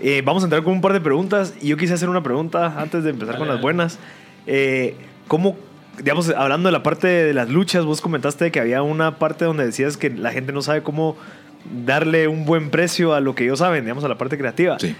Eh, 0.00 0.22
vamos 0.24 0.42
a 0.42 0.46
entrar 0.46 0.62
con 0.62 0.74
un 0.74 0.80
par 0.80 0.92
de 0.92 1.00
preguntas 1.00 1.54
y 1.60 1.68
yo 1.68 1.76
quise 1.76 1.94
hacer 1.94 2.08
una 2.08 2.22
pregunta 2.22 2.78
antes 2.80 3.04
de 3.04 3.10
empezar 3.10 3.38
con 3.38 3.48
las 3.48 3.60
buenas. 3.60 3.98
Eh, 4.46 4.96
¿Cómo, 5.26 5.56
digamos, 5.96 6.28
hablando 6.28 6.68
de 6.68 6.72
la 6.72 6.82
parte 6.82 7.06
de 7.08 7.32
las 7.34 7.48
luchas, 7.48 7.84
vos 7.84 8.00
comentaste 8.00 8.52
que 8.52 8.60
había 8.60 8.82
una 8.82 9.18
parte 9.18 9.44
donde 9.46 9.64
decías 9.64 9.96
que 9.96 10.10
la 10.10 10.30
gente 10.30 10.52
no 10.52 10.60
sabe 10.62 10.82
cómo 10.82 11.16
darle 11.86 12.28
un 12.28 12.44
buen 12.44 12.68
precio 12.68 13.14
a 13.14 13.20
lo 13.20 13.34
que 13.34 13.44
ellos 13.44 13.60
saben, 13.60 13.84
digamos, 13.84 14.04
a 14.04 14.08
la 14.08 14.18
parte 14.18 14.36
creativa. 14.36 14.78
Sí. 14.78 14.94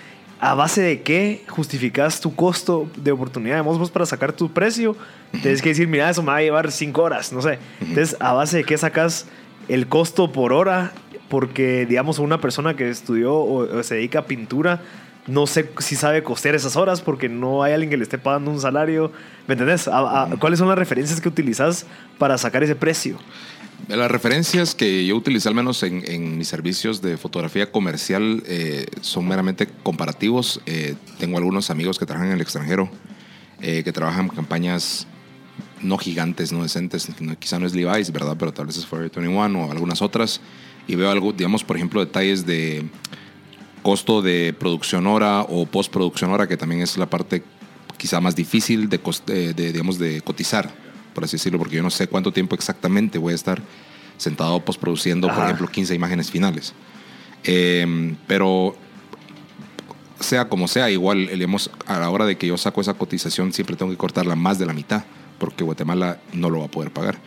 ¿A 0.45 0.55
base 0.55 0.83
de 0.83 1.01
qué 1.03 1.43
justificas 1.49 2.21
tu 2.21 2.35
costo 2.35 2.89
de 2.97 3.11
oportunidad? 3.13 3.55
Digamos, 3.57 3.79
vos 3.79 3.91
para 3.91 4.05
sacar 4.05 4.33
tu 4.33 4.53
precio, 4.53 4.95
tienes 5.43 5.63
que 5.63 5.71
decir, 5.71 5.89
mira, 5.89 6.11
eso 6.11 6.23
me 6.23 6.29
va 6.33 6.37
a 6.37 6.43
llevar 6.43 6.71
5 6.71 7.03
horas, 7.03 7.33
no 7.33 7.41
sé. 7.41 7.59
Entonces, 7.81 8.17
¿a 8.21 8.33
base 8.35 8.59
de 8.59 8.65
qué 8.65 8.77
sacas 8.77 9.27
el 9.69 9.87
costo 9.89 10.33
por 10.33 10.53
hora? 10.53 10.93
Porque, 11.31 11.87
digamos, 11.87 12.19
una 12.19 12.41
persona 12.41 12.75
que 12.77 12.91
estudió 12.91 13.33
o, 13.35 13.79
o 13.79 13.83
se 13.83 13.95
dedica 13.95 14.19
a 14.21 14.27
pintura, 14.27 14.83
no 15.27 15.47
sé 15.47 15.71
si 15.79 15.97
sabe 15.97 16.23
costear 16.23 16.55
esas 16.55 16.77
horas 16.77 17.01
porque 17.01 17.31
no 17.31 17.63
hay 17.63 17.73
alguien 17.73 17.89
que 17.89 17.97
le 17.97 18.03
esté 18.03 18.19
pagando 18.19 18.51
un 18.51 18.61
salario. 18.61 19.11
¿Me 19.47 19.55
entendés? 19.55 19.89
¿A- 19.89 20.25
a- 20.25 20.31
¿Cuáles 20.39 20.59
son 20.59 20.69
las 20.69 20.77
referencias 20.79 21.19
que 21.23 21.29
utilizas 21.31 21.87
para 22.19 22.37
sacar 22.37 22.63
ese 22.63 22.77
precio? 22.77 23.17
Las 23.89 24.11
referencias 24.11 24.75
que 24.75 25.05
yo 25.07 25.15
utilicé 25.17 25.49
al 25.49 25.55
menos 25.55 25.83
en, 25.83 26.39
mis 26.39 26.49
servicios 26.49 27.03
de 27.03 27.17
fotografía 27.19 27.71
comercial 27.71 28.43
eh, 28.47 28.87
son 29.03 29.29
meramente 29.29 29.69
comparativos. 29.83 30.61
Eh, 30.65 30.95
tengo 31.19 31.37
algunos 31.37 31.69
amigos 31.71 31.99
que 31.99 32.07
trabajan 32.07 32.29
en 32.29 32.35
el 32.37 32.41
extranjero, 32.41 32.89
eh, 33.61 33.83
que 33.85 33.93
trabajan 33.93 34.29
campañas 34.29 35.07
no 35.83 35.99
gigantes, 35.99 36.51
no 36.51 36.63
decentes, 36.63 37.09
no- 37.21 37.39
quizá 37.39 37.59
no 37.59 37.67
es 37.67 37.75
Levi's, 37.75 38.11
¿verdad? 38.11 38.37
Pero 38.39 38.55
tal 38.55 38.67
vez 38.67 38.79
es 38.79 38.87
Forever 38.87 39.11
21 39.15 39.65
o 39.67 39.71
algunas 39.71 40.01
otras. 40.01 40.41
Y 40.89 40.95
veo 40.95 41.11
algo, 41.11 41.33
digamos, 41.33 41.63
por 41.63 41.77
ejemplo, 41.77 42.01
detalles 42.01 42.47
de 42.47 42.87
costo 43.83 44.23
de 44.23 44.55
producción 44.59 45.07
hora 45.07 45.43
o 45.43 45.67
postproducción 45.67 46.31
hora, 46.31 46.47
que 46.49 46.57
también 46.57 46.81
es 46.81 46.97
la 46.97 47.11
parte 47.11 47.43
quizá 47.99 48.19
más 48.21 48.35
difícil 48.35 48.89
de, 48.89 49.03
cos- 49.03 49.25
de, 49.27 49.53
de, 49.53 49.73
digamos, 49.73 49.99
de 49.99 50.23
cotizar, 50.23 50.71
por 51.15 51.25
así 51.25 51.37
decirlo, 51.37 51.59
porque 51.59 51.77
yo 51.77 51.83
no 51.83 51.91
sé 51.91 52.07
cuánto 52.09 52.33
tiempo 52.33 52.55
exactamente 52.55 53.19
voy 53.19 53.33
a 53.33 53.37
estar 53.37 53.63
sentado 54.17 54.65
postproduciendo, 54.65 55.29
por 55.29 55.37
Ajá. 55.39 55.47
ejemplo, 55.47 55.69
15 55.69 55.95
imágenes 55.95 56.31
finales. 56.31 56.75
Eh, 57.45 58.15
pero 58.27 58.77
sea 60.21 60.49
como 60.49 60.69
sea, 60.69 60.91
igual, 60.91 61.27
digamos, 61.29 61.71
a 61.87 61.99
la 61.99 62.11
hora 62.11 62.25
de 62.25 62.37
que 62.37 62.47
yo 62.47 62.57
saco 62.57 62.81
esa 62.81 62.95
cotización, 62.95 63.53
siempre 63.53 63.77
tengo 63.77 63.91
que 63.93 63.99
cortarla 63.99 64.37
más 64.37 64.59
de 64.59 64.67
la 64.67 64.73
mitad, 64.73 65.05
porque 65.39 65.65
Guatemala 65.65 66.19
no 66.33 66.49
lo 66.51 66.61
va 66.61 66.67
a 66.67 66.71
poder 66.71 66.91
pagar. 66.93 67.19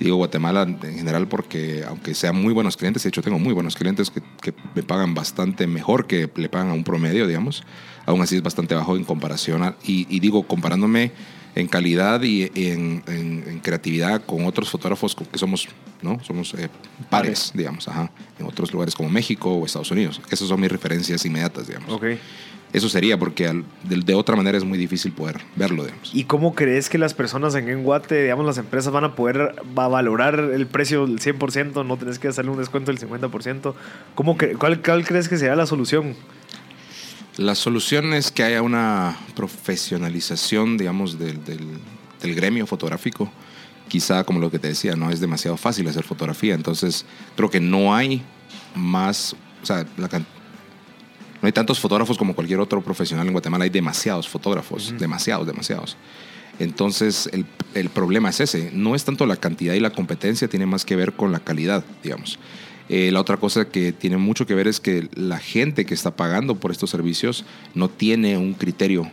Digo 0.00 0.16
Guatemala 0.16 0.62
en 0.62 0.78
general 0.94 1.26
porque, 1.26 1.84
aunque 1.86 2.14
sean 2.14 2.36
muy 2.40 2.54
buenos 2.54 2.76
clientes, 2.76 3.02
de 3.02 3.08
hecho 3.08 3.20
tengo 3.20 3.38
muy 3.40 3.52
buenos 3.52 3.74
clientes 3.74 4.10
que, 4.10 4.22
que 4.40 4.54
me 4.76 4.84
pagan 4.84 5.12
bastante 5.12 5.66
mejor 5.66 6.06
que 6.06 6.30
le 6.36 6.48
pagan 6.48 6.70
a 6.70 6.72
un 6.72 6.84
promedio, 6.84 7.26
digamos, 7.26 7.64
aún 8.06 8.22
así 8.22 8.36
es 8.36 8.42
bastante 8.42 8.76
bajo 8.76 8.96
en 8.96 9.02
comparación, 9.02 9.64
a- 9.64 9.74
y, 9.82 10.06
y 10.08 10.20
digo, 10.20 10.44
comparándome 10.46 11.10
en 11.54 11.66
calidad 11.68 12.22
y 12.22 12.44
en, 12.54 13.02
en- 13.06 13.44
en 13.46 13.58
creatividad 13.60 14.22
con 14.24 14.44
otros 14.46 14.70
fotógrafos 14.70 15.14
que 15.16 15.38
somos, 15.38 15.68
¿no? 16.02 16.22
Somos 16.24 16.54
eh, 16.54 16.68
pares, 17.10 17.52
digamos, 17.54 17.88
ajá, 17.88 18.10
en 18.38 18.46
otros 18.46 18.72
lugares 18.72 18.94
como 18.94 19.08
México 19.08 19.52
o 19.52 19.66
Estados 19.66 19.90
Unidos. 19.90 20.20
Esas 20.30 20.48
son 20.48 20.60
mis 20.60 20.70
referencias 20.70 21.24
inmediatas, 21.24 21.66
digamos. 21.66 21.92
Ok. 21.92 22.04
Eso 22.70 22.90
sería 22.90 23.18
porque 23.18 23.46
al- 23.48 23.64
de, 23.84 23.96
de 23.96 24.14
otra 24.14 24.36
manera 24.36 24.58
es 24.58 24.64
muy 24.64 24.76
difícil 24.76 25.10
poder 25.12 25.40
verlo, 25.56 25.84
digamos. 25.84 26.10
¿Y 26.12 26.24
cómo 26.24 26.54
crees 26.54 26.90
que 26.90 26.98
las 26.98 27.14
personas 27.14 27.54
en 27.54 27.66
Enguate, 27.70 28.22
digamos, 28.24 28.44
las 28.44 28.58
empresas 28.58 28.92
van 28.92 29.04
a 29.04 29.14
poder 29.14 29.54
va 29.76 29.86
a 29.86 29.88
valorar 29.88 30.38
el 30.38 30.66
precio 30.66 31.06
del 31.06 31.18
100%? 31.18 31.86
No 31.86 31.96
tenés 31.96 32.18
que 32.18 32.28
hacerle 32.28 32.50
un 32.50 32.58
descuento 32.58 32.92
del 32.92 33.00
50%. 33.00 33.72
¿Cómo 34.14 34.36
cre- 34.36 34.56
cuál, 34.58 34.82
cuál 34.82 35.04
crees 35.06 35.28
que 35.30 35.38
será 35.38 35.56
la 35.56 35.64
solución? 35.64 36.14
La 37.38 37.54
solución 37.54 38.12
es 38.14 38.30
que 38.30 38.42
haya 38.42 38.62
una 38.62 39.16
profesionalización, 39.36 40.76
digamos, 40.76 41.18
del, 41.18 41.42
del- 41.44 41.78
del 42.20 42.34
gremio 42.34 42.66
fotográfico. 42.66 43.30
Quizá, 43.88 44.24
como 44.24 44.40
lo 44.40 44.50
que 44.50 44.58
te 44.58 44.68
decía, 44.68 44.96
no 44.96 45.08
es 45.10 45.20
demasiado 45.20 45.56
fácil 45.56 45.86
hacer 45.88 46.02
fotografía. 46.04 46.54
Entonces, 46.54 47.06
creo 47.36 47.48
que 47.48 47.60
no 47.60 47.94
hay 47.94 48.22
más, 48.74 49.34
o 49.62 49.66
sea, 49.66 49.86
la 49.96 50.08
no 51.40 51.46
hay 51.46 51.52
tantos 51.52 51.78
fotógrafos 51.78 52.18
como 52.18 52.34
cualquier 52.34 52.58
otro 52.58 52.82
profesional 52.82 53.24
en 53.26 53.32
Guatemala. 53.32 53.62
Hay 53.64 53.70
demasiados 53.70 54.28
fotógrafos, 54.28 54.92
demasiados, 54.98 55.46
demasiados. 55.46 55.96
Entonces, 56.58 57.30
el, 57.32 57.46
el 57.74 57.88
problema 57.90 58.30
es 58.30 58.40
ese. 58.40 58.72
No 58.74 58.96
es 58.96 59.04
tanto 59.04 59.24
la 59.24 59.36
cantidad 59.36 59.74
y 59.74 59.80
la 59.80 59.90
competencia, 59.90 60.48
tiene 60.48 60.66
más 60.66 60.84
que 60.84 60.96
ver 60.96 61.12
con 61.12 61.30
la 61.30 61.38
calidad, 61.38 61.84
digamos. 62.02 62.40
Eh, 62.88 63.10
la 63.12 63.20
otra 63.20 63.36
cosa 63.36 63.68
que 63.68 63.92
tiene 63.92 64.16
mucho 64.16 64.46
que 64.46 64.54
ver 64.54 64.66
es 64.66 64.80
que 64.80 65.08
la 65.14 65.38
gente 65.38 65.84
que 65.84 65.94
está 65.94 66.16
pagando 66.16 66.54
por 66.54 66.70
estos 66.70 66.90
servicios 66.90 67.44
no 67.74 67.88
tiene 67.88 68.38
un 68.38 68.54
criterio 68.54 69.10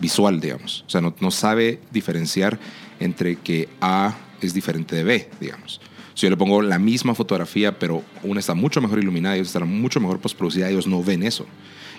visual, 0.00 0.40
digamos. 0.40 0.84
O 0.86 0.90
sea, 0.90 1.00
no, 1.00 1.14
no 1.20 1.30
sabe 1.30 1.80
diferenciar 1.90 2.58
entre 2.98 3.36
que 3.36 3.68
A 3.80 4.16
es 4.40 4.54
diferente 4.54 4.96
de 4.96 5.04
B, 5.04 5.28
digamos. 5.40 5.80
Si 6.14 6.26
yo 6.26 6.30
le 6.30 6.36
pongo 6.36 6.60
la 6.60 6.78
misma 6.78 7.14
fotografía, 7.14 7.78
pero 7.78 8.02
una 8.22 8.40
está 8.40 8.54
mucho 8.54 8.80
mejor 8.80 8.98
iluminada 8.98 9.36
y 9.36 9.40
otra 9.40 9.48
está 9.48 9.64
mucho 9.64 10.00
mejor 10.00 10.20
postproducida, 10.20 10.68
ellos 10.68 10.86
no 10.86 11.02
ven 11.02 11.22
eso. 11.22 11.46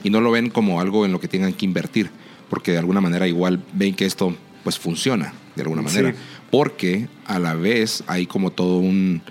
Y 0.03 0.09
no 0.09 0.21
lo 0.21 0.31
ven 0.31 0.49
como 0.49 0.79
algo 0.79 1.05
en 1.05 1.11
lo 1.11 1.19
que 1.19 1.27
tengan 1.27 1.53
que 1.53 1.65
invertir, 1.65 2.11
porque 2.49 2.71
de 2.71 2.77
alguna 2.77 3.01
manera 3.01 3.27
igual 3.27 3.63
ven 3.73 3.95
que 3.95 4.05
esto 4.05 4.35
pues 4.63 4.77
funciona, 4.77 5.33
de 5.55 5.63
alguna 5.63 5.81
manera. 5.81 6.11
Sí. 6.11 6.17
Porque 6.51 7.07
a 7.25 7.39
la 7.39 7.55
vez 7.55 8.03
hay 8.07 8.27
como 8.27 8.51
todo 8.51 8.77
un 8.77 9.21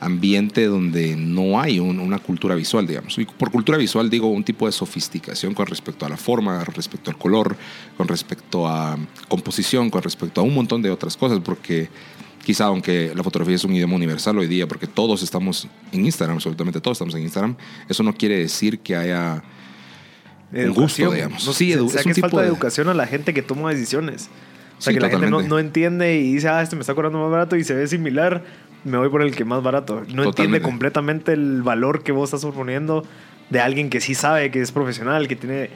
ambiente 0.00 0.64
donde 0.66 1.14
no 1.14 1.60
hay 1.60 1.78
un- 1.78 2.00
una 2.00 2.18
cultura 2.18 2.54
visual, 2.54 2.86
digamos. 2.86 3.18
Y 3.18 3.24
por 3.26 3.50
cultura 3.50 3.76
visual 3.78 4.08
digo 4.08 4.28
un 4.28 4.42
tipo 4.42 4.64
de 4.66 4.72
sofisticación 4.72 5.52
con 5.54 5.66
respecto 5.66 6.06
a 6.06 6.08
la 6.08 6.16
forma, 6.16 6.64
respecto 6.64 7.10
al 7.10 7.18
color, 7.18 7.54
con 7.96 8.08
respecto 8.08 8.66
a 8.66 8.98
composición, 9.28 9.90
con 9.90 10.02
respecto 10.02 10.40
a 10.40 10.44
un 10.44 10.54
montón 10.54 10.80
de 10.80 10.90
otras 10.90 11.16
cosas, 11.16 11.38
porque 11.40 11.88
quizá 12.44 12.64
aunque 12.64 13.12
la 13.14 13.22
fotografía 13.22 13.56
es 13.56 13.64
un 13.64 13.74
idioma 13.74 13.94
universal 13.94 14.38
hoy 14.38 14.46
día, 14.46 14.66
porque 14.66 14.86
todos 14.86 15.22
estamos 15.22 15.68
en 15.92 16.06
Instagram, 16.06 16.36
absolutamente 16.36 16.80
todos 16.80 16.96
estamos 16.96 17.14
en 17.14 17.22
Instagram, 17.22 17.54
eso 17.88 18.02
no 18.02 18.14
quiere 18.14 18.38
decir 18.38 18.78
que 18.78 18.96
haya 18.96 19.42
un 20.52 20.72
gusto, 20.74 21.12
digamos. 21.12 21.46
No, 21.46 21.52
Sí, 21.52 21.74
o 21.74 21.88
sea, 21.88 22.00
es 22.00 22.06
que 22.06 22.12
es 22.12 22.20
falta 22.20 22.38
de 22.38 22.42
de- 22.44 22.48
educación 22.48 22.88
a 22.88 22.94
la 22.94 23.06
gente 23.06 23.34
que 23.34 23.42
toma 23.42 23.70
decisiones. 23.70 24.30
O 24.78 24.82
sea, 24.82 24.92
Sí, 24.92 24.98
que 24.98 25.00
la 25.04 25.10
gente 25.10 25.28
no 25.46 25.58
entiende 25.58 26.16
y 26.16 26.32
dice, 26.32 26.48
ah, 26.48 26.62
este 26.62 26.74
me 26.74 26.80
está 26.80 26.94
cobrando 26.94 27.18
más 27.20 27.30
barato 27.30 27.54
y 27.54 27.64
se 27.64 27.74
ve 27.74 27.86
similar, 27.86 28.42
me 28.84 28.98
voy 28.98 29.08
por 29.08 29.22
el 29.22 29.34
que 29.34 29.44
más 29.44 29.62
barato. 29.62 30.02
No 30.14 30.24
entiende 30.24 30.58
completamente 30.70 31.32
el 31.32 31.62
valor 31.62 32.02
que 32.02 32.12
vos 32.12 32.28
estás 32.28 32.42
proponiendo 32.42 33.04
de 33.50 33.60
alguien 33.60 33.90
que 33.90 34.00
sí 34.00 34.14
sabe, 34.14 34.50
que 34.52 34.60
es 34.60 34.70
profesional, 34.70 35.26
que 35.26 35.34
tiene 35.36 35.70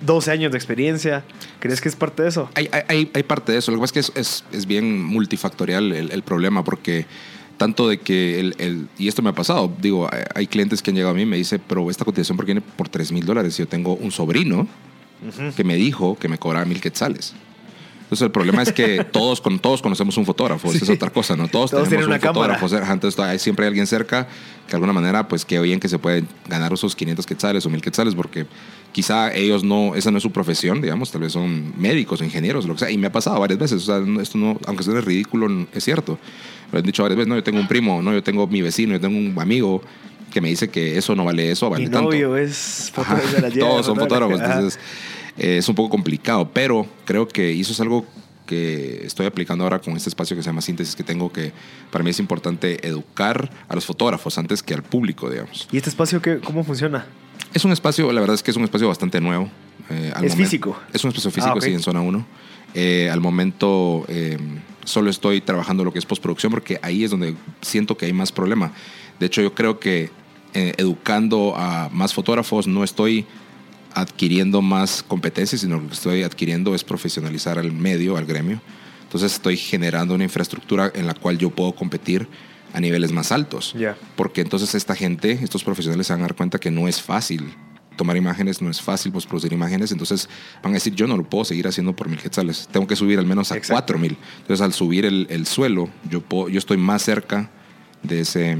12 0.00 0.30
años 0.32 0.50
de 0.52 0.58
experiencia. 0.58 1.22
¿Crees 1.60 1.80
que 1.80 1.88
es 1.88 1.94
parte 1.96 2.22
de 2.24 2.28
eso? 2.28 2.50
Hay, 2.54 2.68
hay- 2.88 3.08
hay, 3.14 3.22
parte 3.22 3.52
de 3.52 3.58
eso. 3.58 3.70
Lo 3.70 3.76
que 3.78 3.82
pasa 3.82 4.00
es 4.00 4.10
que 4.10 4.20
es, 4.20 4.26
es, 4.28 4.44
es 4.52 4.66
bien 4.66 5.02
multifactorial 5.04 5.92
el, 5.92 6.10
el 6.10 6.22
problema, 6.22 6.64
porque 6.64 7.06
tanto 7.56 7.88
de 7.88 7.98
que, 7.98 8.40
el, 8.40 8.54
el- 8.58 8.88
y 8.98 9.06
esto 9.06 9.22
me 9.22 9.30
ha 9.30 9.34
pasado, 9.34 9.72
digo, 9.80 10.08
hay- 10.34 10.46
clientes 10.48 10.82
que 10.82 10.90
han 10.90 10.96
llegado 10.96 11.12
a 11.12 11.16
mí 11.16 11.22
y 11.22 11.26
me 11.26 11.36
dicen, 11.36 11.62
pero 11.68 11.88
esta 11.88 12.04
cotización 12.04 12.36
por 12.36 12.46
qué 12.46 12.52
viene 12.54 12.66
por 12.76 12.88
3 12.88 13.12
mil 13.12 13.24
dólares. 13.24 13.56
Yo 13.56 13.68
tengo 13.68 13.94
un 13.94 14.10
sobrino 14.10 14.66
que 15.54 15.62
me 15.64 15.76
dijo 15.76 16.18
que 16.18 16.28
me 16.28 16.36
cobraba 16.38 16.64
mil 16.64 16.80
quetzales. 16.80 17.34
Entonces 18.10 18.22
el 18.26 18.32
problema 18.32 18.60
es 18.62 18.72
que 18.72 19.04
todos, 19.12 19.40
con, 19.40 19.60
todos 19.60 19.80
conocemos 19.82 20.16
un 20.16 20.26
fotógrafo, 20.26 20.68
esa 20.68 20.78
es 20.78 20.86
Sí. 20.86 20.92
otra 20.92 21.10
cosa, 21.10 21.36
¿no? 21.36 21.46
Todos, 21.46 21.70
Todos 21.70 21.84
tenemos 21.88 21.88
tienen 21.88 22.04
un 22.06 22.10
una 22.10 22.18
cámara. 22.18 22.54
fotógrafo. 22.54 22.68
cerca. 22.68 22.92
Entonces 22.92 23.20
hay, 23.20 23.38
siempre 23.38 23.64
hay 23.66 23.68
alguien 23.68 23.86
cerca 23.86 24.26
que 24.66 24.70
de 24.72 24.76
alguna 24.76 24.92
manera, 24.92 25.28
pues 25.28 25.44
que 25.44 25.58
oyen 25.60 25.78
que 25.78 25.88
se 25.88 25.98
pueden 25.98 26.26
ganar 26.48 26.72
esos 26.72 26.96
500 26.96 27.24
quetzales 27.24 27.64
o 27.66 27.70
1000 27.70 27.80
quetzales 27.80 28.14
porque 28.16 28.46
quizá 28.92 29.32
ellos 29.32 29.62
no, 29.62 29.94
esa 29.94 30.10
no 30.10 30.16
es 30.16 30.22
su 30.24 30.32
profesión, 30.32 30.80
digamos, 30.82 31.12
tal 31.12 31.20
vez 31.20 31.32
son 31.32 31.72
médicos, 31.80 32.20
ingenieros, 32.20 32.66
lo 32.66 32.74
que 32.74 32.80
sea. 32.80 32.90
Y 32.90 32.98
me 32.98 33.06
ha 33.06 33.12
pasado 33.12 33.38
varias 33.38 33.60
veces, 33.60 33.88
o 33.88 34.04
sea, 34.04 34.20
esto 34.20 34.36
no, 34.38 34.58
aunque 34.66 34.82
suene 34.82 35.00
ridículo, 35.02 35.66
es 35.72 35.84
cierto. 35.84 36.18
Lo 36.72 36.78
han 36.80 36.84
dicho 36.84 37.02
varias 37.04 37.16
veces, 37.18 37.28
no, 37.28 37.36
yo 37.36 37.44
tengo 37.44 37.60
un 37.60 37.68
primo, 37.68 38.02
no, 38.02 38.12
yo 38.12 38.22
tengo 38.24 38.46
mi 38.48 38.60
vecino, 38.62 38.92
yo 38.94 39.00
tengo 39.00 39.16
un 39.18 39.38
amigo 39.40 39.82
que 40.32 40.40
me 40.40 40.48
dice 40.48 40.68
que 40.68 40.96
eso 40.98 41.14
no 41.16 41.24
vale 41.24 41.50
eso, 41.50 41.68
vale 41.70 41.84
Mi 41.84 41.90
tanto. 41.90 42.08
novio 42.10 42.36
es 42.36 42.90
fotógrafo 42.92 43.36
de 43.36 43.40
la 43.42 43.50
Todos 43.66 43.86
son 43.86 43.96
fotógrafos, 43.96 44.40
Ajá. 44.40 44.62
Eh, 45.38 45.58
es 45.58 45.68
un 45.68 45.74
poco 45.74 45.90
complicado, 45.90 46.50
pero 46.52 46.86
creo 47.04 47.26
que 47.28 47.58
eso 47.58 47.72
es 47.72 47.80
algo 47.80 48.06
que 48.46 49.06
estoy 49.06 49.26
aplicando 49.26 49.62
ahora 49.64 49.78
con 49.78 49.96
este 49.96 50.08
espacio 50.08 50.36
que 50.36 50.42
se 50.42 50.48
llama 50.48 50.60
Síntesis, 50.60 50.96
que 50.96 51.04
tengo 51.04 51.32
que, 51.32 51.52
para 51.92 52.02
mí 52.02 52.10
es 52.10 52.18
importante 52.18 52.84
educar 52.86 53.48
a 53.68 53.74
los 53.76 53.84
fotógrafos 53.86 54.36
antes 54.38 54.62
que 54.62 54.74
al 54.74 54.82
público, 54.82 55.30
digamos. 55.30 55.68
¿Y 55.70 55.76
este 55.76 55.88
espacio 55.90 56.20
qué, 56.20 56.38
cómo 56.40 56.64
funciona? 56.64 57.06
Es 57.54 57.64
un 57.64 57.70
espacio, 57.72 58.12
la 58.12 58.20
verdad 58.20 58.34
es 58.34 58.42
que 58.42 58.50
es 58.50 58.56
un 58.56 58.64
espacio 58.64 58.88
bastante 58.88 59.20
nuevo. 59.20 59.48
eh, 59.88 60.12
al 60.14 60.24
¿Es 60.24 60.34
físico? 60.34 60.76
Es 60.92 61.04
un 61.04 61.08
espacio 61.10 61.30
físico, 61.30 61.52
Ah, 61.54 61.56
ok. 61.56 61.62
sí, 61.62 61.72
en 61.72 61.80
zona 61.80 62.00
1. 62.00 62.26
Eh, 62.74 63.08
al 63.10 63.20
momento 63.20 64.04
eh, 64.08 64.38
solo 64.84 65.10
estoy 65.10 65.40
trabajando 65.40 65.82
lo 65.84 65.92
que 65.92 65.98
es 66.00 66.06
postproducción 66.06 66.50
porque 66.52 66.78
ahí 66.82 67.02
es 67.04 67.10
donde 67.12 67.34
siento 67.60 67.96
que 67.96 68.06
hay 68.06 68.12
más 68.12 68.30
problema. 68.32 68.72
De 69.20 69.26
hecho, 69.26 69.42
yo 69.42 69.54
creo 69.54 69.78
que 69.80 70.10
educando 70.52 71.54
a 71.56 71.88
más 71.92 72.12
fotógrafos 72.14 72.66
no 72.66 72.82
estoy 72.82 73.26
adquiriendo 73.94 74.62
más 74.62 75.02
competencias, 75.02 75.60
sino 75.60 75.78
lo 75.80 75.86
que 75.88 75.94
estoy 75.94 76.22
adquiriendo 76.22 76.74
es 76.74 76.84
profesionalizar 76.84 77.58
al 77.58 77.72
medio, 77.72 78.16
al 78.16 78.26
gremio. 78.26 78.60
Entonces 79.02 79.32
estoy 79.32 79.56
generando 79.56 80.14
una 80.14 80.24
infraestructura 80.24 80.92
en 80.94 81.06
la 81.06 81.14
cual 81.14 81.36
yo 81.38 81.50
puedo 81.50 81.72
competir 81.72 82.28
a 82.72 82.80
niveles 82.80 83.10
más 83.12 83.32
altos. 83.32 83.74
Ya. 83.76 83.96
Porque 84.16 84.40
entonces 84.40 84.74
esta 84.74 84.94
gente, 84.94 85.32
estos 85.42 85.64
profesionales 85.64 86.06
se 86.06 86.12
van 86.12 86.20
a 86.20 86.24
dar 86.24 86.36
cuenta 86.36 86.58
que 86.58 86.70
no 86.70 86.86
es 86.86 87.02
fácil 87.02 87.52
tomar 87.96 88.16
imágenes, 88.16 88.62
no 88.62 88.70
es 88.70 88.80
fácil 88.80 89.12
postproducir 89.12 89.52
imágenes, 89.52 89.92
entonces 89.92 90.26
van 90.62 90.72
a 90.72 90.74
decir, 90.74 90.94
yo 90.94 91.06
no 91.06 91.18
lo 91.18 91.24
puedo 91.28 91.44
seguir 91.44 91.68
haciendo 91.68 91.94
por 91.94 92.08
mil 92.08 92.18
quetzales, 92.18 92.66
tengo 92.72 92.86
que 92.86 92.96
subir 92.96 93.18
al 93.18 93.26
menos 93.26 93.52
a 93.52 93.56
Exacto. 93.56 93.74
cuatro 93.74 93.98
mil. 93.98 94.16
Entonces 94.38 94.62
al 94.62 94.72
subir 94.72 95.04
el, 95.04 95.26
el 95.28 95.46
suelo, 95.46 95.90
yo, 96.08 96.22
puedo, 96.22 96.48
yo 96.48 96.58
estoy 96.58 96.78
más 96.78 97.02
cerca 97.02 97.50
de 98.02 98.20
ese, 98.20 98.56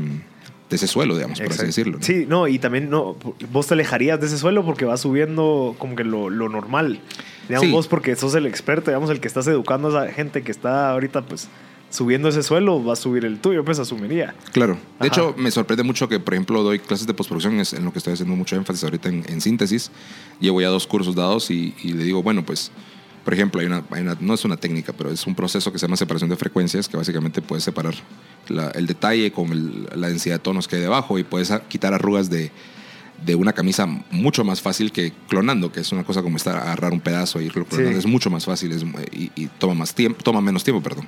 de 0.71 0.77
ese 0.77 0.87
suelo, 0.87 1.17
digamos, 1.17 1.39
por 1.39 1.49
así 1.49 1.55
Exacto. 1.55 1.67
decirlo. 1.67 1.99
¿no? 1.99 2.05
Sí, 2.05 2.25
no, 2.29 2.49
y 2.49 2.59
también 2.59 2.89
no, 2.89 3.17
vos 3.53 3.67
te 3.67 3.75
alejarías 3.75 4.21
de 4.21 4.27
ese 4.29 4.39
suelo 4.39 4.65
porque 4.65 4.85
vas 4.87 5.01
subiendo 5.01 5.75
como 5.79 5.97
que 5.97 6.05
lo, 6.05 6.31
lo 6.31 6.49
normal. 6.49 7.01
Digamos, 7.49 7.67
Sí. 7.67 7.73
vos 7.73 7.89
porque 7.89 8.15
sos 8.17 8.35
el 8.37 8.47
experto, 8.47 8.91
digamos, 8.91 9.11
el 9.11 9.21
que 9.21 9.27
estás 9.29 9.47
educando 9.49 9.89
a 9.99 10.05
esa 10.07 10.15
gente 10.15 10.43
que 10.43 10.53
está 10.53 10.93
ahorita, 10.93 11.23
pues, 11.23 11.49
subiendo 11.91 12.29
ese 12.29 12.45
suelo, 12.45 12.85
va 12.85 12.93
a 12.93 12.97
subir 12.97 13.25
el 13.25 13.41
tuyo, 13.41 13.65
pues, 13.65 13.81
asumiría. 13.81 14.33
Claro. 14.53 14.75
Ajá. 14.75 14.83
De 15.01 15.09
hecho, 15.09 15.35
me 15.37 15.51
sorprende 15.51 15.83
mucho 15.83 16.09
que, 16.09 16.21
por 16.21 16.35
ejemplo, 16.35 16.63
doy 16.63 16.79
clases 16.79 17.09
de 17.09 17.15
postproducción, 17.15 17.59
es 17.59 17.73
en 17.73 17.85
lo 17.85 17.93
que 17.93 17.99
estoy 17.99 18.13
haciendo 18.13 18.37
mucho 18.37 18.55
énfasis 18.55 18.85
ahorita 18.85 19.09
en, 19.09 19.25
en 19.29 19.41
síntesis. 19.41 19.91
Llevo 20.39 20.61
ya 20.61 20.69
dos 20.69 20.87
cursos 20.87 21.17
dados 21.17 21.51
y, 21.51 21.75
y 21.83 21.93
le 21.95 22.05
digo, 22.05 22.23
bueno, 22.23 22.45
pues, 22.47 22.71
por 23.25 23.35
ejemplo, 23.35 23.61
hay 23.61 23.67
una, 23.67 23.83
hay 23.91 24.03
una- 24.03 24.17
no 24.21 24.35
es 24.35 24.45
una 24.45 24.57
técnica, 24.57 24.93
pero 24.93 25.11
es 25.11 25.27
un 25.27 25.35
proceso 25.35 25.73
que 25.73 25.81
se 25.81 25.87
llama 25.87 25.97
separación 25.97 26.31
de 26.31 26.37
frecuencias, 26.37 26.89
que 26.89 26.97
básicamente 26.97 27.43
puedes 27.43 27.65
separar 27.65 27.95
la- 28.51 28.71
el 28.71 28.87
detalle 28.87 29.33
con 29.33 29.53
el- 29.53 29.89
la 29.95 30.09
densidad 30.09 30.37
de 30.37 30.39
tonos 30.41 30.69
que 30.69 30.77
hay 30.77 30.83
debajo 30.83 31.19
y 31.19 31.25
puedes 31.25 31.53
quitar 31.69 31.95
arrugas 31.95 32.29
de, 32.31 32.51
de 33.25 33.35
una 33.35 33.53
camisa 33.53 33.87
mucho 34.11 34.45
más 34.45 34.61
fácil 34.63 34.93
que 34.93 35.13
clonando, 35.29 35.71
que 35.73 35.81
es 35.81 35.93
una 35.93 36.05
cosa 36.05 36.23
como 36.23 36.37
estar 36.37 36.57
agarrar 36.57 36.93
un 36.93 37.01
pedazo 37.01 37.41
y 37.41 37.47
irlo 37.47 37.65
clonando. 37.67 37.93
Sí. 37.93 37.99
Es 37.99 38.07
mucho 38.07 38.31
más 38.31 38.45
fácil 38.45 38.73
es- 38.73 38.85
y, 39.13 39.31
y 39.35 39.47
toma 39.59 39.75
más 39.75 39.95
tiempo, 39.95 40.23
toma 40.23 40.41
menos 40.41 40.65
tiempo, 40.65 40.83
perdón. 40.83 41.07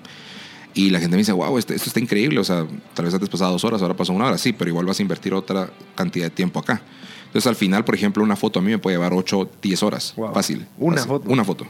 Y 0.75 0.89
la 0.91 1.01
gente 1.01 1.17
me 1.17 1.19
dice, 1.21 1.33
wow, 1.33 1.59
esto, 1.59 1.75
esto 1.75 1.89
está 1.91 2.01
increíble. 2.01 2.41
O 2.41 2.45
sea, 2.45 2.67
tal 2.95 3.05
vez 3.05 3.13
antes 3.13 3.29
pasaba 3.29 3.51
dos 3.51 3.63
horas, 3.65 3.83
ahora 3.83 3.95
pasó 3.95 4.13
una 4.15 4.27
hora. 4.27 4.39
Sí, 4.39 4.55
pero 4.55 4.71
igual 4.71 4.87
vas 4.87 4.99
a 4.99 5.03
invertir 5.03 5.35
otra 5.35 5.71
cantidad 5.95 6.25
de 6.27 6.31
tiempo 6.31 6.61
acá. 6.61 6.81
Entonces, 7.27 7.47
al 7.47 7.57
final, 7.57 7.85
por 7.85 7.95
ejemplo, 7.95 8.23
una 8.23 8.37
foto 8.37 8.59
a 8.59 8.63
mí 8.63 8.71
me 8.71 8.79
puede 8.79 8.97
llevar 8.97 9.13
8, 9.15 9.51
10 9.63 9.83
horas. 9.83 10.15
Wow. 10.17 10.33
Fácil. 10.35 10.67
Una 10.79 10.97
Fácil. 10.97 11.09
foto. 11.09 11.31
Una 11.31 11.45
foto. 11.45 11.67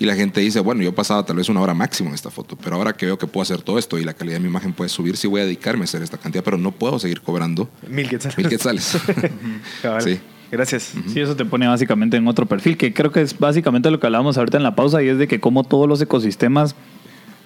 Y 0.00 0.06
la 0.06 0.16
gente 0.16 0.40
dice, 0.40 0.60
bueno, 0.60 0.82
yo 0.82 0.94
pasaba 0.94 1.24
tal 1.24 1.36
vez 1.36 1.48
una 1.50 1.60
hora 1.60 1.74
máximo 1.74 2.08
en 2.08 2.14
esta 2.14 2.30
foto, 2.30 2.56
pero 2.56 2.76
ahora 2.76 2.94
que 2.94 3.04
veo 3.04 3.18
que 3.18 3.26
puedo 3.26 3.42
hacer 3.42 3.60
todo 3.60 3.78
esto 3.78 3.98
y 3.98 4.04
la 4.04 4.14
calidad 4.14 4.36
de 4.36 4.40
mi 4.40 4.48
imagen 4.48 4.72
puede 4.72 4.88
subir, 4.88 5.16
sí 5.18 5.28
voy 5.28 5.42
a 5.42 5.44
dedicarme 5.44 5.82
a 5.82 5.84
hacer 5.84 6.02
esta 6.02 6.16
cantidad, 6.16 6.42
pero 6.42 6.56
no 6.56 6.72
puedo 6.72 6.98
seguir 6.98 7.20
cobrando 7.20 7.68
Mil 7.86 8.08
quetzales. 8.08 8.38
mil 8.38 8.48
quetzales. 8.48 8.98
Sí. 10.00 10.18
Gracias. 10.50 10.94
Sí, 11.06 11.20
eso 11.20 11.36
te 11.36 11.44
pone 11.44 11.68
básicamente 11.68 12.16
en 12.16 12.26
otro 12.26 12.46
perfil, 12.46 12.76
que 12.76 12.92
creo 12.92 13.12
que 13.12 13.20
es 13.20 13.38
básicamente 13.38 13.90
lo 13.90 14.00
que 14.00 14.06
hablábamos 14.06 14.36
ahorita 14.36 14.56
en 14.56 14.64
la 14.64 14.74
pausa 14.74 15.02
y 15.02 15.08
es 15.08 15.18
de 15.18 15.28
que 15.28 15.38
como 15.38 15.62
todos 15.64 15.86
los 15.86 16.00
ecosistemas, 16.00 16.74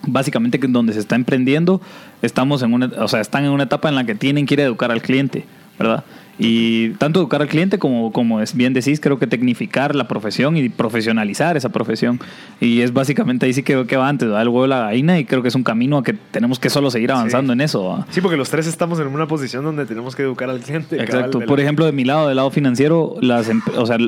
básicamente 0.07 0.59
donde 0.59 0.93
se 0.93 1.01
está 1.01 1.17
emprendiendo, 1.17 1.81
estamos 2.23 2.63
en 2.63 2.73
una, 2.73 2.87
o 2.99 3.09
sea, 3.09 3.21
están 3.21 3.45
en 3.45 3.51
una 3.51 3.65
etapa 3.65 3.89
en 3.89 3.97
la 3.97 4.05
que 4.05 4.15
tienen 4.15 4.47
que 4.47 4.55
ir 4.55 4.61
a 4.61 4.65
educar 4.65 4.91
al 4.91 5.03
cliente, 5.03 5.45
¿verdad? 5.79 6.05
Y 6.39 6.91
tanto 6.95 7.21
educar 7.21 7.43
al 7.43 7.49
cliente 7.49 7.79
como, 7.79 8.11
como 8.13 8.41
es 8.41 8.57
bien 8.57 8.73
decís, 8.73 8.99
creo 9.01 9.19
que 9.19 9.27
tecnificar 9.27 9.95
la 9.95 10.09
profesión 10.09 10.57
y 10.57 10.69
profesionalizar 10.69 11.57
esa 11.57 11.69
profesión. 11.69 12.19
Y 12.61 12.81
es 12.81 12.93
básicamente 12.93 13.47
ahí 13.47 13.53
sí 13.53 13.63
que, 13.63 13.87
que 13.87 13.97
va 13.97 14.09
antes, 14.09 14.27
¿verdad? 14.29 14.43
el 14.43 14.49
huevo 14.49 14.63
de 14.63 14.69
la 14.69 14.81
gallina 14.81 15.19
y 15.19 15.25
creo 15.25 15.43
que 15.43 15.49
es 15.49 15.55
un 15.55 15.63
camino 15.63 15.99
a 15.99 16.03
que 16.03 16.13
tenemos 16.13 16.59
que 16.59 16.71
solo 16.71 16.91
seguir 16.91 17.13
avanzando 17.13 17.53
Sí. 17.53 17.55
en 17.55 17.61
eso. 17.61 18.05
Sí, 18.11 18.21
porque 18.21 18.37
los 18.37 18.51
tres 18.51 18.67
estamos 18.67 18.99
en 18.99 19.07
una 19.07 19.29
posición 19.29 19.65
donde 19.65 19.87
tenemos 19.87 20.17
que 20.17 20.23
educar 20.23 20.51
al 20.51 20.61
cliente. 20.61 21.01
Exacto. 21.01 21.39
de 21.39 21.47
Por 21.47 21.61
ejemplo, 21.61 21.85
de 21.87 21.93
mi 21.93 22.05
lado, 22.05 22.27
del 22.27 22.37
lado 22.37 22.51
financiero, 22.51 23.15
las, 23.21 23.49
o 23.77 23.87
sea, 23.87 23.99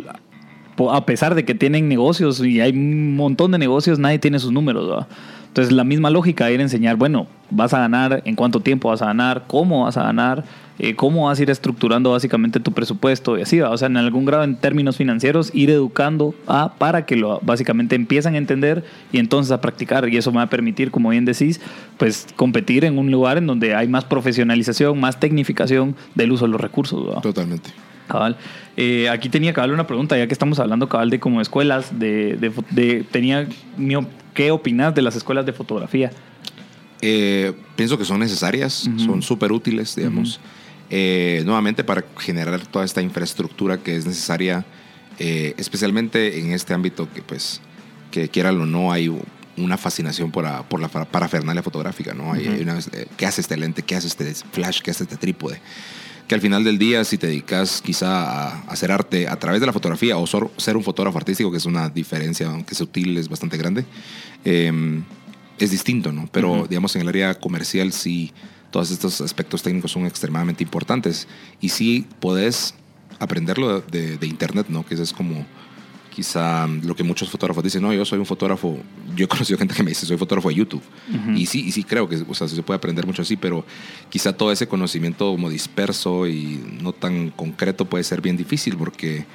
a 0.91 1.07
pesar 1.07 1.35
de 1.35 1.45
que 1.45 1.55
tienen 1.55 1.89
negocios 1.89 2.45
y 2.45 2.61
hay 2.61 2.73
un 2.73 3.15
montón 3.17 3.53
de 3.53 3.59
negocios, 3.59 3.99
nadie 3.99 4.19
tiene 4.19 4.39
sus 4.39 4.53
números. 4.53 4.89
¿verdad? 4.89 5.07
Entonces, 5.49 5.73
la 5.73 5.85
misma 5.85 6.11
lógica 6.11 6.51
ir 6.51 6.61
a 6.61 6.65
enseñar, 6.65 6.97
bueno, 6.97 7.29
vas 7.51 7.73
a 7.73 7.79
ganar, 7.79 8.21
en 8.25 8.35
cuánto 8.35 8.61
tiempo 8.61 8.89
vas 8.91 9.01
a 9.01 9.07
ganar, 9.07 9.45
cómo 9.47 9.85
vas 9.85 9.97
a 9.97 10.03
ganar, 10.03 10.45
eh, 10.79 10.95
cómo 10.95 11.27
vas 11.27 11.39
a 11.39 11.43
ir 11.43 11.51
estructurando 11.51 12.11
básicamente 12.11 12.61
tu 12.61 12.73
presupuesto 12.73 13.39
y 13.39 13.43
así, 13.43 13.59
¿va? 13.61 13.71
o 13.71 13.77
sea, 13.79 13.87
en 13.87 13.97
algún 13.97 14.25
grado 14.27 14.45
en 14.45 14.57
términos 14.57 14.97
financieros, 14.97 15.51
ir 15.55 15.71
educando 15.71 16.35
a, 16.47 16.75
para 16.75 17.07
que 17.07 17.17
lo 17.17 17.41
básicamente 17.43 17.95
empiezan 17.97 18.35
a 18.35 18.39
entender 18.39 18.85
y 19.13 19.19
entonces 19.19 19.53
a 19.53 19.61
practicar. 19.61 20.09
Y 20.09 20.17
eso 20.17 20.31
me 20.33 20.39
va 20.39 20.43
a 20.43 20.51
permitir, 20.51 20.91
como 20.91 21.11
bien 21.11 21.25
decís, 21.25 21.61
pues 21.97 22.27
competir 22.37 22.85
en 22.85 22.99
un 22.99 23.11
lugar 23.11 23.39
en 23.39 23.47
donde 23.47 23.75
hay 23.75 23.89
más 23.89 24.05
profesionalización, 24.05 25.01
más 25.01 25.19
tecnificación 25.19 25.97
del 26.15 26.33
uso 26.33 26.45
de 26.45 26.53
los 26.53 26.61
recursos. 26.61 27.09
¿va? 27.09 27.21
Totalmente. 27.21 27.71
Cabal. 28.07 28.37
Eh, 28.77 29.09
aquí 29.09 29.29
tenía 29.29 29.53
cabal 29.53 29.73
una 29.73 29.87
pregunta, 29.87 30.17
ya 30.17 30.27
que 30.27 30.35
estamos 30.35 30.59
hablando 30.61 30.89
cabal 30.89 31.11
de 31.11 31.19
como 31.19 31.41
escuelas, 31.41 31.99
de, 31.99 32.37
de, 32.71 33.05
tenía 33.11 33.49
¿qué 34.35 34.51
opinas 34.51 34.95
de 34.95 35.03
las 35.03 35.17
escuelas 35.17 35.47
de 35.47 35.53
fotografía? 35.53 36.11
Eh, 37.01 37.53
pienso 37.75 37.99
que 37.99 38.05
son 38.05 38.21
necesarias, 38.21 38.89
son 38.97 39.23
súper 39.23 39.53
útiles, 39.53 39.97
digamos. 39.97 40.41
Eh, 40.91 41.43
nuevamente 41.45 41.83
para 41.85 42.05
generar 42.19 42.65
toda 42.67 42.85
esta 42.85 43.03
infraestructura 43.03 43.79
que 43.79 43.97
es 43.97 44.07
necesaria, 44.07 44.65
eh, 45.19 45.55
especialmente 45.57 46.39
en 46.39 46.53
este 46.53 46.75
ámbito 46.75 47.09
que, 47.13 47.23
pues, 47.23 47.61
que 48.11 48.29
quieran 48.29 48.61
o 48.61 48.67
no, 48.67 48.93
hay 48.93 49.13
una 49.57 49.77
fascinación 49.79 50.31
por, 50.31 50.45
la- 50.45 50.63
por 50.69 50.81
la 50.81 50.89
fa- 50.89 51.05
parafernalia 51.07 51.63
fotográfica, 51.63 52.15
¿no? 52.15 52.33
Hay, 52.33 52.47
hay 52.47 52.61
una- 52.63 52.79
eh, 52.79 53.07
¿Qué 53.17 53.27
hace 53.27 53.41
este 53.41 53.57
lente? 53.57 53.83
¿Qué 53.83 53.97
hace 53.97 54.07
este 54.07 54.33
flash? 54.53 54.81
¿Qué 54.81 54.91
hace 54.91 55.05
este 55.05 55.17
trípode? 55.17 55.61
Que 56.29 56.35
al 56.35 56.41
final 56.41 56.63
del 56.65 56.77
día, 56.79 57.05
si 57.05 57.19
te 57.19 57.29
dedicas 57.29 57.81
quizá 57.85 58.23
a 58.51 58.61
hacer 58.71 58.91
arte 58.93 59.29
a 59.29 59.37
través 59.37 59.61
de 59.61 59.67
la 59.67 59.73
fotografía 59.73 60.17
o 60.19 60.27
ser 60.27 60.77
un 60.77 60.83
fotógrafo 60.85 61.19
artístico, 61.19 61.51
que 61.51 61.57
es 61.57 61.67
una 61.67 61.89
diferencia, 61.89 62.49
aunque 62.49 62.75
sutil, 62.75 63.17
es 63.17 63.29
bastante 63.29 63.57
grande, 63.57 63.85
eh, 64.45 64.73
es 65.59 65.71
distinto, 65.71 66.13
¿no? 66.13 66.29
Pero, 66.33 66.67
digamos, 66.69 66.95
en 66.97 67.03
el 67.03 67.09
área 67.09 67.35
comercial 67.35 67.93
sí 67.93 68.33
todos 68.71 68.91
estos 68.91 69.21
aspectos 69.21 69.63
técnicos 69.63 69.93
son 69.93 70.07
extremadamente 70.07 70.63
importantes. 70.63 71.29
Y 71.61 71.71
sí 71.71 72.07
podés 72.21 72.75
aprenderlo 73.19 73.81
de, 73.81 74.19
de 74.19 74.27
internet, 74.27 74.67
¿no? 74.69 74.85
Que 74.85 74.95
eso 74.95 75.03
es 75.03 75.13
como 75.13 75.47
quizá 76.17 76.67
lo 76.67 76.97
que 76.97 77.03
muchos 77.03 77.29
fotógrafos 77.29 77.63
dicen, 77.63 77.83
no, 77.83 77.93
yo 77.93 78.03
soy 78.07 78.19
un 78.19 78.25
fotógrafo, 78.25 78.79
yo 79.15 79.27
he 79.27 79.29
conocido 79.29 79.59
gente 79.59 79.75
que 79.75 79.83
me 79.83 79.91
dice, 79.91 80.07
soy 80.07 80.17
fotógrafo 80.17 80.49
de 80.49 80.55
YouTube. 80.55 80.83
Y 81.35 81.45
sí, 81.45 81.67
y 81.67 81.73
sí 81.73 81.85
creo 81.85 82.09
que 82.09 82.25
o 82.27 82.35
sea, 82.35 82.49
se 82.49 82.63
puede 82.63 82.79
aprender 82.79 83.07
mucho 83.07 83.21
así, 83.21 83.37
pero 83.37 83.67
quizá 84.09 84.33
todo 84.33 84.51
ese 84.51 84.67
conocimiento 84.67 85.31
como 85.31 85.51
disperso 85.51 86.27
y 86.27 86.79
no 86.81 86.95
tan 86.95 87.29
concreto 87.29 87.85
puede 87.85 88.03
ser 88.03 88.23
bien 88.23 88.39
difícil 88.39 88.79
porque 88.79 89.27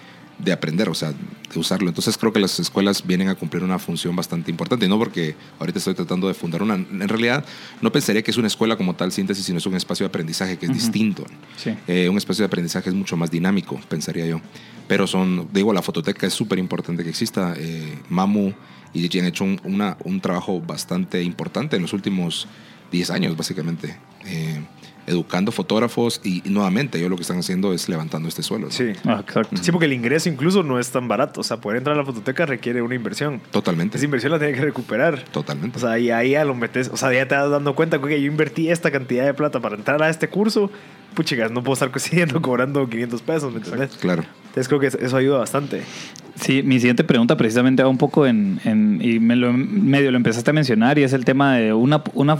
de 0.43 0.51
aprender, 0.51 0.89
o 0.89 0.93
sea, 0.93 1.11
de 1.11 1.59
usarlo. 1.59 1.89
Entonces 1.89 2.17
creo 2.17 2.33
que 2.33 2.39
las 2.39 2.59
escuelas 2.59 3.05
vienen 3.05 3.29
a 3.29 3.35
cumplir 3.35 3.63
una 3.63 3.77
función 3.79 4.15
bastante 4.15 4.49
importante, 4.51 4.85
y 4.85 4.89
no 4.89 4.97
porque 4.97 5.35
ahorita 5.59 5.79
estoy 5.79 5.93
tratando 5.93 6.27
de 6.27 6.33
fundar 6.33 6.63
una, 6.63 6.75
en 6.75 7.07
realidad 7.07 7.45
no 7.81 7.91
pensaría 7.91 8.21
que 8.23 8.31
es 8.31 8.37
una 8.37 8.47
escuela 8.47 8.75
como 8.75 8.95
tal 8.95 9.11
síntesis, 9.11 9.45
sino 9.45 9.59
es 9.59 9.65
un 9.65 9.75
espacio 9.75 10.03
de 10.05 10.07
aprendizaje 10.07 10.57
que 10.57 10.65
es 10.65 10.73
distinto. 10.73 11.25
Sí. 11.57 11.75
Eh, 11.87 12.09
un 12.09 12.17
espacio 12.17 12.43
de 12.43 12.47
aprendizaje 12.47 12.89
es 12.89 12.95
mucho 12.95 13.15
más 13.17 13.29
dinámico, 13.29 13.79
pensaría 13.87 14.25
yo. 14.25 14.41
Pero 14.87 15.07
son, 15.07 15.47
digo, 15.53 15.71
la 15.73 15.81
fototeca 15.81 16.27
es 16.27 16.33
súper 16.33 16.59
importante 16.59 17.03
que 17.03 17.09
exista. 17.11 17.53
Eh, 17.57 17.97
Mamu 18.09 18.51
y 18.93 19.01
DJ 19.01 19.21
han 19.21 19.27
hecho 19.27 19.43
un, 19.43 19.61
una- 19.63 19.95
un 20.03 20.19
trabajo 20.19 20.59
bastante 20.59 21.21
importante 21.23 21.75
en 21.77 21.81
los 21.83 21.93
últimos 21.93 22.47
10 22.91 23.09
años, 23.11 23.37
básicamente. 23.37 23.95
Eh, 24.25 24.59
educando 25.11 25.51
fotógrafos 25.51 26.19
y, 26.23 26.41
y 26.47 26.49
nuevamente 26.51 26.97
ellos 26.97 27.09
lo 27.11 27.15
que 27.17 27.21
están 27.21 27.37
haciendo 27.37 27.73
es 27.73 27.87
levantando 27.89 28.27
este 28.27 28.41
suelo. 28.41 28.65
¿no? 28.67 28.71
Sí. 28.71 28.93
Ah, 29.05 29.21
exacto. 29.25 29.55
Sí, 29.61 29.71
porque 29.71 29.85
el 29.85 29.93
ingreso 29.93 30.29
incluso 30.29 30.63
no 30.63 30.79
es 30.79 30.89
tan 30.89 31.07
barato. 31.07 31.41
O 31.41 31.43
sea, 31.43 31.57
poder 31.57 31.77
entrar 31.77 31.95
a 31.95 31.99
la 31.99 32.05
fototeca 32.05 32.45
requiere 32.45 32.81
una 32.81 32.95
inversión. 32.95 33.41
Totalmente. 33.51 33.97
Esa 33.97 34.05
inversión 34.05 34.31
la 34.31 34.39
tiene 34.39 34.53
que 34.53 34.61
recuperar. 34.61 35.23
Totalmente. 35.31 35.77
O 35.77 35.81
sea, 35.81 35.99
y 35.99 36.09
ahí 36.09 36.31
ya 36.31 36.45
lo 36.45 36.55
metes, 36.55 36.89
o 36.91 36.97
sea, 36.97 37.13
ya 37.13 37.27
te 37.27 37.35
vas 37.35 37.49
dando 37.51 37.75
cuenta 37.75 37.99
que 38.01 38.19
yo 38.21 38.27
invertí 38.31 38.69
esta 38.69 38.89
cantidad 38.89 39.25
de 39.25 39.33
plata 39.33 39.59
para 39.59 39.75
entrar 39.75 40.01
a 40.01 40.09
este 40.09 40.27
curso. 40.29 40.71
Puchicas, 41.13 41.51
no 41.51 41.61
puedo 41.61 41.73
estar 41.73 41.91
siguiendo 41.99 42.41
cobrando 42.41 42.87
500 42.89 43.21
pesos, 43.21 43.51
¿me 43.51 43.57
entiendes? 43.59 43.97
claro. 43.97 44.23
Entonces 44.47 44.67
creo 44.67 44.79
que 44.79 44.87
eso 44.87 45.17
ayuda 45.17 45.37
bastante. 45.39 45.81
Sí, 46.35 46.61
mi 46.63 46.79
siguiente 46.79 47.03
pregunta 47.03 47.37
precisamente 47.37 47.83
va 47.83 47.89
un 47.89 47.97
poco 47.97 48.25
en, 48.25 48.59
en- 48.65 48.99
y 49.01 49.19
me 49.19 49.35
lo, 49.35 49.53
medio 49.53 50.09
lo 50.11 50.17
empezaste 50.17 50.49
a 50.49 50.53
mencionar 50.53 50.97
y 50.99 51.03
es 51.03 51.13
el 51.13 51.23
tema 51.25 51.55
de 51.57 51.71
una, 51.73 52.01
una 52.13 52.37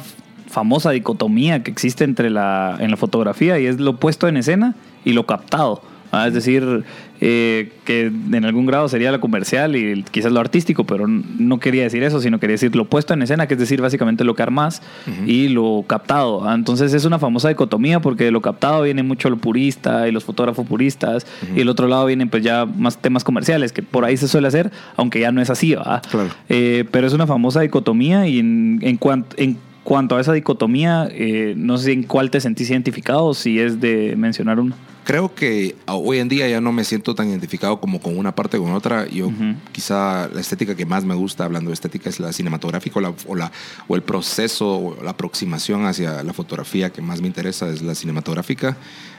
famosa 0.52 0.92
dicotomía 0.92 1.64
que 1.64 1.72
existe 1.72 2.04
entre 2.04 2.30
la, 2.30 2.76
en 2.80 2.92
la 2.92 2.98
fotografía 2.98 3.58
y 3.60 3.66
es 3.66 3.80
lo 3.80 3.96
puesto 3.98 4.28
en 4.28 4.38
escena 4.38 4.76
y 5.06 5.14
lo 5.14 5.26
captado. 5.26 5.82
¿ah? 6.12 6.28
Es 6.28 6.34
decir, 6.34 6.84
eh, 7.24 7.72
que 7.86 8.08
en 8.08 8.44
algún 8.46 8.66
grado 8.66 8.90
sería 8.90 9.12
lo 9.12 9.22
comercial 9.22 9.76
y 9.76 10.04
quizás 10.12 10.32
lo 10.32 10.40
artístico, 10.40 10.84
pero 10.84 11.08
no 11.08 11.60
quería 11.60 11.84
decir 11.84 12.04
eso, 12.04 12.20
sino 12.20 12.40
quería 12.40 12.56
decir 12.56 12.76
lo 12.76 12.86
puesto 12.86 13.14
en 13.14 13.22
escena, 13.22 13.48
que 13.48 13.54
es 13.54 13.60
decir, 13.60 13.80
básicamente 13.82 14.24
lo 14.26 14.34
que 14.36 14.44
armas 14.44 14.82
Ujú. 15.08 15.30
y 15.30 15.48
lo 15.50 15.86
captado. 15.88 16.48
¿ah? 16.50 16.54
Entonces 16.56 16.94
es 16.94 17.06
una 17.06 17.18
famosa 17.20 17.48
dicotomía 17.50 18.02
porque 18.02 18.26
de 18.26 18.32
lo 18.32 18.42
captado 18.42 18.82
viene 18.84 19.04
mucho 19.04 19.30
lo 19.30 19.38
purista 19.38 20.08
y 20.08 20.12
los 20.12 20.24
fotógrafos 20.26 20.68
puristas 20.68 21.26
y 21.56 21.62
el 21.62 21.70
otro 21.70 21.88
lado 21.88 22.06
vienen 22.08 22.28
pues 22.30 22.44
ya 22.44 22.66
más 22.66 22.98
temas 23.02 23.24
comerciales, 23.24 23.72
que 23.72 23.84
por 23.84 24.04
ahí 24.04 24.18
se 24.18 24.28
suele 24.28 24.48
hacer, 24.48 24.70
aunque 24.98 25.20
ya 25.22 25.32
no 25.32 25.42
es 25.42 25.50
así, 25.50 25.76
¿verdad? 25.76 26.02
Claro. 26.12 26.30
Eh, 26.50 26.86
pero 26.92 27.08
es 27.08 27.14
una 27.14 27.26
famosa 27.28 27.62
dicotomía 27.62 28.28
y 28.28 28.40
en, 28.40 28.80
en, 28.82 28.98
cuan- 28.98 29.26
en 29.38 29.58
cuanto 29.84 30.16
a 30.16 30.22
esa 30.22 30.34
dicotomía, 30.34 31.08
eh, 31.12 31.54
no 31.58 31.78
sé 31.78 31.92
en 31.94 32.04
cuál 32.04 32.30
te 32.30 32.40
sentís 32.40 32.70
identificado 32.70 33.34
si 33.34 33.60
es 33.60 33.80
de 33.82 34.16
mencionar 34.16 34.60
uno. 34.60 34.76
Creo 35.04 35.34
que 35.34 35.76
hoy 35.88 36.20
en 36.20 36.30
día 36.30 36.48
ya 36.48 36.62
no 36.62 36.72
me 36.72 36.84
siento 36.84 37.16
tan 37.16 37.28
identificado 37.28 37.82
como 37.82 38.00
con 38.00 38.18
una 38.18 38.36
parte 38.36 38.58
o 38.58 38.64
con 38.64 38.74
otra. 38.74 39.08
Yo 39.08 39.32
quizá 39.72 40.30
la 40.32 40.40
estética 40.40 40.76
que 40.76 40.86
más 40.86 41.04
me 41.04 41.16
gusta, 41.16 41.44
hablando 41.44 41.72
de 41.72 41.74
estética, 41.74 42.10
es 42.10 42.20
la 42.20 42.32
cinematográfica 42.32 43.00
o, 43.00 43.02
la, 43.02 43.14
o, 43.28 43.36
la, 43.36 43.52
o 43.88 43.96
el 43.96 44.04
proceso 44.04 44.78
o 44.78 45.04
la 45.04 45.12
aproximación 45.12 45.86
hacia 45.86 46.22
la 46.24 46.34
fotografía 46.34 46.92
que 46.92 47.02
más 47.02 47.20
me 47.20 47.28
interesa 47.28 47.68
es 47.70 47.82
la 47.82 47.96
cinematográfica. 47.96 48.78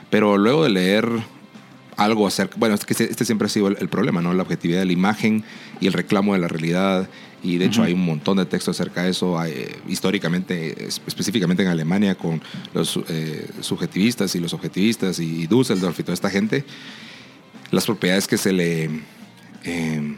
Pero 0.09 0.37
luego 0.37 0.63
de 0.63 0.69
leer 0.69 1.09
algo 1.97 2.27
acerca, 2.27 2.55
bueno, 2.57 2.75
es 2.75 2.85
que 2.85 2.93
este, 2.93 3.11
este 3.11 3.25
siempre 3.25 3.47
ha 3.47 3.49
sido 3.49 3.67
el, 3.67 3.77
el, 3.79 3.89
problema, 3.89 4.21
¿no? 4.21 4.33
La 4.33 4.43
objetividad 4.43 4.79
de 4.79 4.85
la 4.85 4.93
imagen 4.93 5.43
y 5.81 5.87
el 5.87 5.93
reclamo 5.93 6.33
de 6.33 6.39
la 6.39 6.47
realidad. 6.47 7.09
Y 7.43 7.57
de 7.57 7.65
hecho 7.65 7.81
uh 7.81 7.83
-huh. 7.83 7.87
hay 7.87 7.93
un 7.93 8.05
montón 8.05 8.37
de 8.37 8.45
textos 8.45 8.79
acerca 8.79 9.03
de 9.03 9.11
eso, 9.11 9.37
hay, 9.37 9.51
eh, 9.51 9.75
históricamente, 9.87 10.87
específicamente 10.87 11.61
en 11.63 11.69
Alemania, 11.69 12.15
con 12.15 12.41
los 12.73 12.99
eh, 13.09 13.49
subjetivistas 13.59 14.33
y 14.35 14.39
los 14.39 14.53
objetivistas 14.53 15.19
y 15.19 15.45
Düsseldorf 15.47 15.99
y 15.99 16.03
toda 16.03 16.13
esta 16.13 16.29
gente, 16.29 16.63
las 17.71 17.85
propiedades 17.85 18.27
que 18.27 18.37
se 18.37 18.53
le... 18.53 18.89
Eh, 19.65 20.15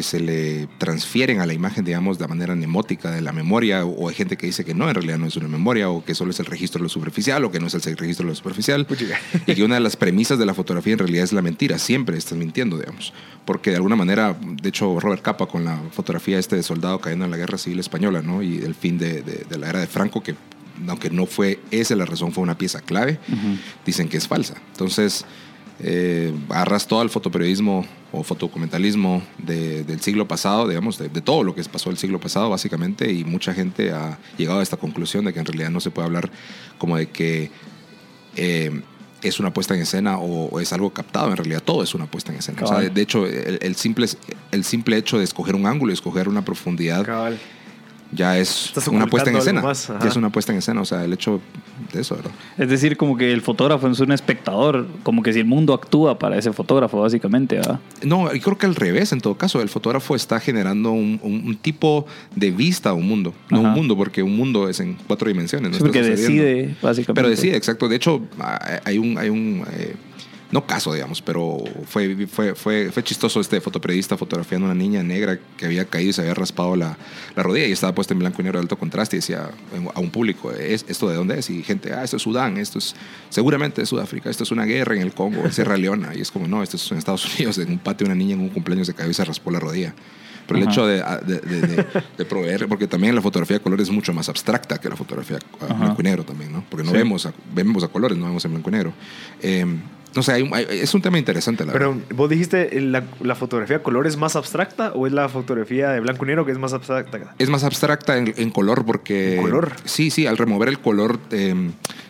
que 0.00 0.02
se 0.02 0.18
le 0.18 0.66
transfieren 0.78 1.40
a 1.40 1.46
la 1.46 1.52
imagen, 1.52 1.84
digamos, 1.84 2.18
de 2.18 2.26
manera 2.26 2.54
nemótica 2.54 3.10
de 3.10 3.20
la 3.20 3.32
memoria, 3.32 3.84
o 3.84 4.08
hay 4.08 4.14
gente 4.14 4.38
que 4.38 4.46
dice 4.46 4.64
que 4.64 4.72
no, 4.72 4.88
en 4.88 4.94
realidad 4.94 5.18
no 5.18 5.26
es 5.26 5.36
una 5.36 5.46
memoria, 5.46 5.90
o 5.90 6.02
que 6.02 6.14
solo 6.14 6.30
es 6.30 6.40
el 6.40 6.46
registro 6.46 6.78
de 6.78 6.84
lo 6.84 6.88
superficial, 6.88 7.44
o 7.44 7.50
que 7.50 7.60
no 7.60 7.66
es 7.66 7.74
el 7.74 7.82
registro 7.98 8.24
de 8.24 8.30
lo 8.30 8.34
superficial, 8.34 8.86
y 9.46 9.54
que 9.54 9.62
una 9.62 9.74
de 9.74 9.82
las 9.82 9.96
premisas 9.96 10.38
de 10.38 10.46
la 10.46 10.54
fotografía 10.54 10.94
en 10.94 11.00
realidad 11.00 11.24
es 11.24 11.34
la 11.34 11.42
mentira, 11.42 11.78
siempre 11.78 12.16
estás 12.16 12.38
mintiendo, 12.38 12.78
digamos, 12.78 13.12
porque 13.44 13.70
de 13.70 13.76
alguna 13.76 13.94
manera, 13.94 14.34
de 14.40 14.68
hecho, 14.70 14.98
Robert 14.98 15.20
Capa 15.20 15.44
con 15.44 15.66
la 15.66 15.78
fotografía 15.92 16.38
este 16.38 16.56
de 16.56 16.62
soldado 16.62 16.98
cayendo 16.98 17.26
en 17.26 17.30
la 17.30 17.36
guerra 17.36 17.58
civil 17.58 17.78
española, 17.78 18.22
¿no? 18.22 18.42
Y 18.42 18.56
el 18.58 18.74
fin 18.74 18.96
de, 18.96 19.20
de, 19.20 19.44
de 19.50 19.58
la 19.58 19.68
era 19.68 19.80
de 19.80 19.86
Franco, 19.86 20.22
que 20.22 20.34
aunque 20.88 21.10
no 21.10 21.26
fue 21.26 21.60
esa 21.70 21.94
la 21.94 22.06
razón, 22.06 22.32
fue 22.32 22.42
una 22.42 22.56
pieza 22.56 22.80
clave, 22.80 23.18
uh 23.28 23.32
-huh. 23.32 23.58
dicen 23.84 24.08
que 24.08 24.16
es 24.16 24.26
falsa. 24.26 24.54
Entonces, 24.72 25.26
eh, 25.82 26.32
agarras 26.48 26.86
todo 26.86 27.02
el 27.02 27.10
fotoperiodismo 27.10 27.86
o 28.12 28.22
fotodocumentalismo 28.22 29.22
de, 29.38 29.84
del 29.84 30.00
siglo 30.00 30.28
pasado, 30.28 30.68
digamos, 30.68 30.98
de, 30.98 31.08
de, 31.08 31.20
todo 31.20 31.42
lo 31.42 31.54
que 31.54 31.62
pasó 31.64 31.90
el 31.90 31.96
siglo 31.96 32.20
pasado, 32.20 32.50
básicamente, 32.50 33.10
y 33.12 33.24
mucha 33.24 33.54
gente 33.54 33.92
ha 33.92 34.18
llegado 34.36 34.60
a 34.60 34.62
esta 34.62 34.76
conclusión 34.76 35.24
de 35.24 35.32
que 35.32 35.40
en 35.40 35.46
realidad 35.46 35.70
no 35.70 35.80
se 35.80 35.90
puede 35.90 36.06
hablar 36.06 36.30
como 36.78 36.96
de 36.96 37.08
que 37.08 37.50
eh, 38.36 38.82
es 39.22 39.40
una 39.40 39.52
puesta 39.52 39.74
en 39.74 39.82
escena 39.82 40.18
o, 40.18 40.46
o, 40.46 40.60
es 40.60 40.72
algo 40.72 40.90
captado, 40.90 41.30
en 41.30 41.36
realidad 41.36 41.62
todo 41.62 41.82
es 41.82 41.94
una 41.94 42.06
puesta 42.06 42.32
en 42.32 42.38
escena. 42.38 42.58
Cabal. 42.58 42.74
O 42.74 42.80
sea, 42.80 42.88
de, 42.88 42.94
de, 42.94 43.00
hecho, 43.00 43.26
el, 43.26 43.58
el, 43.62 43.76
simple, 43.76 44.06
el 44.50 44.64
simple 44.64 44.96
hecho 44.96 45.18
de 45.18 45.24
escoger 45.24 45.54
un 45.54 45.66
ángulo 45.66 45.92
y 45.92 45.94
escoger 45.94 46.28
una 46.28 46.44
profundidad. 46.44 47.04
Cabal 47.04 47.38
ya 48.12 48.38
es 48.38 48.72
una 48.90 49.06
puesta 49.06 49.30
en 49.30 49.36
escena. 49.36 49.62
ya 49.62 50.08
es 50.08 50.16
una 50.16 50.30
puesta 50.30 50.52
en 50.52 50.58
escena, 50.58 50.80
o 50.80 50.84
sea, 50.84 51.04
el 51.04 51.12
hecho 51.12 51.40
de 51.92 52.00
eso, 52.00 52.16
¿verdad? 52.16 52.32
Es 52.58 52.68
decir, 52.68 52.96
como 52.96 53.16
que 53.16 53.32
el 53.32 53.40
fotógrafo 53.40 53.88
es 53.88 54.00
un 54.00 54.12
espectador, 54.12 54.86
como 55.02 55.22
que 55.22 55.32
si 55.32 55.40
el 55.40 55.44
mundo 55.46 55.74
actúa 55.74 56.18
para 56.18 56.36
ese 56.36 56.52
fotógrafo, 56.52 57.00
básicamente, 57.00 57.56
¿verdad? 57.56 57.80
No, 58.02 58.32
yo 58.32 58.40
creo 58.40 58.58
que 58.58 58.66
al 58.66 58.74
revés, 58.74 59.12
en 59.12 59.20
todo 59.20 59.36
caso, 59.36 59.62
el 59.62 59.68
fotógrafo 59.68 60.14
está 60.14 60.40
generando 60.40 60.92
un, 60.92 61.20
un, 61.22 61.44
un 61.46 61.56
tipo 61.56 62.06
de 62.34 62.50
vista 62.50 62.90
a 62.90 62.94
un 62.94 63.06
mundo, 63.06 63.34
no 63.50 63.60
Ajá. 63.60 63.68
un 63.68 63.74
mundo, 63.74 63.96
porque 63.96 64.22
un 64.22 64.36
mundo 64.36 64.68
es 64.68 64.80
en 64.80 64.96
cuatro 65.06 65.28
dimensiones. 65.28 65.70
¿no? 65.70 65.76
Sí, 65.76 65.82
porque 65.82 66.02
decide, 66.02 66.76
básicamente. 66.82 67.14
Pero 67.14 67.28
decide, 67.28 67.56
exacto. 67.56 67.88
De 67.88 67.96
hecho, 67.96 68.20
hay 68.84 68.98
un... 68.98 69.18
Hay 69.18 69.28
un 69.28 69.64
eh, 69.72 69.96
no 70.52 70.66
caso, 70.66 70.92
digamos, 70.92 71.22
pero 71.22 71.58
fue, 71.86 72.26
fue, 72.26 72.54
fue, 72.54 72.90
fue 72.90 73.04
chistoso 73.04 73.40
este 73.40 73.60
fotoperiodista 73.60 74.16
fotografiando 74.16 74.66
a 74.66 74.72
una 74.72 74.78
niña 74.78 75.02
negra 75.02 75.38
que 75.56 75.66
había 75.66 75.84
caído 75.84 76.10
y 76.10 76.12
se 76.12 76.22
había 76.22 76.34
raspado 76.34 76.74
la, 76.74 76.96
la 77.36 77.42
rodilla 77.42 77.66
y 77.66 77.72
estaba 77.72 77.94
puesta 77.94 78.14
en 78.14 78.20
blanco 78.20 78.42
y 78.42 78.44
negro 78.44 78.58
de 78.58 78.64
alto 78.64 78.78
contraste 78.78 79.16
y 79.16 79.20
decía 79.20 79.50
a 79.94 80.00
un 80.00 80.10
público, 80.10 80.50
¿Es, 80.50 80.84
¿esto 80.88 81.08
de 81.08 81.14
dónde 81.14 81.38
es? 81.38 81.50
Y 81.50 81.62
gente, 81.62 81.92
ah, 81.92 82.02
esto 82.02 82.16
es 82.16 82.22
Sudán, 82.22 82.56
esto 82.56 82.78
es 82.78 82.96
seguramente 83.28 83.80
de 83.80 83.86
Sudáfrica, 83.86 84.28
esto 84.28 84.42
es 84.42 84.50
una 84.50 84.64
guerra 84.64 84.96
en 84.96 85.02
el 85.02 85.12
Congo, 85.12 85.44
en 85.44 85.52
Sierra 85.52 85.76
Leona. 85.76 86.14
Y 86.14 86.20
es 86.20 86.30
como, 86.30 86.48
no, 86.48 86.62
esto 86.62 86.76
es 86.76 86.90
en 86.90 86.98
Estados 86.98 87.24
Unidos, 87.34 87.58
en 87.58 87.70
un 87.70 87.78
patio 87.78 88.06
una 88.06 88.16
niña 88.16 88.34
en 88.34 88.40
un 88.40 88.48
cumpleaños 88.48 88.88
se 88.88 88.94
cayó 88.94 89.10
y 89.10 89.14
se 89.14 89.24
raspó 89.24 89.50
la 89.50 89.60
rodilla. 89.60 89.94
Pero 90.48 90.58
el 90.58 90.68
hecho 90.68 90.84
de, 90.84 90.96
de, 91.26 91.40
de, 91.40 91.86
de, 92.18 92.24
proveer, 92.24 92.66
porque 92.66 92.88
también 92.88 93.14
la 93.14 93.22
fotografía 93.22 93.58
de 93.58 93.62
color 93.62 93.80
es 93.80 93.88
mucho 93.88 94.12
más 94.12 94.28
abstracta 94.28 94.80
que 94.80 94.88
la 94.88 94.96
fotografía 94.96 95.38
a 95.60 95.72
blanco 95.72 96.00
y 96.00 96.04
negro 96.04 96.24
también, 96.24 96.52
¿no? 96.52 96.64
Porque 96.68 96.84
no 96.84 96.90
sí. 96.90 96.96
vemos, 96.96 97.24
a, 97.24 97.32
vemos 97.54 97.84
a 97.84 97.88
colores, 97.88 98.18
no 98.18 98.26
vemos 98.26 98.44
en 98.44 98.50
blanco 98.50 98.68
y 98.68 98.72
negro. 98.72 98.92
Eh, 99.42 99.64
no 100.14 100.22
sé, 100.22 100.32
hay, 100.32 100.50
es 100.70 100.92
un 100.94 101.02
tema 101.02 101.18
interesante. 101.18 101.64
La 101.64 101.72
Pero 101.72 101.94
verdad. 101.94 102.06
vos 102.14 102.28
dijiste, 102.30 102.80
la, 102.80 103.04
¿la 103.20 103.34
fotografía 103.34 103.78
de 103.78 103.82
color 103.82 104.06
es 104.06 104.16
más 104.16 104.36
abstracta 104.36 104.92
o 104.94 105.06
es 105.06 105.12
la 105.12 105.28
fotografía 105.28 105.90
de 105.90 106.00
blanco 106.00 106.24
y 106.24 106.28
negro 106.28 106.44
que 106.44 106.52
es 106.52 106.58
más 106.58 106.72
abstracta? 106.72 107.34
Es 107.38 107.48
más 107.48 107.64
abstracta 107.64 108.16
en, 108.16 108.34
en 108.36 108.50
color 108.50 108.84
porque... 108.84 109.36
¿En 109.36 109.42
color? 109.42 109.72
Sí, 109.84 110.10
sí, 110.10 110.26
al 110.26 110.36
remover 110.36 110.68
el 110.68 110.80
color, 110.80 111.18
eh, 111.30 111.54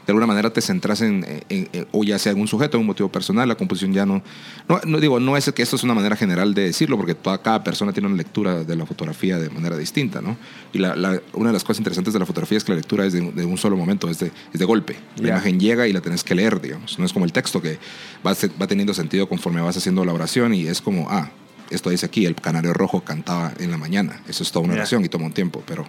de 0.06 0.12
alguna 0.12 0.26
manera 0.26 0.52
te 0.52 0.60
centras 0.60 1.00
en, 1.02 1.24
en, 1.48 1.68
en, 1.72 1.86
o 1.92 2.04
ya 2.04 2.18
sea 2.18 2.34
un 2.34 2.48
sujeto, 2.48 2.78
un 2.78 2.86
motivo 2.86 3.10
personal, 3.10 3.48
la 3.48 3.54
composición 3.54 3.92
ya 3.92 4.06
no, 4.06 4.22
no... 4.68 4.80
No, 4.84 4.98
digo, 5.00 5.20
no 5.20 5.36
es 5.36 5.50
que 5.52 5.62
esto 5.62 5.76
es 5.76 5.84
una 5.84 5.94
manera 5.94 6.16
general 6.16 6.54
de 6.54 6.62
decirlo, 6.62 6.96
porque 6.96 7.14
toda, 7.14 7.42
cada 7.42 7.62
persona 7.62 7.92
tiene 7.92 8.08
una 8.08 8.16
lectura 8.16 8.64
de 8.64 8.76
la 8.76 8.86
fotografía 8.86 9.38
de 9.38 9.50
manera 9.50 9.76
distinta, 9.76 10.20
¿no? 10.20 10.36
Y 10.72 10.78
la, 10.78 10.96
la, 10.96 11.20
una 11.34 11.50
de 11.50 11.52
las 11.52 11.64
cosas 11.64 11.78
interesantes 11.78 12.12
de 12.12 12.18
la 12.20 12.26
fotografía 12.26 12.58
es 12.58 12.64
que 12.64 12.72
la 12.72 12.76
lectura 12.76 13.04
es 13.04 13.12
de, 13.12 13.20
de 13.20 13.44
un 13.44 13.58
solo 13.58 13.76
momento, 13.76 14.08
es 14.08 14.18
de, 14.18 14.32
es 14.52 14.58
de 14.58 14.64
golpe. 14.64 14.96
La 15.16 15.22
yeah. 15.22 15.30
imagen 15.30 15.60
llega 15.60 15.86
y 15.86 15.92
la 15.92 16.00
tenés 16.00 16.24
que 16.24 16.34
leer, 16.34 16.60
digamos. 16.60 16.98
No 16.98 17.04
es 17.04 17.12
como 17.12 17.24
el 17.24 17.32
texto 17.32 17.60
que 17.60 17.78
va, 18.26 18.34
va 18.60 18.66
teniendo 18.66 18.94
sentido 18.94 19.28
conforme 19.28 19.60
vas 19.60 19.76
haciendo 19.76 20.04
la 20.04 20.12
oración 20.12 20.54
y 20.54 20.66
es 20.66 20.80
como, 20.80 21.08
ah, 21.10 21.30
esto 21.70 21.90
dice 21.90 22.06
aquí, 22.06 22.26
el 22.26 22.34
canario 22.34 22.72
rojo 22.72 23.02
cantaba 23.02 23.52
en 23.58 23.70
la 23.70 23.76
mañana. 23.76 24.22
Eso 24.28 24.42
es 24.42 24.50
toda 24.50 24.64
una 24.64 24.74
oración 24.74 25.02
yeah. 25.02 25.06
y 25.06 25.08
toma 25.08 25.26
un 25.26 25.32
tiempo, 25.32 25.62
pero 25.66 25.86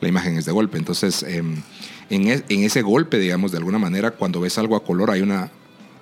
la 0.00 0.08
imagen 0.08 0.36
es 0.36 0.44
de 0.44 0.52
golpe. 0.52 0.76
Entonces, 0.76 1.22
eh, 1.22 1.42
en, 2.10 2.28
es, 2.28 2.44
en, 2.48 2.64
ese 2.64 2.82
golpe, 2.82 3.18
digamos, 3.18 3.52
de 3.52 3.58
alguna 3.58 3.78
manera, 3.78 4.12
cuando 4.12 4.40
ves 4.40 4.58
algo 4.58 4.76
a 4.76 4.84
color 4.84 5.10
hay 5.10 5.20
una, 5.20 5.50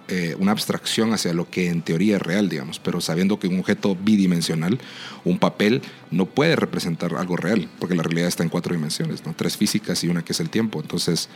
eh, 0.09 0.37
una 0.39 0.53
abstracción 0.53 1.13
hacia 1.13 1.33
lo 1.33 1.49
que 1.49 1.69
en 1.69 1.81
teoría 1.83 2.17
es 2.17 2.23
real, 2.23 2.49
digamos, 2.49 2.79
pero 2.79 3.01
sabiendo 3.01 3.39
que 3.39 3.49
un 3.49 3.61
objeto 3.61 3.97
bidimensional, 3.97 4.79
un 5.25 5.39
papel, 5.39 5.81
no 6.11 6.27
puede 6.27 6.57
representar 6.57 7.15
algo 7.15 7.37
real, 7.37 7.69
porque 7.79 7.95
la 7.95 8.03
realidad 8.03 8.29
está 8.29 8.43
en 8.43 8.49
cuatro 8.49 8.75
dimensiones, 8.75 9.25
¿no? 9.25 9.35
tres 9.35 9.57
físicas 9.57 10.03
y 10.05 10.09
una 10.09 10.25
que 10.25 10.33
es 10.33 10.41
el 10.41 10.51
tiempo. 10.51 10.81
Entonces, 10.81 11.29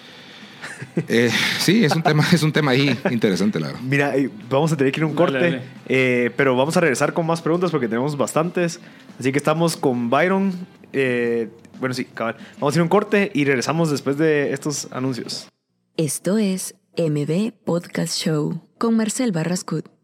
eh, 1.09 1.31
sí, 1.59 1.85
es 1.85 1.95
un 1.95 2.03
tema, 2.03 2.25
es 2.33 2.43
un 2.43 2.53
tema 2.53 2.73
ahí 2.73 2.99
interesante, 3.11 3.61
la 3.61 3.69
verdad. 3.69 3.83
Mira, 3.83 4.15
vamos 4.49 4.73
a 4.73 4.77
tener 4.77 4.93
que 4.93 5.01
ir 5.01 5.05
a 5.05 5.07
un 5.07 5.15
corte, 5.15 5.39
dale, 5.39 5.51
dale. 5.51 5.63
Eh, 5.89 6.31
pero 6.37 6.57
vamos 6.57 6.77
a 6.77 6.81
regresar 6.81 7.13
con 7.13 7.27
más 7.27 7.43
preguntas 7.43 7.71
porque 7.71 7.89
tenemos 7.89 8.17
bastantes. 8.17 8.81
Así 9.19 9.33
que 9.33 9.39
estamos 9.39 9.77
con 9.77 10.11
Byron. 10.11 10.53
Eh, 10.93 11.49
bueno, 11.79 11.95
sí, 11.95 12.05
cabal. 12.05 12.37
Vamos 12.59 12.75
a 12.75 12.77
ir 12.77 12.81
a 12.81 12.83
un 12.85 12.89
corte 12.89 13.31
y 13.35 13.45
regresamos 13.45 13.91
después 13.91 14.17
de 14.19 14.53
estos 14.53 14.89
anuncios. 14.93 15.49
Esto 15.97 16.39
es 16.39 16.75
MB 16.97 17.53
Podcast 17.65 18.17
Show 18.19 18.63
con 18.79 18.97
Marcel 18.97 19.33
Barrascut. 19.33 19.96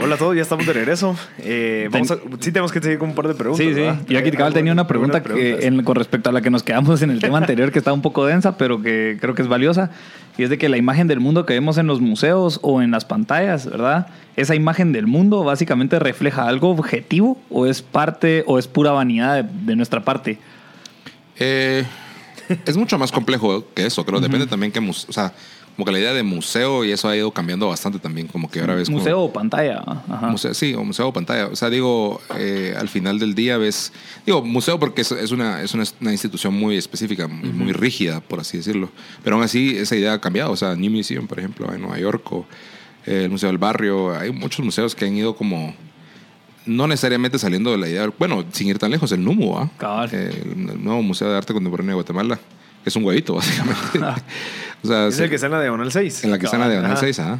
Hola 0.00 0.14
a 0.14 0.18
todos, 0.18 0.34
ya 0.34 0.42
estamos 0.42 0.66
de 0.66 0.72
regreso. 0.72 1.14
Eh, 1.38 1.88
vamos 1.92 2.10
a, 2.10 2.16
sí, 2.40 2.50
tenemos 2.50 2.72
que 2.72 2.80
seguir 2.80 2.98
con 2.98 3.10
un 3.10 3.14
par 3.14 3.28
de 3.28 3.34
preguntas. 3.34 3.64
Sí, 3.64 3.74
sí. 3.74 3.80
¿verdad? 3.80 4.00
Y 4.08 4.16
aquí 4.16 4.30
cabal 4.30 4.54
tenía 4.54 4.72
una 4.72 4.86
pregunta 4.86 5.22
que, 5.22 5.66
en, 5.66 5.82
con 5.84 5.96
respecto 5.96 6.30
a 6.30 6.32
la 6.32 6.40
que 6.40 6.50
nos 6.50 6.62
quedamos 6.62 7.02
en 7.02 7.10
el 7.10 7.20
tema 7.20 7.38
anterior, 7.38 7.70
que 7.70 7.78
está 7.78 7.92
un 7.92 8.00
poco 8.00 8.24
densa, 8.24 8.56
pero 8.56 8.80
que 8.82 9.18
creo 9.20 9.34
que 9.34 9.42
es 9.42 9.48
valiosa. 9.48 9.90
Y 10.38 10.44
es 10.44 10.50
de 10.50 10.56
que 10.56 10.70
la 10.70 10.78
imagen 10.78 11.08
del 11.08 11.20
mundo 11.20 11.44
que 11.44 11.52
vemos 11.52 11.76
en 11.76 11.86
los 11.86 12.00
museos 12.00 12.58
o 12.62 12.80
en 12.80 12.90
las 12.90 13.04
pantallas, 13.04 13.66
¿verdad? 13.66 14.06
Esa 14.34 14.54
imagen 14.54 14.92
del 14.92 15.06
mundo 15.06 15.44
básicamente 15.44 15.98
refleja 15.98 16.48
algo 16.48 16.70
objetivo 16.70 17.38
o 17.50 17.66
es 17.66 17.82
parte 17.82 18.44
o 18.46 18.58
es 18.58 18.66
pura 18.66 18.92
vanidad 18.92 19.44
de, 19.44 19.50
de 19.66 19.76
nuestra 19.76 20.02
parte. 20.02 20.38
Eh, 21.38 21.84
es 22.64 22.76
mucho 22.78 22.98
más 22.98 23.12
complejo 23.12 23.66
que 23.74 23.86
eso, 23.86 24.04
creo. 24.06 24.20
Depende 24.20 24.44
uh 24.44 24.46
-huh. 24.46 24.50
también 24.50 24.72
que, 24.72 24.78
o 24.78 24.92
sea, 24.92 25.32
como 25.76 25.86
que 25.86 25.92
la 25.92 25.98
idea 25.98 26.12
de 26.12 26.22
museo 26.22 26.84
y 26.84 26.92
eso 26.92 27.08
ha 27.08 27.16
ido 27.16 27.30
cambiando 27.30 27.68
bastante 27.68 27.98
también, 27.98 28.26
como 28.26 28.50
que 28.50 28.60
ahora 28.60 28.74
ves... 28.74 28.90
Museo 28.90 29.16
como, 29.16 29.26
o 29.26 29.32
pantalla. 29.32 29.82
Ajá. 30.08 30.28
Museo, 30.28 30.52
sí, 30.52 30.74
o 30.74 30.84
museo 30.84 31.08
o 31.08 31.12
pantalla. 31.12 31.46
O 31.46 31.56
sea, 31.56 31.70
digo, 31.70 32.20
eh, 32.36 32.74
al 32.78 32.88
final 32.88 33.18
del 33.18 33.34
día 33.34 33.56
ves... 33.56 33.92
Digo, 34.26 34.44
museo 34.44 34.78
porque 34.78 35.00
es, 35.00 35.12
es, 35.12 35.30
una, 35.30 35.62
es 35.62 35.72
una, 35.72 35.84
una, 36.00 36.12
institución 36.12 36.54
muy 36.54 36.76
específica, 36.76 37.26
muy, 37.26 37.48
uh 37.48 37.52
-huh. 37.52 37.56
muy, 37.56 37.72
rígida, 37.72 38.20
por 38.20 38.40
así 38.40 38.58
decirlo. 38.58 38.90
Pero 39.24 39.36
aún 39.36 39.44
así, 39.44 39.76
esa 39.78 39.96
idea 39.96 40.12
ha 40.12 40.20
cambiado. 40.20 40.52
O 40.52 40.56
sea, 40.56 40.74
New 40.74 40.90
Museum, 40.90 41.26
por 41.26 41.38
ejemplo, 41.38 41.72
en 41.72 41.80
Nueva 41.80 41.98
York, 41.98 42.30
o 42.32 42.46
eh, 43.06 43.24
el 43.24 43.30
Museo 43.30 43.48
del 43.48 43.58
Barrio. 43.58 44.14
Hay 44.14 44.30
muchos 44.30 44.64
museos 44.64 44.94
que 44.94 45.06
han 45.06 45.16
ido 45.16 45.34
como 45.34 45.74
no 46.66 46.86
necesariamente 46.86 47.38
saliendo 47.38 47.72
de 47.72 47.78
la 47.78 47.88
idea, 47.88 48.12
bueno, 48.18 48.44
sin 48.52 48.68
ir 48.68 48.78
tan 48.78 48.90
lejos, 48.90 49.10
el 49.12 49.24
NUMU, 49.24 49.56
¿ah? 49.56 50.06
Eh, 50.12 50.44
el 50.44 50.82
nuevo 50.82 51.02
Museo 51.02 51.30
de 51.30 51.36
Arte 51.36 51.52
Contemporáneo 51.52 51.90
de 51.90 51.94
Guatemala, 51.94 52.38
es 52.84 52.96
un 52.96 53.04
huevito, 53.04 53.34
básicamente. 53.36 53.98
o 54.82 54.86
sea, 54.86 55.06
es 55.08 55.18
el 55.18 55.28
que 55.28 55.36
está 55.36 55.46
en 55.46 55.52
la 55.52 55.60
Diagonal 55.60 55.92
6. 55.92 56.24
En 56.24 56.30
la 56.30 56.38
que 56.38 56.46
está 56.46 56.56
en 56.56 56.62
la 56.62 56.70
Diagonal 56.70 56.96
6, 56.96 57.18
¿ah? 57.20 57.38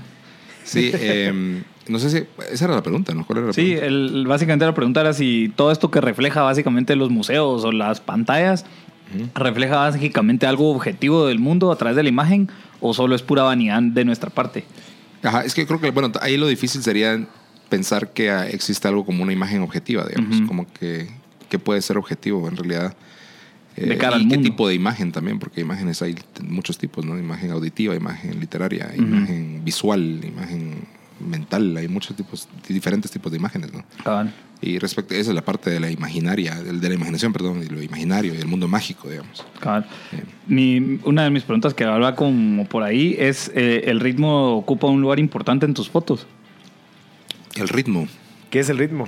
Sí, 0.64 0.90
eh, 0.94 1.62
no 1.88 1.98
sé 1.98 2.10
si. 2.10 2.24
Esa 2.50 2.66
era 2.66 2.74
la 2.74 2.82
pregunta, 2.82 3.14
¿no? 3.14 3.26
¿Cuál 3.26 3.38
era 3.38 3.46
la 3.48 3.52
sí, 3.52 3.62
pregunta? 3.62 3.86
El, 3.86 4.26
básicamente 4.26 4.64
la 4.64 4.74
pregunta 4.74 5.00
era 5.00 5.12
si 5.12 5.52
todo 5.56 5.72
esto 5.72 5.90
que 5.90 6.00
refleja 6.00 6.42
básicamente 6.42 6.96
los 6.96 7.10
museos 7.10 7.64
o 7.64 7.72
las 7.72 8.00
pantallas 8.00 8.64
uh 9.14 9.18
-huh. 9.18 9.30
refleja 9.34 9.76
básicamente 9.76 10.46
algo 10.46 10.70
objetivo 10.70 11.26
del 11.26 11.38
mundo 11.38 11.72
a 11.72 11.76
través 11.76 11.96
de 11.96 12.02
la 12.02 12.08
imagen 12.08 12.48
o 12.80 12.94
solo 12.94 13.14
es 13.14 13.22
pura 13.22 13.42
vanidad 13.42 13.82
de 13.82 14.04
nuestra 14.04 14.30
parte. 14.30 14.64
Ajá, 15.22 15.44
es 15.44 15.54
que 15.54 15.66
creo 15.66 15.80
que, 15.80 15.90
bueno, 15.90 16.10
ahí 16.20 16.36
lo 16.36 16.48
difícil 16.48 16.82
sería 16.82 17.24
pensar 17.68 18.12
que 18.12 18.30
ah, 18.30 18.48
existe 18.48 18.88
algo 18.88 19.06
como 19.06 19.22
una 19.22 19.32
imagen 19.32 19.62
objetiva, 19.62 20.04
digamos, 20.04 20.42
como 20.46 20.66
que, 20.72 21.08
que 21.48 21.58
puede 21.58 21.80
ser 21.80 21.96
objetivo 21.96 22.46
en 22.48 22.56
realidad. 22.56 22.94
Eh, 23.76 23.86
De 23.86 23.96
cara 23.98 24.16
y 24.18 24.22
al 24.22 24.28
qué 24.28 24.34
mundo. 24.36 24.50
tipo 24.50 24.68
de 24.68 24.74
imagen 24.74 25.12
también, 25.12 25.38
porque 25.38 25.60
imágenes 25.60 26.02
hay 26.02 26.14
muchos 26.42 26.78
tipos, 26.78 27.04
¿no? 27.04 27.18
Imagen 27.18 27.50
auditiva, 27.50 27.94
imagen 27.94 28.38
literaria, 28.40 28.92
imagen 28.96 29.62
visual, 29.64 30.20
imagen 30.24 30.84
mental, 31.20 31.76
hay 31.76 31.88
muchos 31.88 32.16
tipos, 32.16 32.48
diferentes 32.68 33.10
tipos 33.10 33.30
de 33.32 33.38
imágenes, 33.38 33.72
¿no? 33.72 33.84
Cabal. 34.02 34.32
Y 34.60 34.78
respecto, 34.78 35.14
esa 35.14 35.30
es 35.30 35.34
la 35.34 35.44
parte 35.44 35.70
de 35.70 35.80
la 35.80 35.90
imaginaria, 35.90 36.54
de 36.62 36.88
la 36.88 36.94
imaginación, 36.94 37.32
perdón, 37.32 37.62
y 37.62 37.66
lo 37.66 37.82
imaginario 37.82 38.34
y 38.34 38.38
el 38.38 38.46
mundo 38.46 38.68
mágico, 38.68 39.08
digamos. 39.08 39.44
Cabal. 39.60 39.86
Eh, 40.12 40.22
Mi, 40.46 41.00
una 41.04 41.24
de 41.24 41.30
mis 41.30 41.42
preguntas 41.42 41.74
que 41.74 41.84
habla 41.84 42.14
como 42.14 42.64
por 42.66 42.82
ahí 42.82 43.16
es, 43.18 43.50
eh, 43.54 43.82
¿el 43.86 44.00
ritmo 44.00 44.56
ocupa 44.56 44.86
un 44.86 45.00
lugar 45.00 45.18
importante 45.18 45.64
en 45.66 45.74
tus 45.74 45.88
fotos? 45.88 46.26
el 47.56 47.68
ritmo. 47.68 48.08
¿Qué 48.50 48.60
es 48.60 48.68
el 48.70 48.78
ritmo? 48.78 49.06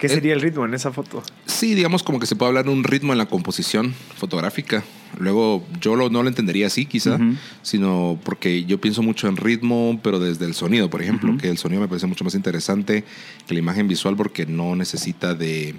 ¿Qué 0.00 0.06
Eh, 0.06 0.10
sería 0.10 0.32
el 0.32 0.40
ritmo 0.40 0.64
en 0.64 0.72
esa 0.74 0.90
foto? 0.92 1.22
Sí, 1.46 1.74
digamos 1.74 2.02
como 2.02 2.18
que 2.18 2.26
se 2.26 2.34
puede 2.34 2.48
hablar 2.48 2.64
de 2.64 2.70
un 2.70 2.82
ritmo 2.84 3.12
en 3.12 3.18
la 3.18 3.26
composición 3.26 3.94
fotográfica. 4.16 4.82
Luego 5.18 5.64
yo 5.80 5.94
lo- 5.94 6.08
no 6.08 6.22
lo 6.22 6.28
entendería 6.28 6.68
así 6.68 6.86
quizá, 6.86 7.18
sino 7.62 8.18
porque 8.24 8.64
yo 8.64 8.80
pienso 8.80 9.02
mucho 9.02 9.28
en 9.28 9.36
ritmo, 9.36 10.00
pero 10.02 10.18
desde 10.18 10.46
el 10.46 10.54
sonido, 10.54 10.88
por 10.88 11.02
ejemplo, 11.02 11.36
que 11.36 11.48
el 11.50 11.58
sonido 11.58 11.82
me 11.82 11.88
parece 11.88 12.06
mucho 12.06 12.24
más 12.24 12.34
interesante 12.34 13.04
que 13.46 13.54
la 13.54 13.60
imagen 13.60 13.88
visual 13.88 14.16
porque 14.16 14.46
no 14.46 14.74
necesita 14.74 15.34
de 15.34 15.74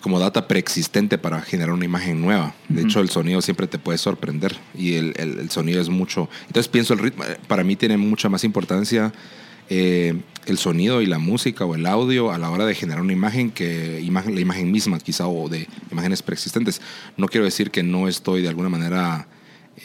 como 0.00 0.18
data 0.18 0.48
preexistente 0.48 1.16
para 1.18 1.40
generar 1.42 1.72
una 1.72 1.84
imagen 1.84 2.20
nueva. 2.20 2.54
De 2.68 2.82
hecho, 2.82 3.00
el 3.00 3.08
sonido 3.10 3.40
siempre 3.40 3.66
te 3.68 3.78
puede 3.78 3.98
sorprender 3.98 4.56
y 4.74 4.94
el, 4.94 5.14
el- 5.16 5.38
el 5.38 5.50
sonido 5.50 5.80
es 5.80 5.88
mucho... 5.88 6.28
Entonces 6.48 6.66
pienso 6.68 6.94
el 6.94 6.98
ritmo, 6.98 7.22
eh, 7.24 7.36
para 7.46 7.62
mí 7.62 7.76
tiene 7.76 7.96
mucha 7.96 8.28
más 8.28 8.42
importancia 8.42 9.12
eh, 9.68 10.14
el 10.46 10.58
sonido 10.58 11.02
y 11.02 11.06
la 11.06 11.18
música 11.18 11.64
o 11.64 11.74
el 11.74 11.86
audio 11.86 12.30
a 12.30 12.38
la 12.38 12.50
hora 12.50 12.66
de 12.66 12.74
generar 12.74 13.02
una 13.02 13.12
imagen 13.12 13.50
que 13.50 14.00
la 14.00 14.40
imagen 14.40 14.70
misma 14.70 14.98
quizá 14.98 15.26
o 15.26 15.48
de 15.48 15.66
imágenes 15.90 16.22
preexistentes. 16.22 16.80
No 17.16 17.26
quiero 17.26 17.44
decir 17.44 17.70
que 17.70 17.82
no 17.82 18.08
estoy 18.08 18.42
de 18.42 18.48
alguna 18.48 18.68
manera 18.68 19.26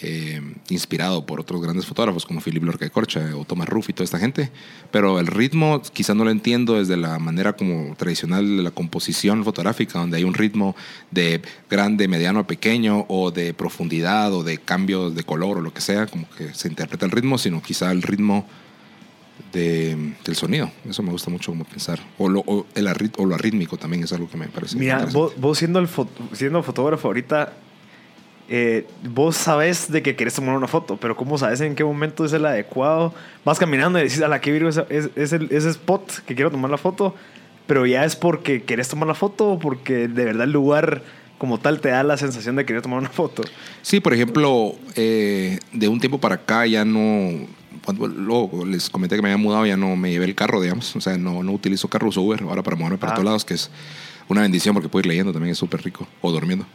eh, 0.02 0.39
inspirado 0.70 1.26
por 1.26 1.41
otros 1.41 1.62
grandes 1.62 1.86
fotógrafos 1.86 2.26
como 2.26 2.39
Philip 2.39 2.63
Lorca 2.63 2.86
de 2.86 2.91
Corcha 2.91 3.36
o 3.36 3.44
Thomas 3.44 3.67
Ruff 3.67 3.89
y 3.89 3.94
toda 3.94 4.06
esta 4.06 4.20
gente, 4.20 4.50
pero 4.89 5.20
el 5.20 5.28
ritmo 5.28 5.82
quizá 5.82 6.13
no 6.13 6.24
lo 6.24 6.32
entiendo 6.32 6.76
desde 6.76 6.96
la 6.96 7.20
manera 7.20 7.54
como 7.54 7.94
tradicional 7.98 8.56
de 8.56 8.63
la 8.63 8.72
composición 8.72 9.44
fotográfica, 9.44 10.00
donde 10.00 10.15
hay 10.15 10.24
un 10.24 10.34
ritmo 10.34 10.78
de 11.12 11.41
grande, 11.70 12.08
mediano, 12.08 12.48
pequeño 12.48 13.06
o 13.10 13.32
de 13.32 13.54
profundidad 13.54 14.34
o 14.34 14.44
de 14.44 14.60
cambios 14.60 15.13
de 15.13 15.24
color 15.24 15.58
o 15.58 15.62
lo 15.62 15.74
que 15.74 15.82
sea, 15.82 16.08
como 16.08 16.30
que 16.38 16.54
se 16.54 16.70
interpreta 16.70 17.06
el 17.06 17.12
ritmo, 17.12 17.38
sino 17.38 17.62
quizá 17.62 17.91
el 17.91 18.02
ritmo 18.02 18.48
de- 19.51 20.13
del 20.25 20.36
sonido. 20.36 20.69
Eso 20.89 21.04
me 21.04 21.12
gusta 21.12 21.30
mucho 21.30 21.51
como 21.51 21.63
pensar. 21.65 21.99
O 22.17 22.30
lo, 22.30 22.39
o 22.45 22.65
el 22.75 22.88
arrit- 22.88 23.15
o 23.17 23.25
lo 23.25 23.36
arrítmico 23.36 23.77
también 23.77 24.04
es 24.04 24.13
algo 24.13 24.30
que 24.30 24.38
me 24.38 24.47
parece 24.47 24.77
Mira, 24.77 25.06
vos, 25.12 25.34
vos 25.38 25.58
siendo, 25.58 25.80
el 25.80 25.88
fo- 25.88 26.08
siendo 26.34 26.62
fotógrafo 26.63 27.08
ahorita, 27.08 27.54
eh, 28.49 28.86
vos 29.10 29.38
sabes 29.38 29.89
de 29.91 30.01
que 30.01 30.15
querés 30.15 30.34
tomar 30.34 30.58
una 30.58 30.67
foto, 30.67 30.97
pero 30.97 31.15
¿cómo 31.15 31.38
sabes 31.38 31.62
en 31.62 31.73
qué 31.75 31.84
momento 31.84 32.25
es 32.25 32.34
el 32.34 32.45
adecuado? 32.45 33.13
Vas 33.45 33.60
caminando 33.60 33.97
y 33.99 34.04
decís, 34.04 34.21
a 34.21 34.27
la 34.27 34.41
que 34.41 34.51
virgo 34.51 34.67
es, 34.69 34.77
es, 34.89 35.10
es 35.15 35.34
el- 35.34 35.47
ese 35.51 35.69
spot 35.69 36.23
que 36.25 36.36
quiero 36.36 36.51
tomar 36.51 36.69
la 36.69 36.77
foto, 36.77 37.15
pero 37.67 37.86
ya 37.86 38.04
es 38.04 38.15
porque 38.17 38.63
querés 38.63 38.89
tomar 38.89 39.08
la 39.08 39.15
foto 39.15 39.51
o 39.51 39.60
porque 39.60 40.08
de 40.10 40.25
verdad 40.25 40.43
el 40.43 40.51
lugar 40.51 41.01
como 41.38 41.60
tal 41.60 41.80
te 41.80 41.89
da 41.89 42.04
la 42.04 42.17
sensación 42.17 42.56
de 42.58 42.65
querer 42.65 42.82
tomar 42.82 42.99
una 42.99 43.10
foto. 43.10 43.41
Sí, 43.82 43.99
por 43.99 44.13
ejemplo, 44.13 44.75
eh, 44.95 45.58
de 45.71 45.88
un 45.88 45.99
tiempo 45.99 46.19
para 46.19 46.36
acá 46.36 46.65
ya 46.67 46.84
no. 46.86 47.47
Cuando 47.86 48.08
luego 48.08 48.65
les 48.65 48.89
comenté 48.89 49.15
que 49.15 49.22
me 49.22 49.30
había 49.32 49.38
mudado, 49.44 49.65
ya 49.65 49.78
no 49.78 49.96
me 49.96 50.12
llevé 50.12 50.26
el 50.26 50.36
carro, 50.36 50.62
digamos. 50.62 50.96
O 50.96 51.02
sea, 51.02 51.17
no, 51.17 51.44
no 51.44 51.52
utilizo 51.52 51.88
carro, 51.88 52.10
uso 52.10 52.22
Uber 52.22 52.41
ahora 52.44 52.63
para 52.63 52.76
moverme 52.76 52.98
para 52.98 53.13
Ah. 53.13 53.15
todos 53.15 53.26
lados, 53.26 53.46
que 53.46 53.56
es 53.56 53.70
una 54.28 54.41
bendición 54.41 54.74
porque 54.74 54.88
puedo 54.89 55.02
ir 55.02 55.08
leyendo 55.08 55.34
también, 55.34 55.52
es 55.54 55.58
súper 55.58 55.82
rico, 55.84 56.08
o 56.22 56.32
durmiendo. 56.32 56.65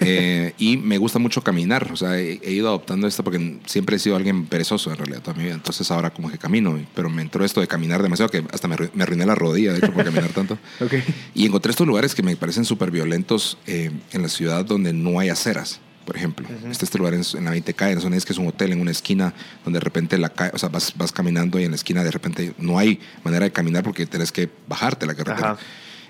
Eh, 0.00 0.52
y 0.58 0.76
me 0.76 0.98
gusta 0.98 1.18
mucho 1.18 1.40
caminar, 1.42 1.90
o 1.90 1.96
sea, 1.96 2.18
he, 2.20 2.38
he 2.42 2.52
ido 2.52 2.68
adoptando 2.68 3.06
esto 3.06 3.24
porque 3.24 3.60
siempre 3.64 3.96
he 3.96 3.98
sido 3.98 4.14
alguien 4.16 4.44
perezoso 4.44 4.90
en 4.90 4.98
realidad 4.98 5.22
toda 5.22 5.36
mi 5.38 5.44
vida. 5.44 5.54
Entonces 5.54 5.90
ahora 5.90 6.10
como 6.10 6.30
que 6.30 6.36
camino, 6.36 6.78
pero 6.94 7.08
me 7.08 7.22
entró 7.22 7.44
esto 7.46 7.62
de 7.62 7.66
caminar 7.66 8.02
demasiado 8.02 8.30
que 8.30 8.44
hasta 8.52 8.68
me, 8.68 8.76
me 8.92 9.04
arruiné 9.04 9.24
la 9.24 9.34
rodilla, 9.34 9.72
de 9.72 9.78
hecho, 9.78 9.92
por 9.94 10.04
caminar 10.04 10.30
tanto. 10.32 10.58
Y 11.34 11.46
encontré 11.46 11.70
estos 11.70 11.86
lugares 11.86 12.14
que 12.14 12.22
me 12.22 12.36
parecen 12.36 12.64
súper 12.66 12.90
violentos 12.90 13.56
eh, 13.66 13.90
en 14.12 14.20
la 14.22 14.28
ciudad 14.28 14.64
donde 14.66 14.92
no 14.92 15.18
hay 15.18 15.30
aceras. 15.30 15.80
Por 16.06 16.16
ejemplo, 16.16 16.46
está 16.70 16.84
este 16.86 16.96
lugar 16.96 17.12
en, 17.14 17.20
en 17.36 17.44
la 17.44 17.54
20K, 17.54 17.90
en 17.92 18.00
zona 18.00 18.16
que 18.18 18.32
es 18.32 18.38
un 18.38 18.46
hotel 18.46 18.72
en 18.72 18.80
una 18.80 18.92
esquina 18.92 19.34
donde 19.64 19.78
de 19.78 19.84
repente 19.84 20.16
la 20.16 20.30
ca- 20.30 20.52
o 20.54 20.58
sea, 20.58 20.70
vas, 20.70 20.92
vas 20.96 21.12
caminando 21.12 21.58
y 21.60 21.64
en 21.64 21.72
la 21.72 21.76
esquina 21.76 22.02
de 22.04 22.10
repente 22.10 22.54
no 22.58 22.78
hay 22.78 22.98
manera 23.24 23.44
de 23.44 23.52
caminar 23.52 23.82
porque 23.82 24.06
tenés 24.06 24.32
que 24.32 24.48
bajarte 24.68 25.04
la 25.04 25.14
carretera. 25.14 25.50
Ajá. 25.52 25.60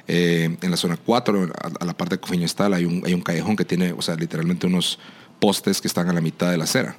Eh, 0.09 0.57
en 0.63 0.71
la 0.71 0.77
zona 0.77 0.97
4, 0.97 1.51
a, 1.53 1.83
a 1.83 1.85
la 1.85 1.97
parte 1.97 2.15
de 2.15 2.21
Cofiño 2.21 2.45
Estal, 2.47 2.73
hay 2.75 2.85
un, 2.85 3.03
hay 3.05 3.13
un 3.15 3.23
callejón 3.23 3.57
que 3.57 3.65
tiene, 3.65 3.93
o 3.93 4.03
sea, 4.03 4.15
literalmente 4.15 4.67
unos 4.69 4.99
postes 5.41 5.81
que 5.81 5.89
están 5.89 6.09
a 6.09 6.13
la 6.13 6.21
mitad 6.21 6.51
de 6.51 6.57
la 6.59 6.65
acera. 6.65 6.97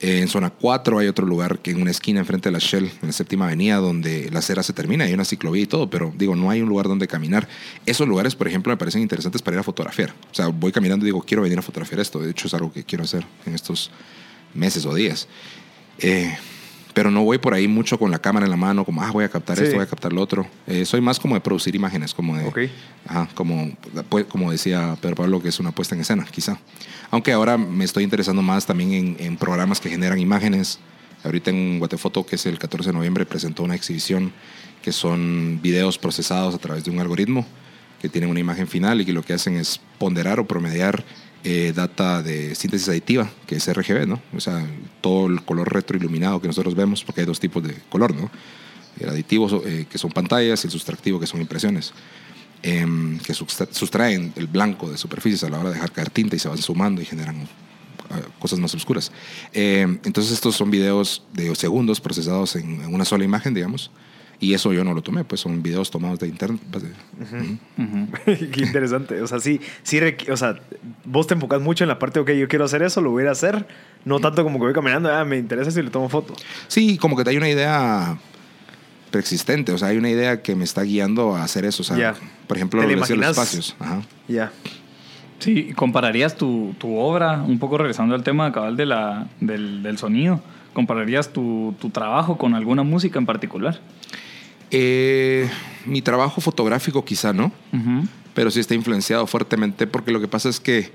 Eh, 0.00 0.20
en 0.20 0.28
zona 0.28 0.50
4 0.50 0.98
hay 0.98 1.06
otro 1.06 1.26
lugar 1.26 1.60
que 1.60 1.70
en 1.70 1.80
una 1.80 1.90
esquina 1.90 2.20
enfrente 2.20 2.48
de 2.48 2.52
la 2.52 2.58
Shell, 2.58 2.84
en 2.84 3.08
la 3.08 3.12
séptima 3.12 3.46
avenida, 3.46 3.76
donde 3.76 4.28
la 4.30 4.40
acera 4.40 4.62
se 4.62 4.72
termina, 4.72 5.04
hay 5.04 5.14
una 5.14 5.24
ciclovía 5.24 5.62
y 5.62 5.66
todo, 5.66 5.88
pero 5.88 6.12
digo, 6.16 6.34
no 6.34 6.50
hay 6.50 6.62
un 6.62 6.68
lugar 6.68 6.88
donde 6.88 7.06
caminar. 7.06 7.48
Esos 7.86 8.08
lugares, 8.08 8.34
por 8.34 8.48
ejemplo, 8.48 8.72
me 8.72 8.76
parecen 8.76 9.02
interesantes 9.02 9.40
para 9.40 9.56
ir 9.56 9.60
a 9.60 9.62
fotografiar. 9.62 10.14
O 10.30 10.34
sea, 10.34 10.48
voy 10.48 10.72
caminando 10.72 11.04
y 11.04 11.08
digo, 11.08 11.22
quiero 11.22 11.42
venir 11.42 11.58
a 11.58 11.62
fotografiar 11.62 12.00
esto. 12.00 12.18
De 12.18 12.30
hecho, 12.30 12.48
es 12.48 12.54
algo 12.54 12.72
que 12.72 12.84
quiero 12.84 13.04
hacer 13.04 13.24
en 13.46 13.54
estos 13.54 13.90
meses 14.52 14.84
o 14.84 14.94
días. 14.94 15.28
Eh, 15.98 16.36
pero 16.94 17.10
no 17.10 17.22
voy 17.24 17.38
por 17.38 17.52
ahí 17.54 17.68
mucho 17.68 17.98
con 17.98 18.10
la 18.10 18.18
cámara 18.20 18.46
en 18.46 18.50
la 18.50 18.56
mano, 18.56 18.84
como, 18.84 19.02
ah, 19.02 19.10
voy 19.10 19.24
a 19.24 19.28
captar 19.28 19.58
Sí. 19.58 19.64
esto, 19.64 19.76
voy 19.76 19.84
a 19.84 19.88
captar 19.88 20.12
lo 20.12 20.20
otro. 20.22 20.46
Eh, 20.66 20.84
soy 20.84 21.00
más 21.00 21.18
como 21.20 21.34
de 21.34 21.40
producir 21.40 21.74
imágenes, 21.74 22.14
como 22.14 22.36
de. 22.36 22.70
Ajá, 23.06 23.28
como, 23.34 23.72
pues, 24.08 24.24
como 24.26 24.50
decía 24.50 24.96
Pedro 25.00 25.16
Pablo, 25.16 25.42
que 25.42 25.48
es 25.48 25.58
una 25.60 25.72
puesta 25.72 25.94
en 25.94 26.00
escena, 26.02 26.24
quizá. 26.30 26.58
Aunque 27.10 27.32
ahora 27.32 27.58
me 27.58 27.84
estoy 27.84 28.04
interesando 28.04 28.42
más 28.42 28.64
también 28.64 28.92
en, 28.92 29.16
en 29.18 29.36
programas 29.36 29.80
que 29.80 29.90
generan 29.90 30.18
imágenes. 30.18 30.78
Ahorita 31.24 31.50
en 31.50 31.78
Guatefoto, 31.78 32.24
que 32.24 32.36
es 32.36 32.46
el 32.46 32.58
14 32.58 32.90
de 32.90 32.94
noviembre, 32.94 33.24
presentó 33.26 33.62
una 33.62 33.74
exhibición 33.74 34.32
que 34.82 34.92
son 34.92 35.58
videos 35.62 35.98
procesados 35.98 36.54
a 36.54 36.58
través 36.58 36.84
de 36.84 36.90
un 36.90 37.00
algoritmo 37.00 37.46
que 38.00 38.10
tienen 38.10 38.28
una 38.28 38.40
imagen 38.40 38.68
final 38.68 39.00
y 39.00 39.06
que 39.06 39.12
lo 39.14 39.22
que 39.22 39.32
hacen 39.32 39.56
es 39.56 39.80
ponderar 39.98 40.38
o 40.38 40.46
promediar 40.46 41.02
eh, 41.44 41.72
data 41.74 42.22
de 42.22 42.54
síntesis 42.54 42.88
aditiva, 42.88 43.30
que 43.46 43.56
es 43.56 43.68
RGB, 43.72 44.06
¿no? 44.06 44.20
O 44.34 44.40
sea, 44.40 44.66
todo 45.00 45.26
el 45.26 45.42
color 45.44 45.72
retroiluminado 45.72 46.40
que 46.40 46.46
nosotros 46.48 46.74
vemos, 46.74 47.04
porque 47.04 47.20
hay 47.20 47.26
dos 47.26 47.38
tipos 47.38 47.62
de 47.62 47.74
color, 47.90 48.14
¿no? 48.14 48.30
El 48.98 49.08
aditivo, 49.10 49.62
eh, 49.66 49.86
que 49.90 49.98
son 49.98 50.10
pantallas, 50.10 50.64
y 50.64 50.68
el 50.68 50.70
sustractivo, 50.72 51.20
que 51.20 51.26
son 51.26 51.40
impresiones 51.40 51.92
em, 52.62 53.18
que 53.18 53.34
sustra- 53.34 53.68
sustraen 53.70 54.32
el 54.36 54.46
blanco 54.46 54.90
de 54.90 54.96
superficies 54.96 55.44
a 55.44 55.50
la 55.50 55.58
hora 55.58 55.68
de 55.68 55.74
dejar 55.74 55.92
caer 55.92 56.08
tinta 56.10 56.34
y 56.34 56.38
se 56.38 56.48
van 56.48 56.56
sumando 56.58 57.02
y 57.02 57.04
generan 57.04 57.36
eh, 57.42 57.46
cosas 58.38 58.58
más 58.58 58.74
oscuras. 58.74 59.12
Em, 59.52 59.98
entonces 60.04 60.32
estos 60.32 60.56
son 60.56 60.70
videos 60.70 61.24
de 61.34 61.54
segundos 61.56 62.00
procesados 62.00 62.56
en, 62.56 62.80
en 62.80 62.94
una 62.94 63.04
sola 63.04 63.24
imagen, 63.24 63.52
digamos. 63.52 63.90
Y 64.44 64.52
eso 64.52 64.74
yo 64.74 64.84
no 64.84 64.92
lo 64.92 65.00
tomé, 65.00 65.24
pues 65.24 65.40
son 65.40 65.62
videos 65.62 65.90
tomados 65.90 66.18
de 66.18 66.28
internet. 66.28 66.60
pues. 66.70 66.84
Ujú. 67.78 68.08
Qué 68.52 68.60
interesante. 68.60 69.22
O 69.22 69.26
sea, 69.26 69.40
sí, 69.40 69.58
sí, 69.82 69.98
o 70.30 70.36
sea, 70.36 70.56
vos 71.06 71.26
te 71.26 71.32
enfocas 71.32 71.62
mucho 71.62 71.82
en 71.82 71.88
la 71.88 71.98
parte, 71.98 72.20
ok, 72.20 72.30
yo 72.32 72.46
quiero 72.46 72.66
hacer 72.66 72.82
eso, 72.82 73.00
lo 73.00 73.10
voy 73.10 73.24
a 73.24 73.30
hacer. 73.30 73.66
No 74.04 74.20
tanto 74.20 74.44
como 74.44 74.58
que 74.58 74.66
voy 74.66 74.74
caminando, 74.74 75.10
ah, 75.10 75.24
me 75.24 75.38
interesa 75.38 75.70
si 75.70 75.80
le 75.80 75.88
tomo 75.88 76.10
foto. 76.10 76.34
Sí, 76.68 76.98
como 76.98 77.16
que 77.16 77.28
hay 77.28 77.38
una 77.38 77.48
idea 77.48 78.18
preexistente, 79.10 79.72
o 79.72 79.78
sea, 79.78 79.88
hay 79.88 79.96
una 79.96 80.10
idea 80.10 80.42
que 80.42 80.54
me 80.54 80.64
está 80.64 80.82
guiando 80.82 81.34
a 81.34 81.42
hacer 81.44 81.64
eso. 81.64 81.82
O 81.82 81.86
sea, 81.86 82.14
por 82.46 82.58
ejemplo, 82.58 82.82
¿Te 82.82 82.88
lo 82.88 82.96
los 82.96 83.10
espacios. 83.10 83.76
Ajá. 83.78 84.02
Ya. 84.28 84.52
Sí, 85.38 85.72
¿compararías 85.74 86.36
tu, 86.36 86.74
tu 86.78 86.98
obra, 86.98 87.42
un 87.42 87.58
poco 87.58 87.78
regresando 87.78 88.14
al 88.14 88.22
tema 88.22 88.52
cabal 88.52 88.76
de 88.76 88.84
la, 88.84 89.28
del, 89.40 89.82
del 89.82 89.96
sonido, 89.96 90.42
compararías 90.74 91.32
tu, 91.32 91.74
tu 91.80 91.88
trabajo 91.88 92.36
con 92.36 92.54
alguna 92.54 92.82
música 92.82 93.18
en 93.18 93.24
particular? 93.24 93.80
Eh, 94.76 95.48
mi 95.86 96.02
trabajo 96.02 96.40
fotográfico 96.40 97.04
quizá 97.04 97.32
no. 97.32 97.52
Pero 98.34 98.50
sí 98.50 98.58
está 98.58 98.74
influenciado 98.74 99.24
fuertemente 99.28 99.86
porque 99.86 100.10
lo 100.10 100.20
que 100.20 100.26
pasa 100.26 100.48
es 100.48 100.58
que 100.58 100.90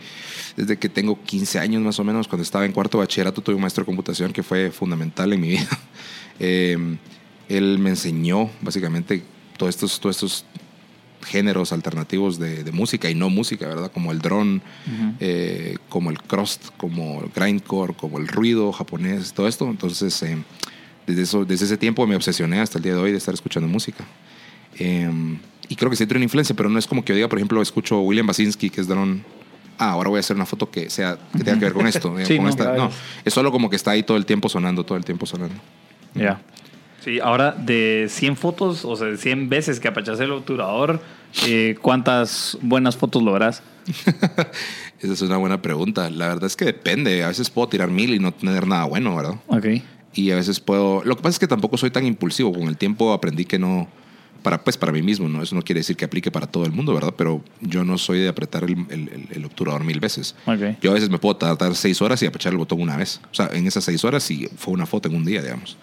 desde 0.58 0.78
que 0.78 0.90
tengo 0.90 1.24
15 1.24 1.60
años 1.60 1.82
más 1.82 1.98
o 1.98 2.04
menos, 2.04 2.28
cuando 2.28 2.44
estaba 2.44 2.66
en 2.66 2.74
cuarto 2.74 2.98
bachillerato, 2.98 3.42
tuve 3.42 3.56
un 3.56 3.62
maestro 3.62 3.84
de 3.84 3.86
computación 3.86 4.34
que 4.34 4.44
fue 4.44 4.72
fundamental 4.72 5.32
en 5.34 5.42
mi 5.42 5.50
vida. 5.50 5.70
Eh, 6.42 6.78
él 7.50 7.80
me 7.80 7.90
enseñó 7.90 8.50
básicamente 8.62 9.22
todos 9.58 9.76
estos, 9.76 10.00
todos 10.00 10.16
estos 10.16 10.46
géneros 11.26 11.74
alternativos 11.74 12.40
de, 12.40 12.64
de 12.64 12.72
música 12.72 13.10
y 13.10 13.16
no 13.16 13.30
música, 13.30 13.68
¿verdad? 13.68 13.92
Como 13.92 14.14
el 14.14 14.20
drone, 14.20 14.62
eh, 15.20 15.76
como 15.90 16.12
el 16.12 16.22
crust, 16.22 16.68
como 16.78 17.24
el 17.24 17.30
grindcore, 17.36 17.94
como 17.94 18.20
el 18.20 18.30
ruido 18.30 18.72
japonés, 18.72 19.34
todo 19.34 19.50
esto. 19.50 19.70
Entonces, 19.70 20.24
eh, 20.24 20.38
desde, 21.10 21.24
eso, 21.24 21.46
desde 21.46 21.66
ese 21.66 21.78
tiempo 21.78 22.06
me 22.08 22.16
obsesioné 22.16 22.60
hasta 22.60 22.78
el 22.78 22.84
día 22.84 22.94
de 22.94 23.00
hoy 23.00 23.12
de 23.12 23.18
estar 23.18 23.34
escuchando 23.34 23.68
música. 23.68 24.04
Eh, 24.78 25.10
y 25.68 25.76
creo 25.76 25.90
que 25.90 25.96
sí 25.96 26.06
tiene 26.06 26.20
una 26.20 26.24
influencia, 26.26 26.56
pero 26.56 26.70
no 26.70 26.80
es 26.80 26.88
como 26.88 27.04
que 27.04 27.14
yo 27.14 27.16
diga, 27.16 27.28
por 27.28 27.38
ejemplo, 27.40 27.62
escucho 27.62 28.00
William 28.02 28.26
Basinski, 28.28 28.70
que 28.70 28.82
es 28.82 28.88
drone. 28.88 29.24
Ah, 29.78 29.92
ahora 29.92 30.10
voy 30.10 30.18
a 30.18 30.20
hacer 30.20 30.36
una 30.36 30.46
foto 30.46 30.70
que, 30.70 30.90
sea, 30.90 31.18
que 31.32 31.44
tenga 31.44 31.58
que 31.60 31.66
ver 31.66 31.74
con 31.74 31.88
esto. 31.88 32.16
Sí, 32.26 32.36
con 32.36 32.46
no, 32.46 32.50
esta- 32.50 32.76
no, 32.76 32.92
es 33.24 33.34
solo 33.34 33.52
como 33.52 33.70
que 33.70 33.76
está 33.76 33.92
ahí 33.92 34.04
todo 34.04 34.18
el 34.18 34.26
tiempo 34.26 34.50
sonando, 34.50 34.84
todo 34.84 34.98
el 34.98 35.06
tiempo 35.06 35.26
sonando. 35.26 35.56
Ya. 36.16 36.36
Sí, 36.36 37.12
Sí, 37.12 37.20
ahora 37.22 37.54
de 37.54 38.08
100 38.10 38.36
fotos, 38.36 38.84
o 38.84 38.94
sea, 38.98 39.08
de 39.08 39.18
100 39.18 39.48
veces 39.48 39.80
que 39.80 39.88
apachas 39.88 40.20
el 40.20 40.32
obturador, 40.32 41.02
eh, 41.48 41.78
¿cuántas 41.82 42.58
buenas 42.62 42.98
fotos 42.98 43.24
logras? 43.24 43.64
Esa 45.00 45.14
es 45.14 45.22
una 45.22 45.38
buena 45.38 45.62
pregunta. 45.62 46.10
La 46.10 46.28
verdad 46.28 46.44
es 46.46 46.58
que 46.58 46.66
depende. 46.66 47.24
A 47.24 47.30
veces 47.30 47.50
puedo 47.50 47.70
tirar 47.70 47.90
mil 47.90 48.14
y 48.14 48.20
no 48.20 48.34
tener 48.34 48.68
nada 48.68 48.84
bueno, 48.84 49.16
¿verdad? 49.16 49.36
Ok. 49.48 49.66
Y 50.14 50.32
a 50.32 50.36
veces 50.36 50.60
puedo... 50.60 51.04
Lo 51.06 51.16
que 51.16 51.22
pasa 51.22 51.36
es 51.36 51.40
que 51.40 51.48
tampoco 51.48 51.78
soy 51.78 51.92
tan 51.92 52.06
impulsivo. 52.06 52.52
Con 52.52 52.64
el 52.64 52.78
tiempo 52.78 53.14
aprendí 53.14 53.46
que 53.46 53.60
no... 53.60 53.88
Para, 54.44 54.64
pues 54.64 54.78
para 54.78 54.94
mí 54.94 55.02
mismo, 55.02 55.28
¿no? 55.28 55.44
Eso 55.44 55.54
no 55.54 55.62
quiere 55.62 55.82
decir 55.82 55.98
que 55.98 56.06
aplique 56.06 56.32
para 56.32 56.48
todo 56.48 56.64
el 56.66 56.72
mundo, 56.72 56.94
¿verdad? 56.94 57.14
Pero 57.18 57.44
yo 57.60 57.84
no 57.84 57.98
soy 57.98 58.20
de 58.20 58.30
apretar 58.30 58.64
el, 58.64 58.72
el- 58.90 59.10
el- 59.10 59.28
el 59.32 59.46
obturador 59.46 59.84
mil 59.84 60.00
veces. 60.00 60.34
Yo 60.82 60.92
a 60.92 60.94
veces 60.94 61.10
me 61.10 61.20
puedo 61.20 61.36
tardar 61.36 61.76
seis 61.76 62.02
horas 62.02 62.22
y 62.24 62.26
apachar 62.26 62.54
el 62.54 62.58
botón 62.58 62.82
una 62.82 62.96
vez. 62.96 63.20
O 63.32 63.36
sea, 63.36 63.50
en 63.52 63.68
esas 63.68 63.84
seis 63.84 64.02
horas 64.06 64.24
sí 64.24 64.48
fue 64.56 64.74
una 64.74 64.86
foto 64.86 65.10
en 65.10 65.16
un 65.16 65.26
día, 65.26 65.42
digamos. 65.42 65.76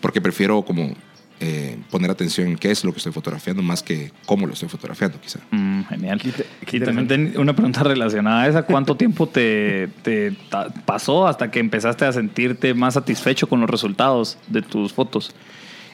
Porque 0.00 0.20
prefiero 0.20 0.60
como 0.62 0.92
eh, 1.40 1.78
poner 1.90 2.10
atención 2.10 2.48
en 2.48 2.56
qué 2.56 2.70
es 2.70 2.84
lo 2.84 2.92
que 2.92 2.98
estoy 2.98 3.12
fotografiando 3.12 3.62
más 3.62 3.82
que 3.82 4.12
cómo 4.26 4.46
lo 4.46 4.52
estoy 4.52 4.68
fotografiando, 4.68 5.18
quizá. 5.20 5.40
Mm, 5.50 5.82
genial. 5.84 6.20
Te- 6.20 6.76
y 6.76 6.80
también 6.80 7.08
ten- 7.08 7.34
una 7.38 7.54
pregunta 7.54 7.82
relacionada 7.82 8.42
a 8.42 8.48
esa. 8.48 8.62
¿Cuánto 8.64 8.94
tiempo 8.98 9.26
te, 9.26 9.88
te 10.02 10.36
pasó 10.84 11.26
hasta 11.26 11.50
que 11.50 11.58
empezaste 11.60 12.04
a 12.04 12.12
sentirte 12.12 12.74
más 12.74 12.94
satisfecho 12.94 13.48
con 13.48 13.60
los 13.60 13.70
resultados 13.70 14.38
de 14.48 14.62
tus 14.62 14.92
fotos? 14.92 15.34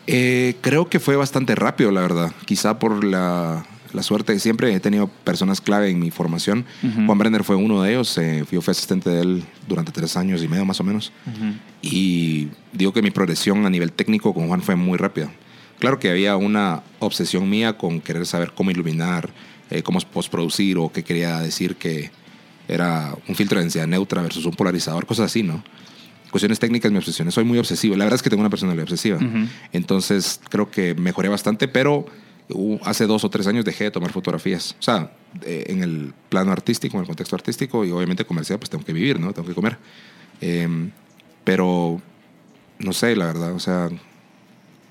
Eh, 0.08 0.56
creo 0.60 0.88
que 0.88 1.00
fue 1.00 1.16
bastante 1.16 1.54
rápido, 1.54 1.90
la 1.90 2.00
verdad. 2.00 2.32
Quizá 2.44 2.78
por 2.78 3.02
la, 3.04 3.64
la 3.92 4.02
suerte. 4.02 4.38
Siempre 4.38 4.72
he 4.74 4.80
tenido 4.80 5.08
personas 5.08 5.60
clave 5.60 5.90
en 5.90 5.98
mi 5.98 6.10
formación. 6.10 6.64
Juan 7.06 7.18
Brenner 7.18 7.44
fue 7.44 7.56
uno 7.56 7.82
de 7.82 7.90
ellos. 7.92 8.16
eh, 8.18 8.44
yo 8.50 8.60
fui 8.62 8.70
asistente 8.70 9.10
de 9.10 9.20
él 9.22 9.44
durante 9.68 9.92
tres 9.92 10.16
años 10.16 10.42
y 10.42 10.48
medio, 10.48 10.64
más 10.64 10.80
o 10.80 10.84
menos. 10.84 11.12
Y 11.82 12.48
digo 12.72 12.92
que 12.92 13.02
mi 13.02 13.10
progresión 13.10 13.66
a 13.66 13.70
nivel 13.70 13.92
técnico 13.92 14.32
con 14.34 14.48
Juan 14.48 14.62
fue 14.62 14.76
muy 14.76 14.98
rápida. 14.98 15.30
Claro 15.78 15.98
que 15.98 16.10
había 16.10 16.36
una 16.36 16.82
obsesión 17.00 17.48
mía 17.50 17.76
con 17.76 18.00
querer 18.00 18.24
saber 18.26 18.52
cómo 18.54 18.70
iluminar, 18.70 19.30
eh, 19.70 19.82
cómo 19.82 20.00
postproducir 20.00 20.78
o 20.78 20.90
qué 20.90 21.02
quería 21.04 21.38
decir 21.40 21.76
que 21.76 22.10
era 22.68 23.14
un 23.28 23.34
filtro 23.34 23.58
de 23.58 23.64
densidad 23.64 23.86
neutra 23.86 24.22
versus 24.22 24.46
un 24.46 24.52
polarizador, 24.54 25.06
cosas 25.06 25.26
así, 25.26 25.42
¿no? 25.42 25.62
Cuestiones 26.30 26.58
técnicas, 26.58 26.90
mi 26.90 26.98
obsesión. 26.98 27.30
Soy 27.30 27.44
muy 27.44 27.58
obsesivo. 27.58 27.94
La 27.96 28.04
verdad 28.04 28.16
es 28.16 28.22
que 28.22 28.30
tengo 28.30 28.40
una 28.40 28.50
personalidad 28.50 28.82
obsesiva. 28.82 29.18
Entonces 29.72 30.40
creo 30.48 30.70
que 30.70 30.94
mejoré 30.94 31.28
bastante, 31.28 31.68
pero 31.68 32.06
hace 32.82 33.06
dos 33.06 33.24
o 33.24 33.30
tres 33.30 33.46
años 33.46 33.64
dejé 33.64 33.84
de 33.84 33.90
tomar 33.90 34.12
fotografías. 34.12 34.76
O 34.78 34.82
sea, 34.82 35.12
en 35.44 35.82
el 35.82 36.14
plano 36.28 36.52
artístico, 36.52 36.96
en 36.96 37.02
el 37.02 37.06
contexto 37.06 37.36
artístico 37.36 37.84
y 37.84 37.90
obviamente 37.90 38.24
comercial, 38.24 38.58
pues 38.58 38.70
tengo 38.70 38.84
que 38.84 38.92
vivir, 38.92 39.18
¿no? 39.18 39.32
Tengo 39.32 39.48
que 39.48 39.54
comer. 39.54 39.78
Em, 40.40 40.90
pero 41.44 42.00
no 42.78 42.92
sé, 42.92 43.16
la 43.16 43.26
verdad, 43.26 43.52
o 43.52 43.60
sea, 43.60 43.90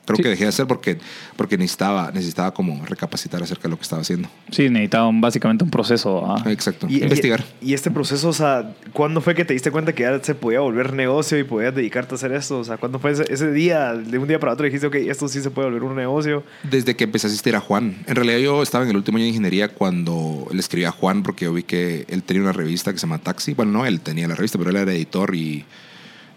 creo 0.06 0.18
Sí. 0.18 0.24
que 0.24 0.30
dejé 0.30 0.44
de 0.44 0.50
hacer 0.50 0.68
porque, 0.68 0.98
porque 1.36 1.58
necesitaba, 1.58 2.12
necesitaba 2.12 2.54
como 2.54 2.86
recapacitar 2.86 3.42
acerca 3.44 3.64
de 3.64 3.70
lo 3.70 3.78
que 3.78 3.84
estaba 3.84 4.02
haciendo. 4.02 4.30
Sí, 4.52 4.70
necesitaban 4.70 5.20
básicamente 5.22 5.64
un 5.64 5.72
proceso. 5.72 6.24
¿ah? 6.26 6.44
Exacto. 6.50 6.88
Y, 6.90 7.04
Investigar. 7.04 7.44
Y, 7.62 7.72
y 7.72 7.74
este 7.74 7.92
proceso, 7.92 8.30
o 8.30 8.34
sea, 8.34 8.74
¿cuándo 8.94 9.22
fue 9.22 9.36
que 9.36 9.46
te 9.46 9.54
diste 9.54 9.72
cuenta 9.72 9.94
que 9.94 10.04
ya 10.04 10.24
se 10.24 10.36
podía 10.36 10.60
volver 10.62 10.94
negocio 10.94 11.38
y 11.40 11.44
podías 11.44 11.74
dedicarte 11.76 12.14
a 12.14 12.16
hacer 12.16 12.32
esto? 12.32 12.60
O 12.60 12.64
sea, 12.64 12.78
¿cuándo 12.78 13.00
fue 13.00 13.12
ese, 13.12 13.26
ese 13.32 13.52
día, 13.52 13.94
de 13.94 14.18
un 14.18 14.28
día 14.28 14.40
para 14.40 14.54
otro 14.54 14.66
dijiste, 14.66 14.88
ok, 14.88 14.96
esto 14.96 15.28
sí 15.28 15.42
se 15.42 15.50
puede 15.52 15.68
volver 15.70 15.84
un 15.84 15.96
negocio? 15.96 16.44
Desde 16.64 16.96
que 16.96 17.06
empecé 17.06 17.28
a 17.28 17.30
asistir 17.30 17.56
a 17.56 17.60
Juan. 17.60 17.98
En 18.08 18.16
realidad 18.16 18.38
yo 18.40 18.62
estaba 18.64 18.84
en 18.84 18.90
el 18.92 18.98
último 18.98 19.18
año 19.18 19.24
de 19.26 19.30
ingeniería 19.30 19.70
cuando 19.70 20.48
le 20.52 20.60
escribí 20.60 20.86
a 20.86 20.92
Juan 20.92 21.24
porque 21.24 21.46
yo 21.46 21.54
vi 21.54 21.64
que 21.64 22.06
él 22.10 22.24
tenía 22.24 22.44
una 22.44 22.54
revista 22.54 22.92
que 22.92 22.98
se 23.00 23.08
llama 23.08 23.20
Taxi. 23.20 23.54
Bueno, 23.54 23.72
no 23.72 23.86
él 23.86 24.02
tenía 24.02 24.28
la 24.28 24.36
revista, 24.36 24.58
pero 24.58 24.70
él 24.70 24.76
era 24.78 24.92
editor 24.94 25.36
y 25.36 25.66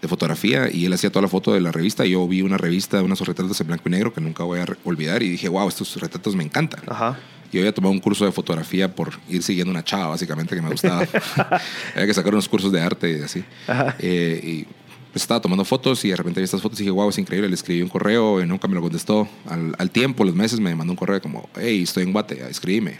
de 0.01 0.07
fotografía 0.07 0.69
y 0.71 0.85
él 0.85 0.93
hacía 0.93 1.09
toda 1.09 1.23
la 1.23 1.27
foto 1.27 1.53
de 1.53 1.61
la 1.61 1.71
revista. 1.71 2.05
Y 2.05 2.11
yo 2.11 2.27
vi 2.27 2.41
una 2.41 2.57
revista 2.57 2.97
de 2.97 3.03
unos 3.03 3.19
retratos 3.21 3.59
en 3.61 3.67
blanco 3.67 3.83
y 3.87 3.91
negro 3.91 4.13
que 4.13 4.21
nunca 4.21 4.43
voy 4.43 4.59
a 4.59 4.65
olvidar 4.83 5.23
y 5.23 5.29
dije, 5.29 5.49
wow, 5.49 5.67
estos 5.67 5.99
retratos 5.99 6.35
me 6.35 6.43
encantan. 6.43 6.81
Ajá. 6.87 7.17
Yo 7.51 7.61
había 7.61 7.73
tomado 7.73 7.91
un 7.91 7.99
curso 7.99 8.25
de 8.25 8.31
fotografía 8.31 8.93
por 8.93 9.19
ir 9.27 9.41
siguiendo 9.41 9.71
una 9.71 9.83
chava, 9.83 10.09
básicamente, 10.09 10.55
que 10.55 10.61
me 10.61 10.69
gustaba. 10.69 11.01
había 11.95 12.05
que 12.05 12.13
sacar 12.13 12.31
unos 12.33 12.47
cursos 12.47 12.71
de 12.71 12.79
arte 12.79 13.17
y 13.17 13.23
así. 13.23 13.43
Ajá. 13.67 13.95
Eh, 13.99 14.39
y 14.43 14.63
pues 15.11 15.23
estaba 15.23 15.41
tomando 15.41 15.65
fotos 15.65 16.05
y 16.05 16.09
de 16.09 16.15
repente 16.15 16.39
vi 16.39 16.43
estas 16.43 16.61
fotos 16.61 16.79
y 16.79 16.83
dije, 16.83 16.91
wow, 16.91 17.09
es 17.09 17.17
increíble. 17.17 17.49
Le 17.49 17.55
escribí 17.55 17.81
un 17.81 17.89
correo 17.89 18.41
y 18.41 18.45
nunca 18.45 18.67
me 18.67 18.75
lo 18.75 18.81
contestó. 18.81 19.27
Al, 19.47 19.75
al 19.79 19.89
tiempo, 19.89 20.23
los 20.23 20.35
meses, 20.35 20.59
me 20.59 20.75
mandó 20.75 20.93
un 20.93 20.97
correo 20.97 21.19
como, 21.21 21.49
hey, 21.59 21.81
estoy 21.81 22.03
en 22.03 22.13
Guate, 22.13 22.47
escríbeme. 22.49 22.99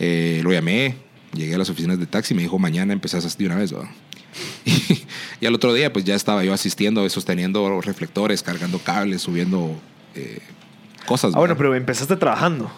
Eh, 0.00 0.40
lo 0.42 0.50
llamé, 0.50 0.96
llegué 1.32 1.54
a 1.54 1.58
las 1.58 1.70
oficinas 1.70 1.98
de 2.00 2.06
taxi 2.06 2.34
y 2.34 2.36
me 2.36 2.42
dijo, 2.42 2.58
mañana 2.58 2.92
empezás 2.92 3.38
de 3.38 3.46
una 3.46 3.56
vez. 3.56 3.72
Y, 4.64 5.02
y 5.40 5.46
al 5.46 5.54
otro 5.54 5.72
día, 5.72 5.92
pues 5.92 6.04
ya 6.04 6.14
estaba 6.14 6.44
yo 6.44 6.52
asistiendo, 6.52 7.08
sosteniendo 7.08 7.80
reflectores, 7.80 8.42
cargando 8.42 8.78
cables, 8.78 9.22
subiendo 9.22 9.80
eh, 10.14 10.38
cosas. 11.06 11.32
Ah, 11.34 11.38
bueno, 11.38 11.56
pero 11.56 11.74
empezaste 11.74 12.16
trabajando. 12.16 12.70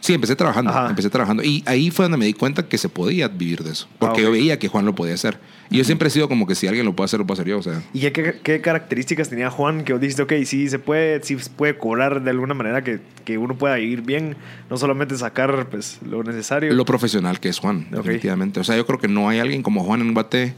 Sí, 0.00 0.12
empecé 0.14 0.34
trabajando, 0.34 0.70
Ajá. 0.72 0.90
empecé 0.90 1.08
trabajando. 1.10 1.44
Y 1.44 1.62
ahí 1.64 1.92
fue 1.92 2.04
donde 2.06 2.18
me 2.18 2.24
di 2.26 2.32
cuenta 2.34 2.66
que 2.68 2.76
se 2.76 2.88
podía 2.88 3.28
vivir 3.28 3.62
de 3.62 3.70
eso. 3.70 3.86
Porque 4.00 4.20
Ah, 4.20 4.24
ok. 4.24 4.26
yo 4.26 4.32
veía 4.32 4.58
que 4.58 4.66
Juan 4.66 4.84
lo 4.84 4.96
podía 4.96 5.14
hacer. 5.14 5.38
Y 5.70 5.76
yo 5.78 5.84
siempre 5.84 6.08
he 6.08 6.10
sido 6.10 6.28
como 6.28 6.44
que 6.46 6.56
si 6.56 6.66
alguien 6.66 6.84
lo 6.84 6.94
puede 6.96 7.04
hacer, 7.06 7.20
lo 7.20 7.26
puedo 7.26 7.40
hacer 7.40 7.48
yo. 7.48 7.60
O 7.60 7.62
sea, 7.62 7.80
¿Y 7.94 8.00
qué, 8.10 8.40
qué, 8.42 8.60
características 8.60 9.28
tenía 9.30 9.48
Juan 9.48 9.84
que 9.84 9.92
vos 9.92 10.00
dijiste, 10.02 10.22
ok, 10.22 10.32
sí 10.44 10.68
se 10.68 10.80
puede, 10.80 11.22
sí 11.22 11.38
se 11.38 11.50
puede 11.50 11.78
cobrar 11.78 12.20
de 12.22 12.30
alguna 12.30 12.52
manera 12.52 12.82
que, 12.82 12.98
que 13.24 13.38
uno 13.38 13.56
pueda 13.56 13.76
vivir 13.76 14.02
bien, 14.02 14.36
no 14.68 14.76
solamente 14.76 15.16
sacar 15.16 15.68
pues, 15.70 16.00
lo 16.04 16.24
necesario? 16.24 16.72
lo 16.74 16.84
profesional 16.84 17.38
que 17.38 17.48
es 17.48 17.60
Juan, 17.60 17.86
Ok. 17.92 17.98
definitivamente. 17.98 18.58
O 18.58 18.64
sea, 18.64 18.76
yo 18.76 18.84
creo 18.84 18.98
que 18.98 19.08
no 19.08 19.28
hay 19.28 19.38
alguien 19.38 19.62
como 19.62 19.84
Juan 19.84 20.00
en 20.00 20.14
Bate. 20.14 20.54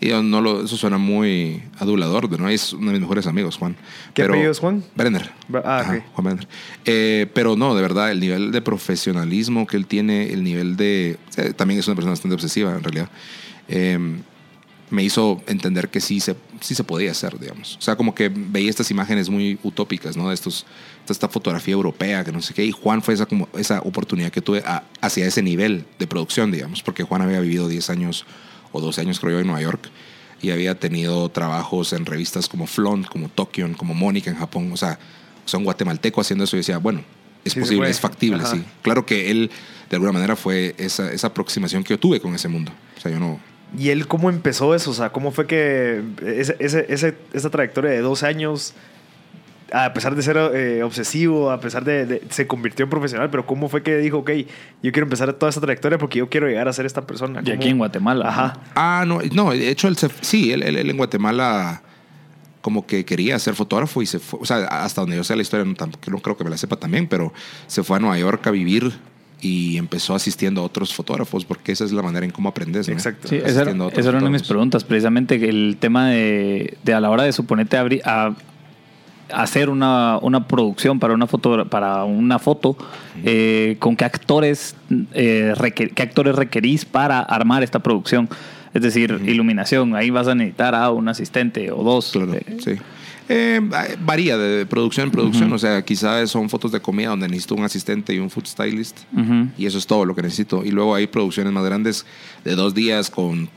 Y 0.00 0.08
yo 0.08 0.22
no 0.22 0.42
lo, 0.42 0.64
eso 0.64 0.76
suena 0.76 0.98
muy 0.98 1.62
adulador, 1.78 2.38
¿no? 2.38 2.48
Es 2.50 2.74
uno 2.74 2.86
de 2.88 2.92
mis 2.92 3.00
mejores 3.00 3.26
amigos, 3.26 3.56
Juan. 3.56 3.76
¿Qué 4.12 4.24
apellido 4.24 4.50
es 4.50 4.58
Juan? 4.58 4.84
Brenner. 4.94 5.30
Ah, 5.64 5.78
Ajá. 5.80 6.04
Juan 6.12 6.24
Brenner. 6.24 6.48
Eh, 6.84 7.26
pero 7.32 7.56
no, 7.56 7.74
de 7.74 7.80
verdad, 7.80 8.10
el 8.10 8.20
nivel 8.20 8.52
de 8.52 8.60
profesionalismo 8.60 9.66
que 9.66 9.76
él 9.78 9.86
tiene, 9.86 10.32
el 10.32 10.44
nivel 10.44 10.76
de... 10.76 11.16
eh, 11.38 11.52
también 11.56 11.80
es 11.80 11.86
una 11.86 11.94
persona 11.96 12.12
bastante 12.12 12.34
obsesiva, 12.34 12.72
en 12.76 12.82
realidad. 12.82 13.08
Eh, 13.68 13.98
me 14.90 15.02
hizo 15.02 15.42
entender 15.48 15.88
que 15.88 16.00
sí 16.00 16.20
se, 16.20 16.36
sí 16.60 16.74
se 16.76 16.84
podía 16.84 17.10
hacer, 17.10 17.38
digamos. 17.40 17.76
O 17.76 17.80
sea, 17.80 17.96
como 17.96 18.14
que 18.14 18.28
veía 18.32 18.70
estas 18.70 18.90
imágenes 18.92 19.28
muy 19.30 19.58
utópicas, 19.64 20.16
¿no? 20.16 20.28
De, 20.28 20.34
estos, 20.34 20.64
esta 21.08 21.28
fotografía 21.28 21.72
europea, 21.74 22.22
que 22.22 22.30
no 22.32 22.40
sé 22.40 22.54
qué. 22.54 22.64
Y 22.64 22.70
Juan 22.70 23.02
fue 23.02 23.14
esa, 23.14 23.26
como, 23.26 23.48
esa 23.58 23.80
oportunidad 23.80 24.30
que 24.30 24.40
tuve 24.42 24.62
a- 24.64 24.84
hacia 25.00 25.26
ese 25.26 25.42
nivel 25.42 25.86
de 25.98 26.06
producción, 26.06 26.52
digamos. 26.52 26.82
Porque 26.82 27.02
Juan 27.02 27.22
había 27.22 27.40
vivido 27.40 27.66
10 27.66 27.90
años 27.90 28.26
o 28.76 28.80
12 28.80 29.00
años, 29.00 29.18
creo 29.20 29.32
yo, 29.34 29.40
en 29.40 29.46
Nueva 29.46 29.62
York. 29.62 29.88
Y 30.42 30.50
había 30.50 30.78
tenido 30.78 31.28
trabajos 31.30 31.92
en 31.92 32.04
revistas 32.06 32.48
como 32.48 32.66
Flaunt, 32.66 33.06
como 33.08 33.28
Tokyo, 33.28 33.68
como 33.76 33.94
Mónica 33.94 34.30
en 34.30 34.36
Japón. 34.36 34.70
O 34.72 34.76
sea, 34.76 34.98
un 35.54 35.64
guatemalteco 35.64 36.20
haciendo 36.20 36.44
eso 36.44 36.56
y 36.56 36.60
decía, 36.60 36.78
bueno, 36.78 37.02
es 37.44 37.52
Sí 37.54 37.60
posible, 37.60 37.88
es 37.88 38.00
factible, 38.00 38.42
Ajá. 38.42 38.54
sí. 38.56 38.64
Claro 38.82 39.06
que 39.06 39.30
él, 39.30 39.50
de 39.88 39.96
alguna 39.96 40.12
manera, 40.12 40.36
fue 40.36 40.74
esa, 40.78 41.10
esa 41.12 41.28
aproximación 41.28 41.84
que 41.84 41.94
yo 41.94 41.98
tuve 41.98 42.20
con 42.20 42.34
ese 42.34 42.48
mundo. 42.48 42.72
O 42.96 43.00
sea, 43.00 43.10
yo 43.10 43.18
no... 43.18 43.40
¿Y 43.78 43.88
él 43.90 44.06
cómo 44.06 44.28
empezó 44.30 44.74
eso? 44.74 44.90
O 44.90 44.94
sea, 44.94 45.10
¿cómo 45.10 45.32
fue 45.32 45.46
que 45.46 46.02
ese- 46.24 46.56
esa 47.32 47.50
trayectoria 47.50 47.90
de 47.90 47.98
dos 48.00 48.22
años, 48.22 48.74
a 49.72 49.92
pesar 49.92 50.14
de 50.14 50.22
ser 50.22 50.36
eh, 50.54 50.82
obsesivo, 50.82 51.50
a 51.50 51.60
pesar 51.60 51.84
de, 51.84 52.06
de- 52.06 52.22
se 52.30 52.46
convirtió 52.46 52.84
en 52.84 52.90
profesional, 52.90 53.30
pero 53.30 53.46
cómo 53.46 53.68
fue 53.68 53.82
que 53.82 53.96
dijo, 53.98 54.18
ok, 54.18 54.30
yo 54.82 54.92
quiero 54.92 55.02
empezar 55.04 55.32
toda 55.32 55.50
esta 55.50 55.60
trayectoria 55.60 55.98
porque 55.98 56.18
yo 56.20 56.28
quiero 56.28 56.46
llegar 56.46 56.68
a 56.68 56.72
ser 56.72 56.86
esta 56.86 57.06
persona? 57.06 57.40
Y 57.40 57.44
¿Cómo- 57.44 57.56
aquí 57.56 57.68
en 57.68 57.78
Guatemala. 57.78 58.28
Ajá. 58.28 58.60
Ah, 58.74 59.04
no, 59.06 59.18
no, 59.32 59.50
de 59.50 59.68
hecho, 59.68 59.88
él 59.88 59.96
se- 59.96 60.08
sí, 60.20 60.52
él, 60.52 60.62
él- 60.62 60.76
él 60.76 60.90
en 60.90 60.96
Guatemala 60.96 61.82
como 62.60 62.86
que 62.86 63.04
quería 63.04 63.38
ser 63.38 63.54
fotógrafo 63.54 64.02
y 64.02 64.06
se 64.06 64.18
fue, 64.18 64.40
o 64.42 64.44
sea, 64.44 64.64
hasta 64.66 65.00
donde 65.00 65.16
yo 65.16 65.22
sé 65.24 65.36
la 65.36 65.42
historia, 65.42 65.64
no, 65.64 65.74
tampoco- 65.74 66.10
no 66.10 66.18
creo 66.18 66.36
que 66.36 66.44
me 66.44 66.50
la 66.50 66.56
sepa 66.56 66.76
también, 66.76 67.06
pero 67.08 67.32
se 67.66 67.82
fue 67.82 67.96
a 67.96 68.00
Nueva 68.00 68.18
York 68.18 68.46
a 68.46 68.50
vivir 68.50 68.92
y 69.40 69.76
empezó 69.76 70.14
asistiendo 70.14 70.62
a 70.62 70.64
otros 70.64 70.94
fotógrafos 70.94 71.44
porque 71.44 71.70
esa 71.72 71.84
es 71.84 71.92
la 71.92 72.02
manera 72.02 72.24
en 72.24 72.32
cómo 72.32 72.48
aprendes. 72.48 72.88
¿no? 72.88 72.94
Exacto. 72.94 73.28
Sí, 73.28 73.36
esa 73.36 73.62
era, 73.62 73.70
esa 73.72 74.08
era 74.08 74.18
una 74.18 74.26
de 74.26 74.30
mis 74.30 74.42
preguntas, 74.44 74.82
precisamente 74.82 75.34
el 75.48 75.76
tema 75.78 76.08
de, 76.08 76.76
de 76.82 76.94
a 76.94 77.00
la 77.00 77.10
hora 77.10 77.22
de 77.24 77.32
suponerte 77.32 77.76
abrir 77.76 78.02
a, 78.04 78.34
hacer 79.32 79.68
una, 79.70 80.18
una 80.22 80.46
producción 80.46 80.98
para 80.98 81.14
una 81.14 81.26
foto, 81.26 81.64
para 81.66 82.04
una 82.04 82.38
foto 82.38 82.76
eh, 83.24 83.76
con 83.78 83.96
qué 83.96 84.04
actores, 84.04 84.76
eh, 85.12 85.52
requer- 85.56 85.92
qué 85.94 86.02
actores 86.02 86.34
requerís 86.36 86.84
para 86.84 87.20
armar 87.20 87.62
esta 87.62 87.78
producción. 87.80 88.28
Es 88.74 88.82
decir, 88.82 89.20
iluminación, 89.26 89.94
ahí 89.96 90.10
vas 90.10 90.28
a 90.28 90.34
necesitar 90.34 90.74
a 90.74 90.90
un 90.90 91.08
asistente 91.08 91.70
o 91.72 91.82
dos. 91.82 92.10
Claro, 92.12 92.34
Eh, 92.34 92.58
sí. 92.62 92.72
Eh, 93.28 93.60
varía 94.04 94.38
de 94.38 94.66
producción 94.66 95.06
en 95.06 95.10
producción, 95.12 95.52
o 95.52 95.58
sea, 95.58 95.82
quizás 95.82 96.30
son 96.30 96.48
fotos 96.48 96.70
de 96.70 96.78
comida 96.80 97.08
donde 97.08 97.26
necesito 97.26 97.56
un 97.56 97.64
asistente 97.64 98.14
y 98.14 98.18
un 98.20 98.30
food 98.30 98.46
stylist. 98.46 98.98
Y 99.58 99.66
eso 99.66 99.78
es 99.78 99.86
todo 99.88 100.04
lo 100.04 100.14
que 100.14 100.22
necesito. 100.22 100.62
Y 100.64 100.70
luego 100.70 100.94
hay 100.94 101.08
producciones 101.08 101.52
más 101.52 101.64
grandes 101.64 102.06
de 102.44 102.54
dos 102.54 102.72
días 102.74 103.10
con 103.10 103.48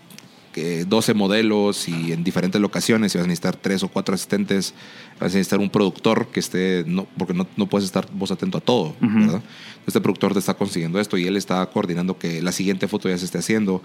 eh, 0.56 0.86
12 0.88 1.14
modelos 1.14 1.88
y 1.88 2.14
en 2.14 2.24
diferentes 2.24 2.60
locaciones. 2.60 3.14
Y 3.14 3.18
vas 3.18 3.26
a 3.26 3.28
necesitar 3.28 3.56
tres 3.56 3.84
o 3.84 3.88
cuatro 3.88 4.16
asistentes. 4.16 4.74
Vas 5.20 5.34
a 5.34 5.38
necesitar 5.38 5.60
un 5.60 5.70
productor 5.70 6.28
que 6.28 6.40
esté, 6.40 6.84
no, 6.88 7.08
porque 7.18 7.34
no, 7.34 7.48
no 7.58 7.68
puedes 7.68 7.86
estar 7.86 8.08
vos 8.12 8.32
atento 8.32 8.58
a 8.58 8.62
todo. 8.62 8.96
¿verdad? 9.00 9.42
Este 9.86 10.02
productor 10.02 10.34
te 10.34 10.40
está 10.40 10.54
consiguiendo 10.54 11.00
esto 11.00 11.18
y 11.18 11.26
él 11.26 11.38
está 11.38 11.66
coordinando 11.68 12.18
que 12.18 12.42
la 12.42 12.52
siguiente 12.52 12.88
foto 12.88 13.10
ya 13.10 13.18
se 13.18 13.26
esté 13.26 13.38
haciendo. 13.38 13.82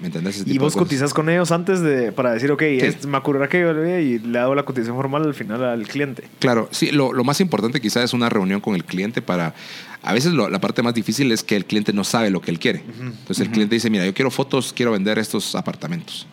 ¿Me 0.00 0.06
entendés? 0.08 0.40
Ese 0.40 0.50
Y 0.52 0.58
vos 0.58 0.76
cotizas 0.76 1.14
con 1.14 1.28
ellos 1.28 1.50
antes 1.52 1.80
de 1.80 2.12
para 2.12 2.32
decir, 2.32 2.50
ok, 2.52 2.60
Sí. 2.62 2.78
este, 2.82 3.06
me 3.06 3.16
ocurrirá 3.18 3.48
que 3.48 3.60
yo 3.60 3.72
y 3.98 4.18
le 4.18 4.38
hago 4.38 4.54
la 4.54 4.64
cotización 4.64 4.96
formal 4.96 5.22
al 5.24 5.34
final 5.34 5.64
al 5.64 5.86
cliente. 5.88 6.24
Claro, 6.38 6.68
sí, 6.70 6.90
lo, 6.90 7.12
lo 7.12 7.24
más 7.24 7.40
importante 7.40 7.80
quizás 7.80 8.04
es 8.04 8.12
una 8.12 8.28
reunión 8.28 8.60
con 8.60 8.74
el 8.74 8.84
cliente 8.84 9.22
para... 9.22 9.54
A 10.02 10.12
veces 10.12 10.32
lo- 10.32 10.48
la 10.50 10.60
parte 10.60 10.82
más 10.82 10.94
difícil 10.94 11.32
es 11.32 11.42
que 11.42 11.56
el 11.56 11.64
cliente 11.64 11.92
no 11.92 12.04
sabe 12.04 12.30
lo 12.30 12.40
que 12.40 12.50
él 12.50 12.58
quiere. 12.58 12.82
Entonces 13.00 13.40
el 13.40 13.50
cliente 13.50 13.74
dice, 13.74 13.90
mira, 13.90 14.04
yo 14.06 14.14
quiero 14.14 14.30
fotos, 14.30 14.72
quiero 14.72 14.92
vender 14.92 15.18
estos 15.18 15.54
apartamentos. 15.56 16.26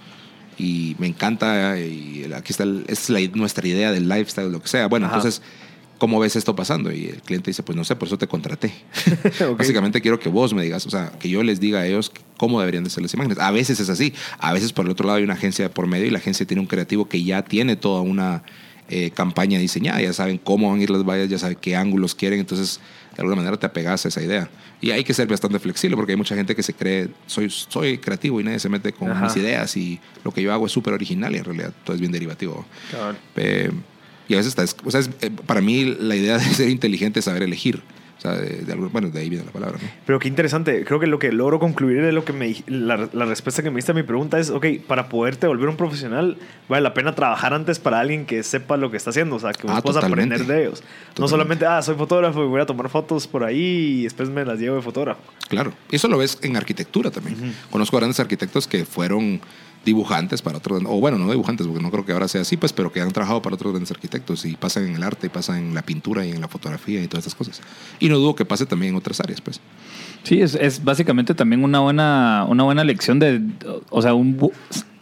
Y 0.57 0.95
me 0.99 1.07
encanta, 1.07 1.79
y 1.79 2.29
aquí 2.35 2.51
está, 2.51 2.63
el- 2.63 2.83
esta 2.87 2.93
es 2.93 3.09
la- 3.09 3.35
nuestra 3.35 3.67
idea 3.67 3.91
del 3.91 4.07
lifestyle, 4.07 4.51
lo 4.51 4.61
que 4.61 4.67
sea. 4.67 4.87
Bueno, 4.87 5.07
Ajá. 5.07 5.15
entonces, 5.15 5.41
¿cómo 6.03 6.19
ves 6.19 6.35
esto 6.35 6.53
pasando? 6.53 6.91
Y 6.91 7.05
el 7.05 7.21
cliente 7.21 7.49
dice, 7.49 7.63
pues 7.63 7.77
no 7.77 7.85
sé, 7.85 7.95
por 7.95 8.09
eso 8.09 8.17
te 8.17 8.27
contraté. 8.27 8.73
Básicamente 9.57 10.01
quiero 10.01 10.19
que 10.19 10.27
vos 10.27 10.53
me 10.53 10.61
digas, 10.61 10.85
o 10.85 10.89
sea, 10.89 11.13
que 11.17 11.29
yo 11.29 11.41
les 11.43 11.61
diga 11.61 11.79
a 11.79 11.87
ellos 11.87 12.11
cómo 12.35 12.59
deberían 12.59 12.83
de 12.83 12.89
ser 12.89 13.03
las 13.03 13.13
imágenes. 13.13 13.39
A 13.39 13.51
veces 13.51 13.79
es 13.79 13.87
así, 13.87 14.13
a 14.37 14.51
veces 14.51 14.73
por 14.73 14.83
el 14.83 14.91
otro 14.91 15.07
lado 15.07 15.19
hay 15.19 15.23
una 15.23 15.35
agencia 15.35 15.73
por 15.73 15.87
medio 15.87 16.05
y 16.05 16.09
la 16.09 16.17
agencia 16.17 16.45
tiene 16.45 16.59
un 16.59 16.67
creativo 16.67 17.07
que 17.07 17.23
ya 17.23 17.45
tiene 17.45 17.77
toda 17.77 18.01
una 18.01 18.43
eh, 18.89 19.11
campaña 19.11 19.59
diseñada, 19.59 20.01
ya 20.01 20.11
saben 20.11 20.39
cómo 20.39 20.69
van 20.71 20.81
a 20.81 20.83
ir 20.83 20.89
las 20.89 21.05
vallas, 21.05 21.29
ya 21.29 21.37
saben 21.37 21.57
qué 21.61 21.77
ángulos 21.77 22.15
quieren, 22.15 22.41
entonces 22.41 22.81
de 23.15 23.21
alguna 23.21 23.37
manera 23.37 23.55
te 23.55 23.65
apegas 23.65 24.03
a 24.03 24.09
esa 24.09 24.21
idea. 24.21 24.49
Y 24.81 24.91
hay 24.91 25.05
que 25.05 25.13
ser 25.13 25.29
bastante 25.29 25.57
flexible 25.57 25.95
porque 25.95 26.11
hay 26.11 26.17
mucha 26.17 26.35
gente 26.35 26.53
que 26.53 26.63
se 26.63 26.73
cree, 26.73 27.07
soy, 27.27 27.49
soy 27.49 27.97
creativo 27.97 28.41
y 28.41 28.43
nadie 28.43 28.59
se 28.59 28.67
mete 28.67 28.91
con 28.91 29.09
Ajá. 29.09 29.23
mis 29.23 29.37
ideas 29.37 29.77
y 29.77 30.01
lo 30.25 30.33
que 30.33 30.41
yo 30.41 30.51
hago 30.51 30.65
es 30.65 30.73
súper 30.73 30.93
original 30.93 31.33
y 31.33 31.37
en 31.37 31.45
realidad 31.45 31.71
todo 31.85 31.93
es 31.93 32.01
bien 32.01 32.11
derivativo. 32.11 32.65
Eh, 33.37 33.71
y 34.33 34.37
a 34.37 34.39
veces 34.39 34.51
está, 34.51 34.63
es- 34.63 34.75
o 34.83 34.91
sea, 34.91 34.99
es, 34.99 35.09
eh, 35.21 35.29
para 35.45 35.61
mí 35.61 35.85
la 35.99 36.15
idea 36.15 36.37
de 36.37 36.43
ser 36.45 36.69
inteligente 36.69 37.19
es 37.19 37.25
saber 37.25 37.43
elegir. 37.43 37.81
O 38.17 38.21
sea, 38.23 38.37
de, 38.37 38.73
bueno, 38.75 39.09
de 39.09 39.19
ahí 39.19 39.27
viene 39.27 39.43
la 39.43 39.51
palabra. 39.51 39.77
¿no? 39.81 39.89
Pero 40.05 40.17
qué 40.17 40.29
interesante. 40.29 40.85
Creo 40.85 40.97
que 40.97 41.07
lo 41.07 41.19
que 41.19 41.33
logro 41.33 41.59
concluir 41.59 42.01
de 42.01 42.13
lo 42.13 42.23
que 42.23 42.31
me 42.31 42.55
la, 42.67 43.09
la 43.11 43.25
respuesta 43.25 43.61
que 43.63 43.69
me 43.69 43.75
diste 43.75 43.91
a 43.91 43.95
mi 43.95 44.03
pregunta 44.03 44.39
es, 44.39 44.49
ok, 44.49 44.65
para 44.87 45.09
poderte 45.09 45.45
volver 45.45 45.67
un 45.67 45.75
profesional, 45.75 46.37
vale 46.69 46.83
la 46.83 46.93
pena 46.93 47.15
trabajar 47.15 47.53
antes 47.53 47.79
para 47.79 47.99
alguien 47.99 48.25
que 48.25 48.41
sepa 48.43 48.77
lo 48.77 48.89
que 48.91 48.95
está 48.95 49.09
haciendo, 49.09 49.35
o 49.35 49.39
sea, 49.39 49.51
que 49.51 49.67
vos 49.67 49.75
Ah, 49.75 49.81
puedas 49.81 49.95
totalmente. 50.01 50.35
aprender 50.35 50.55
de 50.57 50.63
ellos. 50.67 50.83
No 51.19 51.27
solamente, 51.27 51.65
ah, 51.65 51.81
soy 51.81 51.95
fotógrafo 51.95 52.45
y 52.45 52.47
voy 52.47 52.61
a 52.61 52.65
tomar 52.65 52.87
fotos 52.87 53.27
por 53.27 53.43
ahí 53.43 53.59
y 53.99 54.03
después 54.03 54.29
me 54.29 54.45
las 54.45 54.57
llevo 54.57 54.77
de 54.77 54.81
fotógrafo. 54.83 55.19
Claro. 55.49 55.73
Y 55.91 55.97
eso 55.97 56.07
lo 56.07 56.17
ves 56.17 56.37
en 56.43 56.55
arquitectura 56.55 57.11
también. 57.11 57.53
Conozco 57.71 57.97
grandes 57.97 58.21
arquitectos 58.21 58.67
que 58.69 58.85
fueron 58.85 59.41
dibujantes 59.85 60.41
para 60.41 60.57
otros, 60.57 60.81
o 60.85 60.99
bueno, 60.99 61.17
no 61.17 61.29
dibujantes, 61.29 61.67
porque 61.67 61.81
no 61.81 61.91
creo 61.91 62.05
que 62.05 62.13
ahora 62.13 62.27
sea 62.27 62.41
así, 62.41 62.57
pues, 62.57 62.73
pero 62.73 62.91
que 62.91 63.01
han 63.01 63.11
trabajado 63.11 63.41
para 63.41 63.55
otros 63.55 63.73
grandes 63.73 63.91
arquitectos 63.91 64.45
y 64.45 64.55
pasan 64.55 64.87
en 64.87 64.95
el 64.95 65.03
arte, 65.03 65.27
y 65.27 65.29
pasan 65.29 65.57
en 65.57 65.75
la 65.75 65.81
pintura 65.81 66.25
y 66.25 66.31
en 66.31 66.41
la 66.41 66.47
fotografía 66.47 67.01
y 67.01 67.07
todas 67.07 67.25
estas 67.25 67.35
cosas. 67.35 67.61
Y 67.99 68.09
no 68.09 68.17
dudo 68.17 68.35
que 68.35 68.45
pase 68.45 68.65
también 68.65 68.93
en 68.93 68.97
otras 68.97 69.19
áreas, 69.19 69.41
pues. 69.41 69.59
Sí, 70.23 70.41
es, 70.41 70.55
es 70.55 70.83
básicamente 70.83 71.35
también 71.35 71.63
una 71.63 71.79
buena, 71.79 72.45
una 72.47 72.63
buena 72.63 72.83
lección 72.83 73.19
de, 73.19 73.41
o 73.89 74.01
sea, 74.01 74.13
un 74.13 74.37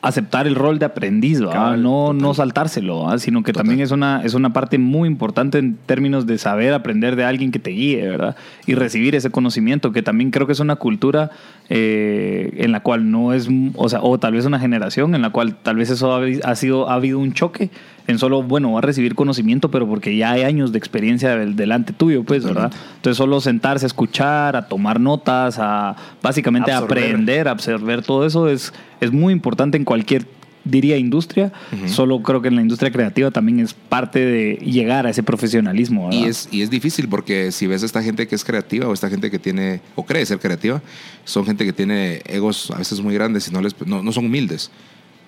aceptar 0.04 0.48
el 0.48 0.56
rol 0.56 0.80
de 0.80 0.86
aprendiz, 0.86 1.40
no, 1.40 2.12
no 2.14 2.34
saltárselo, 2.34 3.04
¿va? 3.04 3.20
sino 3.20 3.44
que 3.44 3.52
Total. 3.54 3.68
también 3.68 3.82
es 3.84 3.92
una, 3.92 4.24
es 4.24 4.34
una 4.34 4.52
parte 4.52 4.78
muy 4.80 5.08
importante 5.08 5.60
en 5.60 5.78
términos 5.86 6.26
de 6.26 6.40
saber 6.40 6.74
aprender 6.74 7.16
de 7.16 7.24
alguien 7.24 7.52
que 7.52 7.60
te 7.60 7.70
guíe, 7.70 8.08
¿verdad? 8.08 8.36
Y 8.66 8.74
recibir 8.74 9.14
ese 9.16 9.30
conocimiento, 9.30 9.92
que 9.92 10.02
también 10.02 10.32
creo 10.32 10.48
que 10.48 10.54
es 10.54 10.60
una 10.60 10.76
cultura 10.78 11.30
eh, 11.70 12.52
en 12.58 12.72
la 12.72 12.82
cual 12.82 13.10
no 13.12 13.32
es, 13.34 13.48
o 13.76 13.90
sea, 13.90 14.02
o 14.02 14.20
tal 14.20 14.34
vez 14.34 14.46
una 14.46 14.60
generación 14.60 15.16
en 15.16 15.22
la 15.22 15.30
cual 15.30 15.56
tal 15.56 15.78
vez 15.78 15.90
eso 15.90 16.14
ha, 16.16 16.22
ha 16.44 16.56
sido, 16.56 16.90
ha 16.90 16.96
habido 16.96 17.18
un 17.20 17.34
choque 17.34 17.70
en 18.08 18.18
solo, 18.18 18.42
bueno, 18.44 18.74
va 18.74 18.80
a 18.80 18.82
recibir 18.82 19.14
conocimiento, 19.16 19.70
pero 19.72 19.88
porque 19.88 20.18
ya 20.18 20.32
hay 20.32 20.42
años 20.42 20.72
de 20.72 20.78
experiencia 20.80 21.36
del- 21.38 21.56
delante 21.56 21.94
tuyo, 21.94 22.24
pues, 22.24 22.44
¿verdad? 22.44 22.72
Entonces 22.96 23.16
solo 23.16 23.40
sentarse 23.40 23.86
a 23.86 23.88
escuchar, 23.88 24.56
a 24.56 24.68
tomar 24.68 25.00
notas, 25.00 25.58
a 25.60 25.96
básicamente 26.22 26.72
Absorber. 26.72 27.04
aprender, 27.06 27.48
a 27.48 27.52
absorber 27.52 28.02
todo 28.02 28.26
eso 28.26 28.50
es, 28.50 28.74
es 29.00 29.12
muy 29.12 29.32
importante 29.32 29.78
en 29.78 29.86
cualquier, 29.92 30.26
diría, 30.64 30.96
industria. 30.96 31.52
Solo 31.86 32.24
creo 32.24 32.42
que 32.42 32.48
en 32.48 32.56
la 32.56 32.62
industria 32.62 32.92
creativa 32.92 33.30
también 33.30 33.60
es 33.60 33.74
parte 33.74 34.24
de 34.24 34.56
llegar 34.56 35.06
a 35.06 35.10
ese 35.10 35.22
profesionalismo. 35.22 36.08
Y 36.14 36.24
es, 36.24 36.48
y 36.50 36.62
es 36.62 36.70
difícil 36.70 37.10
porque 37.10 37.52
si 37.52 37.68
ves 37.68 37.84
a 37.84 37.86
esta 37.86 38.02
gente 38.02 38.26
que 38.26 38.36
es 38.36 38.46
creativa 38.46 38.88
o 38.88 38.94
esta 38.94 39.10
gente 39.10 39.30
que 39.30 39.38
tiene, 39.38 39.82
o 39.96 40.06
cree 40.06 40.26
ser 40.26 40.40
creativa, 40.40 40.82
son 41.26 41.46
gente 41.46 41.66
que 41.66 41.74
tiene 41.74 42.22
egos 42.26 42.72
a 42.72 42.78
veces 42.78 43.02
muy 43.02 43.14
grandes 43.14 43.50
y 43.50 43.52
no, 43.52 43.62
les, 43.62 43.76
no, 43.86 44.02
no 44.02 44.14
son 44.14 44.28
humildes. 44.28 44.72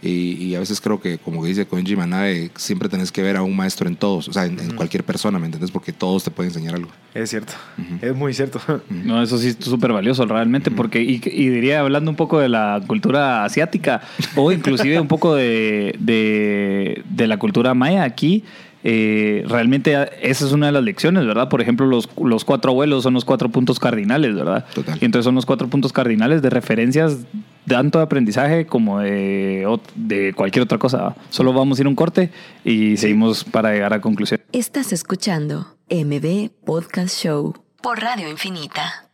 Y, 0.03 0.33
y 0.33 0.55
a 0.55 0.59
veces 0.59 0.81
creo 0.81 0.99
que, 0.99 1.17
como 1.17 1.45
dice 1.45 1.65
Koenji 1.65 1.95
Manabe, 1.95 2.51
siempre 2.55 2.89
tenés 2.89 3.09
que 3.11 3.23
ver 3.23 3.37
a 3.37 3.41
un 3.41 3.55
maestro 3.55 3.87
en 3.87 3.95
todos, 3.95 4.27
o 4.27 4.33
sea, 4.33 4.45
en, 4.45 4.59
en 4.59 4.75
cualquier 4.75 5.05
persona, 5.05 5.39
¿me 5.39 5.45
entiendes? 5.45 5.71
Porque 5.71 5.93
todos 5.93 6.25
te 6.25 6.31
pueden 6.31 6.51
enseñar 6.51 6.75
algo. 6.75 6.91
Es 7.13 7.29
cierto, 7.29 7.53
es 8.01 8.13
muy 8.13 8.33
cierto. 8.33 8.59
No, 8.89 9.23
eso 9.23 9.37
sí 9.37 9.49
es 9.49 9.57
súper 9.61 9.93
valioso 9.93 10.25
realmente, 10.25 10.71
porque, 10.71 11.01
y, 11.01 11.21
y 11.25 11.47
diría, 11.47 11.79
hablando 11.79 12.11
un 12.11 12.17
poco 12.17 12.39
de 12.39 12.49
la 12.49 12.81
cultura 12.85 13.45
asiática, 13.45 14.01
o 14.35 14.51
inclusive 14.51 14.99
un 14.99 15.07
poco 15.07 15.35
de, 15.35 15.95
de, 15.99 17.01
de 17.09 17.27
la 17.27 17.37
cultura 17.37 17.73
maya 17.73 18.03
aquí, 18.03 18.43
eh, 18.83 19.43
realmente 19.47 19.93
esa 20.21 20.45
es 20.45 20.51
una 20.51 20.67
de 20.67 20.73
las 20.73 20.83
lecciones, 20.83 21.25
¿verdad? 21.25 21.49
Por 21.49 21.61
ejemplo, 21.61 21.85
los, 21.85 22.09
los 22.21 22.43
cuatro 22.45 22.71
abuelos 22.71 23.03
son 23.03 23.13
los 23.13 23.25
cuatro 23.25 23.49
puntos 23.49 23.79
cardinales, 23.79 24.35
¿verdad? 24.35 24.65
Total. 24.73 24.97
Y 25.01 25.05
entonces 25.05 25.25
son 25.25 25.35
los 25.35 25.45
cuatro 25.45 25.67
puntos 25.67 25.93
cardinales 25.93 26.41
de 26.41 26.49
referencias 26.49 27.19
tanto 27.67 27.99
de 27.99 28.03
aprendizaje 28.03 28.65
como 28.65 28.99
de, 28.99 29.65
de 29.95 30.33
cualquier 30.33 30.63
otra 30.63 30.77
cosa. 30.77 31.15
Solo 31.29 31.53
vamos 31.53 31.79
a 31.79 31.81
ir 31.81 31.87
un 31.87 31.95
corte 31.95 32.29
y 32.65 32.97
seguimos 32.97 33.43
para 33.43 33.71
llegar 33.71 33.93
a 33.93 34.01
conclusión. 34.01 34.41
Estás 34.51 34.91
escuchando 34.91 35.75
MB 35.89 36.49
Podcast 36.65 37.17
Show 37.17 37.53
por 37.81 37.99
Radio 37.99 38.29
Infinita. 38.29 39.07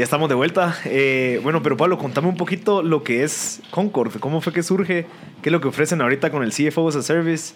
Ya 0.00 0.04
estamos 0.04 0.30
de 0.30 0.34
vuelta. 0.34 0.74
Eh, 0.86 1.40
bueno, 1.42 1.62
pero 1.62 1.76
Pablo, 1.76 1.98
contame 1.98 2.26
un 2.28 2.34
poquito 2.38 2.82
lo 2.82 3.02
que 3.02 3.22
es 3.22 3.60
Concord. 3.70 4.18
¿Cómo 4.18 4.40
fue 4.40 4.50
que 4.50 4.62
surge? 4.62 5.04
¿Qué 5.42 5.50
es 5.50 5.52
lo 5.52 5.60
que 5.60 5.68
ofrecen 5.68 6.00
ahorita 6.00 6.30
con 6.30 6.42
el 6.42 6.52
CFO 6.54 6.88
as 6.88 6.96
a 6.96 7.02
Service? 7.02 7.52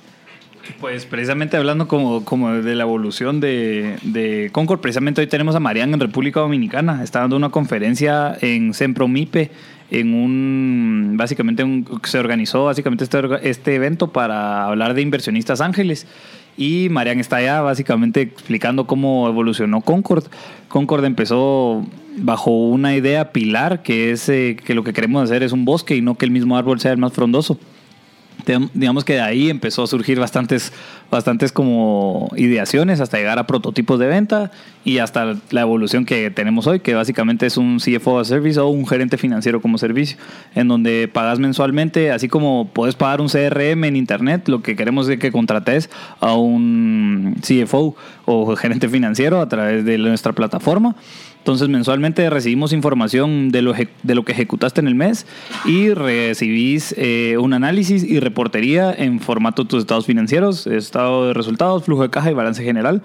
Pues 0.78 1.07
precisamente 1.07 1.57
hablando 1.57 1.88
como, 1.88 2.22
como 2.26 2.53
de 2.53 2.74
la 2.74 2.82
evolución 2.82 3.40
de, 3.40 3.97
de 4.03 4.51
Concord, 4.53 4.80
precisamente 4.80 5.22
hoy 5.22 5.26
tenemos 5.26 5.55
a 5.55 5.61
Marian 5.61 5.95
en 5.95 6.01
República 6.01 6.40
Dominicana. 6.40 7.03
Está 7.03 7.20
dando 7.20 7.36
una 7.36 7.49
conferencia 7.49 8.36
en 8.42 8.74
Sempromipe, 8.74 9.51
en 9.90 10.12
un, 10.12 11.14
básicamente 11.16 11.64
un- 11.64 11.88
se 12.03 12.18
organizó 12.18 12.66
básicamente 12.66 13.05
este, 13.05 13.20
este 13.49 13.74
evento 13.74 14.09
para 14.12 14.66
hablar 14.66 14.92
de 14.92 15.01
inversionistas 15.01 15.62
ángeles. 15.62 16.07
Y 16.59 16.88
Marian 16.90 17.20
está 17.20 17.36
allá 17.36 17.62
básicamente 17.62 18.20
explicando 18.20 18.86
cómo 18.86 19.28
evolucionó 19.28 19.80
Concord. 19.80 20.24
Concord 20.68 21.07
empezó 21.07 21.84
bajo 22.17 22.51
una 22.51 22.95
idea 22.95 23.33
pilar 23.33 23.83
que 23.83 24.11
es 24.11 24.29
eh, 24.29 24.57
que 24.65 24.75
lo 24.75 24.85
que 24.85 24.93
queremos 24.93 25.25
hacer 25.25 25.43
es 25.43 25.53
un 25.53 25.65
bosque 25.65 25.97
y 25.97 26.03
no 26.03 26.17
que 26.17 26.25
el 26.25 26.31
mismo 26.31 26.57
árbol 26.57 26.81
sea 26.81 26.93
el 26.93 26.99
más 26.99 27.12
frondoso. 27.12 27.59
Digamos 28.75 29.05
que 29.05 29.15
de 29.15 29.21
ahí 29.23 29.49
empezó 29.49 29.85
a 29.85 29.87
surgir 29.87 30.19
bastantes, 30.19 30.71
bastantes 31.11 31.51
como 31.51 32.31
ideaciones 32.37 33.01
hasta 33.01 33.17
llegar 33.17 33.39
a 33.39 33.47
prototipos 33.47 33.99
de 33.99 34.07
venta 34.07 34.51
y 34.85 34.99
hasta 34.99 35.37
la 35.51 35.61
evolución 35.62 36.05
que 36.05 36.31
tenemos 36.31 36.67
hoy, 36.67 36.81
que 36.81 36.95
básicamente 36.95 37.47
es 37.47 37.57
un 37.57 37.79
CFO 37.79 38.19
a 38.19 38.25
service 38.25 38.61
o 38.61 38.69
un 38.69 38.87
gerente 38.87 39.17
financiero 39.17 39.62
como 39.62 39.79
servicio, 39.79 40.19
en 40.55 40.69
donde 40.69 41.09
pagas 41.11 41.39
mensualmente, 41.39 42.11
así 42.11 42.29
como 42.29 42.69
puedes 42.71 42.97
pagar 42.97 43.23
un 43.23 43.29
CRM 43.29 43.85
en 43.85 43.97
internet, 43.97 44.47
lo 44.49 44.61
que 44.61 44.77
queremos 44.77 45.09
es 45.09 45.19
que 45.19 45.33
contrates 45.33 45.89
a 46.21 46.35
un 46.35 47.37
CFO 47.41 47.97
o 48.27 48.57
gerente 48.57 48.91
financiero 48.91 49.41
a 49.41 49.49
través 49.49 49.87
de 49.87 49.97
nuestra 49.97 50.35
plataforma. 50.35 50.97
Entonces 51.45 51.68
mensualmente 51.68 52.30
recibimos 52.30 52.72
información 52.72 53.51
de 53.51 53.61
lo, 53.61 53.74
de 53.74 54.14
lo 54.14 54.24
que 54.24 54.32
ejecutaste 54.32 54.80
en 54.80 54.88
el 54.88 54.95
mes 54.95 55.26
y 55.66 55.90
recibís 55.90 56.95
eh, 56.97 57.36
un 57.38 57.53
análisis 57.53 58.03
y 58.03 58.18
reportería 58.18 58.95
en 58.97 59.20
formato 59.20 59.64
de 59.64 59.68
tus 59.68 59.80
estados 59.80 60.07
financieros, 60.07 60.66
estado 60.66 61.26
de 61.28 61.34
resultados, 61.34 61.84
flujo 61.84 62.01
de 62.01 62.09
caja 62.09 62.30
y 62.30 62.34
balance 62.34 62.64
general 62.64 63.03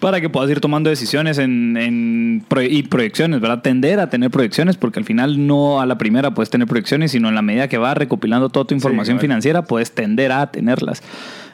para 0.00 0.20
que 0.20 0.28
puedas 0.28 0.50
ir 0.50 0.58
tomando 0.58 0.90
decisiones 0.90 1.38
en, 1.38 2.44
y 2.68 2.82
proyecciones, 2.82 3.40
¿verdad? 3.40 3.62
Tender 3.62 4.00
a 4.00 4.10
tener 4.10 4.32
proyecciones, 4.32 4.76
porque 4.76 4.98
al 4.98 5.04
final 5.04 5.46
no 5.46 5.80
a 5.80 5.86
la 5.86 5.98
primera 5.98 6.34
puedes 6.34 6.50
tener 6.50 6.66
proyecciones, 6.66 7.12
sino 7.12 7.28
en 7.28 7.36
la 7.36 7.42
medida 7.42 7.68
que 7.68 7.78
vas 7.78 7.96
recopilando 7.96 8.48
toda 8.48 8.66
tu 8.66 8.74
información 8.74 9.20
financiera, 9.20 9.62
puedes 9.62 9.92
tender 9.92 10.32
a 10.32 10.50
tenerlas. 10.50 11.00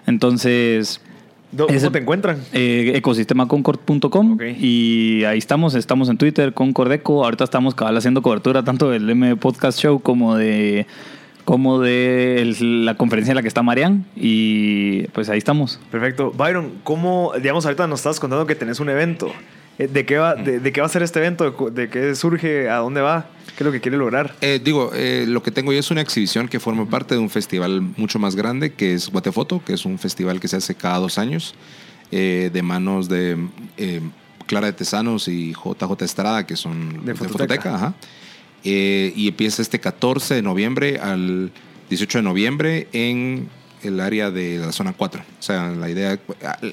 Entonces, 0.07 1.03
¿Dó- 1.53 1.68
Ese- 1.68 1.80
¿Cómo 1.80 1.92
te 1.92 1.98
encuentran? 1.98 2.38
eh, 2.53 2.92
ecosistemaconcord.com 2.96 4.32
Ok. 4.34 4.42
y 4.59 5.24
ahí 5.24 5.38
estamos, 5.38 5.74
estamos 5.74 6.09
en 6.09 6.16
Twitter, 6.18 6.55
Concordeco, 6.55 7.24
ahorita 7.24 7.44
estamos 7.44 7.74
cabal 7.74 7.96
haciendo 7.96 8.22
cobertura 8.22 8.64
tanto 8.64 8.88
del 8.90 9.09
M 9.11 9.36
Podcast 9.36 9.78
Show 9.78 10.00
como 10.00 10.36
de 10.36 10.86
como 11.44 11.80
de 11.80 12.40
el- 12.40 12.84
la 12.84 12.94
conferencia 12.96 13.32
en 13.32 13.36
la 13.36 13.42
que 13.42 13.48
está 13.48 13.62
Marian 13.62 14.07
y 14.16 15.03
pues 15.09 15.28
ahí 15.28 15.38
estamos. 15.38 15.80
Perfecto. 15.90 16.30
Byron, 16.36 16.70
¿cómo, 16.84 17.32
digamos, 17.42 17.64
ahorita 17.66 17.86
nos 17.88 17.98
estabas 18.00 18.20
contando 18.20 18.46
que 18.46 18.55
tenés 18.55 18.78
un 18.80 18.88
evento? 18.88 19.30
Eh, 19.79 19.89
¿De 19.89 20.05
qué, 20.05 20.18
va, 20.18 20.35
de, 20.35 20.61
de 20.61 20.73
qué 20.73 20.81
va 20.81 20.87
a 20.87 20.91
ser 20.91 21.03
este 21.03 21.18
evento? 21.18 21.70
¿De 21.70 21.89
qué 21.89 22.14
surge? 22.14 22.68
¿A 22.68 22.77
dónde 22.77 23.01
va? 23.01 23.27
¿Qué 23.57 23.64
es 23.64 23.66
lo 23.66 23.73
que 23.73 23.81
quiere 23.81 23.99
lograr? 23.99 24.35
Eh, 24.41 24.61
digo, 24.62 24.93
eh, 24.95 25.25
lo 25.29 25.43
que 25.43 25.51
tengo 25.51 25.73
yo 25.73 25.79
es 25.79 25.91
una 25.91 26.01
exhibición 26.01 26.49
que 26.49 26.59
forma 26.59 26.89
parte 26.89 27.14
de 27.14 27.20
un 27.20 27.29
festival 27.29 27.83
mucho 27.97 28.18
más 28.18 28.35
grande, 28.35 28.73
que 28.73 28.95
es 28.95 29.11
Guatefoto, 29.11 29.62
que 29.64 29.75
es 29.75 29.85
un 29.85 29.99
festival 29.99 30.41
que 30.41 30.49
se 30.49 30.57
hace 30.57 30.75
cada 30.75 30.99
dos 30.99 31.18
años, 31.18 31.55
eh, 32.11 32.51
de 32.53 32.62
manos 32.62 33.09
de 33.09 33.37
Clara 34.47 34.66
de 34.68 34.73
Tesanos 34.73 35.29
y 35.29 35.53
JJ 35.53 36.03
Estrada, 36.03 36.47
que 36.47 36.57
son 36.57 37.05
De 37.05 37.14
Fototeca. 37.14 37.75
ajá. 37.75 37.95
Y 38.64 39.29
empieza 39.29 39.61
este 39.61 39.81
14 39.81 40.35
de 40.35 40.43
noviembre 40.43 40.99
al 40.99 41.51
18 41.91 42.18
de 42.18 42.23
noviembre 42.23 42.89
en 42.93 43.49
el 43.83 44.01
área 44.01 44.30
de 44.30 44.59
la 44.59 44.72
zona 44.72 44.93
4. 44.93 45.20
O 45.20 45.43
sea, 45.43 45.70
la 45.70 45.89
idea, 45.91 46.18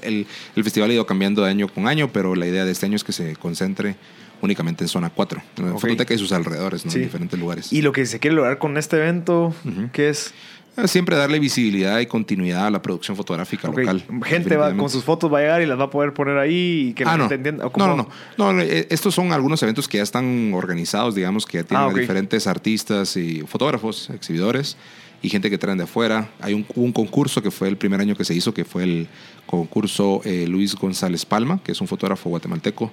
el, 0.04 0.28
el 0.56 0.64
festival 0.64 0.90
ha 0.90 0.94
ido 0.94 1.06
cambiando 1.06 1.44
de 1.44 1.50
año 1.50 1.68
con 1.68 1.88
año, 1.88 2.12
pero 2.12 2.36
la 2.36 2.46
idea 2.48 2.66
de 2.66 2.72
este 2.72 2.86
año 2.86 2.96
es 2.96 3.04
que 3.04 3.12
se 3.14 3.36
concentre 3.36 3.96
únicamente 4.42 4.84
en 4.84 4.88
zona 4.88 5.10
4, 5.10 5.42
en 5.58 5.66
la 5.66 5.72
Ok. 5.74 5.82
Fototeca 5.82 6.14
y 6.14 6.18
sus 6.18 6.32
alrededores, 6.32 6.86
¿no? 6.86 6.92
Sí. 6.92 7.00
en 7.00 7.04
diferentes 7.06 7.38
lugares. 7.40 7.74
Y 7.74 7.82
lo 7.82 7.92
que 7.92 8.06
se 8.06 8.20
quiere 8.20 8.36
lograr 8.36 8.58
con 8.58 8.78
este 8.78 8.96
evento, 8.98 9.54
Ujú. 9.66 9.90
¿qué 9.92 10.10
es? 10.10 10.34
Eh, 10.78 10.88
Siempre 10.88 11.18
darle 11.18 11.40
visibilidad 11.40 12.00
y 12.00 12.06
continuidad 12.06 12.68
a 12.68 12.70
la 12.72 12.82
producción 12.82 13.18
fotográfica 13.18 13.68
Ok, 13.68 13.80
local. 13.80 14.04
Gente 14.24 14.56
va 14.56 14.74
con 14.74 14.90
sus 14.90 15.04
fotos, 15.04 15.34
va 15.34 15.40
a 15.40 15.42
llegar 15.42 15.62
y 15.62 15.66
las 15.66 15.78
va 15.78 15.86
a 15.86 15.90
poder 15.90 16.14
poner 16.14 16.38
ahí 16.38 16.90
y 16.90 16.94
que 16.94 17.04
Ah, 17.06 17.18
no. 17.18 17.24
gente 17.28 17.36
entienda. 17.36 17.68
¿o 17.68 17.72
No, 17.78 17.88
no, 17.98 18.08
no, 18.38 18.54
no. 18.54 18.62
eh, 18.62 18.88
Estos 18.90 19.14
son 19.14 19.34
algunos 19.34 19.62
eventos 19.64 19.90
que 19.90 19.98
ya 19.98 20.04
están 20.04 20.54
organizados, 20.54 21.16
digamos, 21.16 21.46
que 21.46 21.58
ya 21.58 21.64
tienen 21.66 21.84
Ah, 21.84 21.88
a 21.88 21.92
ok. 21.92 21.98
diferentes 22.00 22.48
artistas 22.48 23.18
y 23.18 23.42
fotógrafos, 23.42 24.10
exhibidores 24.12 24.78
y 25.22 25.30
gente 25.30 25.50
que 25.50 25.58
traen 25.58 25.78
de 25.78 25.84
afuera. 25.86 26.30
Hay 26.40 26.54
un, 26.54 26.92
concurso 26.92 27.42
que 27.42 27.52
fue 27.52 27.68
el 27.68 27.78
primer 27.78 28.00
año 28.00 28.16
que 28.16 28.26
se 28.26 28.34
hizo, 28.34 28.54
que 28.54 28.66
fue 28.66 28.84
el 28.84 29.08
concurso 29.46 30.22
eh, 30.24 30.46
Luis 30.48 30.76
González 30.76 31.26
Palma, 31.26 31.62
que 31.64 31.72
es 31.72 31.82
un 31.82 31.88
fotógrafo 31.88 32.30
guatemalteco 32.30 32.92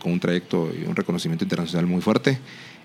con 0.00 0.12
un 0.12 0.20
trayecto 0.20 0.70
y 0.72 0.86
un 0.86 0.94
reconocimiento 0.94 1.44
internacional 1.44 1.86
muy 1.86 2.00
fuerte. 2.00 2.38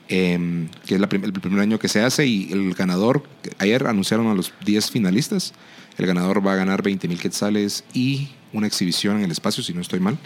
eh, 0.08 0.68
que 0.88 0.96
es 0.96 1.02
el 1.02 1.08
primer 1.08 1.60
año 1.60 1.78
que 1.78 1.88
se 1.88 2.02
hace 2.02 2.26
y 2.26 2.52
el 2.52 2.74
ganador, 2.74 3.22
ayer 3.60 3.86
anunciaron 3.86 4.26
a 4.28 4.34
los 4.34 4.52
10 4.66 4.90
finalistas, 4.90 5.54
el 6.00 6.08
ganador 6.08 6.46
va 6.46 6.54
a 6.54 6.56
ganar 6.56 6.82
20 6.82 7.08
mil 7.08 7.20
quetzales 7.20 7.84
y 7.94 8.30
una 8.54 8.66
exhibición 8.66 9.18
en 9.18 9.26
el 9.26 9.32
espacio, 9.32 9.62
si 9.62 9.74
no 9.74 9.82
estoy 9.82 10.00
mal. 10.00 10.18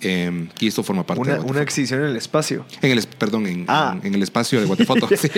Eh, 0.00 0.48
y 0.60 0.68
esto 0.68 0.82
forma 0.84 1.04
parte 1.04 1.20
Una, 1.22 1.34
de 1.34 1.40
una 1.40 1.60
exhibición 1.62 2.00
en 2.00 2.06
el 2.06 2.16
espacio. 2.16 2.64
En 2.82 2.92
el, 2.92 3.04
perdón, 3.18 3.46
en, 3.46 3.64
Ah. 3.68 3.96
en, 4.00 4.06
en 4.08 4.14
el 4.14 4.22
espacio 4.22 4.60
de 4.60 4.66
Guatefoto. 4.66 5.08
sí. 5.16 5.28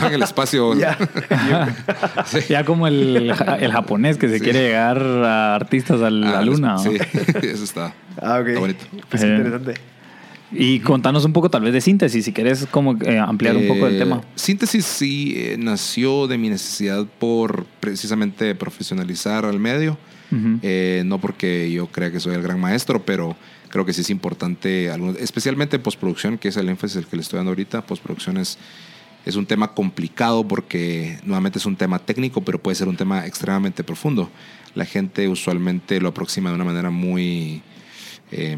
No, 0.00 0.06
en 0.06 0.12
el 0.14 0.22
espacio. 0.22 0.74
Ya. 0.78 0.96
Sí. 2.26 2.38
Ya 2.48 2.64
como 2.64 2.86
el, 2.86 3.32
el 3.60 3.72
japonés 3.72 4.16
que 4.18 4.28
se 4.28 4.38
Sí. 4.38 4.44
quiere 4.44 4.60
llegar 4.68 4.98
a 5.02 5.54
artistas 5.56 6.00
a 6.02 6.10
la 6.10 6.38
Ah, 6.38 6.42
luna. 6.42 6.74
¿no? 6.74 6.78
Sí, 6.78 6.90
eso 7.42 7.64
está. 7.64 7.94
Ah, 8.20 8.38
ok. 8.40 8.48
Está 8.48 8.60
bonito. 8.60 8.84
Pues 9.08 9.22
Eh. 9.22 9.26
interesante. 9.28 9.74
Y 10.52 10.78
contanos 10.78 11.24
un 11.24 11.32
poco 11.32 11.50
tal 11.50 11.62
vez 11.62 11.72
de 11.72 11.80
síntesis, 11.80 12.24
si 12.24 12.30
querés 12.32 12.66
como 12.70 12.96
eh, 13.02 13.18
ampliar 13.18 13.56
un 13.56 13.66
poco 13.66 13.88
el 13.88 13.96
Eh, 13.96 13.98
tema. 13.98 14.22
Síntesis 14.36 14.84
sí 14.84 15.34
eh, 15.36 15.56
nació 15.58 16.28
de 16.28 16.38
mi 16.38 16.48
necesidad 16.48 17.04
por 17.18 17.66
precisamente 17.80 18.54
profesionalizar 18.54 19.44
al 19.44 19.58
medio. 19.58 19.98
Eh, 20.62 21.02
no 21.06 21.18
porque 21.20 21.70
yo 21.72 21.86
crea 21.86 22.10
que 22.12 22.18
soy 22.20 22.34
el 22.34 22.42
gran 22.42 22.60
maestro, 22.60 23.04
pero 23.04 23.36
creo 23.76 23.84
que 23.84 23.92
sí 23.92 24.00
es 24.00 24.08
importante, 24.08 24.90
especialmente 25.20 25.78
postproducción, 25.78 26.38
que 26.38 26.48
es 26.48 26.56
el 26.56 26.70
énfasis 26.70 26.96
el 26.96 27.06
que 27.06 27.16
le 27.16 27.20
estoy 27.20 27.36
dando 27.36 27.50
ahorita. 27.50 27.84
Postproducción 27.84 28.38
es, 28.38 28.56
es 29.26 29.36
un 29.36 29.44
tema 29.44 29.74
complicado 29.74 30.48
porque 30.48 31.18
nuevamente 31.24 31.58
es 31.58 31.66
un 31.66 31.76
tema 31.76 31.98
técnico, 31.98 32.40
pero 32.40 32.58
puede 32.58 32.74
ser 32.74 32.88
un 32.88 32.96
tema 32.96 33.26
extremadamente 33.26 33.84
profundo. 33.84 34.30
La 34.74 34.86
gente 34.86 35.28
usualmente 35.28 36.00
lo 36.00 36.08
aproxima 36.08 36.48
de 36.48 36.54
una 36.54 36.64
manera 36.64 36.88
muy, 36.88 37.60
eh, 38.32 38.56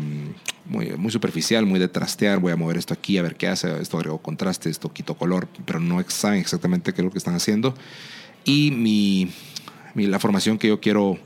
muy, 0.67 1.11
superficial, 1.11 1.67
muy 1.67 1.81
de 1.81 1.89
trastear. 1.89 2.39
Voy 2.39 2.53
a 2.53 2.57
mover 2.57 2.77
esto 2.77 2.95
aquí 2.95 3.19
a 3.19 3.23
ver 3.23 3.35
qué 3.35 3.49
hace. 3.49 3.77
Esto 3.81 3.97
agrego 3.97 4.19
contraste, 4.19 4.71
esto 4.71 4.93
quito 4.93 5.15
color, 5.15 5.49
pero 5.67 5.81
no 5.81 6.01
saben 6.07 6.39
exactamente 6.39 6.95
qué 6.95 7.01
es 7.01 7.05
lo 7.05 7.11
que 7.11 7.19
están 7.19 7.35
haciendo. 7.35 7.75
Y 8.45 8.71
mi- 8.71 9.33
la 9.97 10.21
formación 10.21 10.59
que 10.59 10.69
yo 10.69 10.79
quiero 10.79 11.19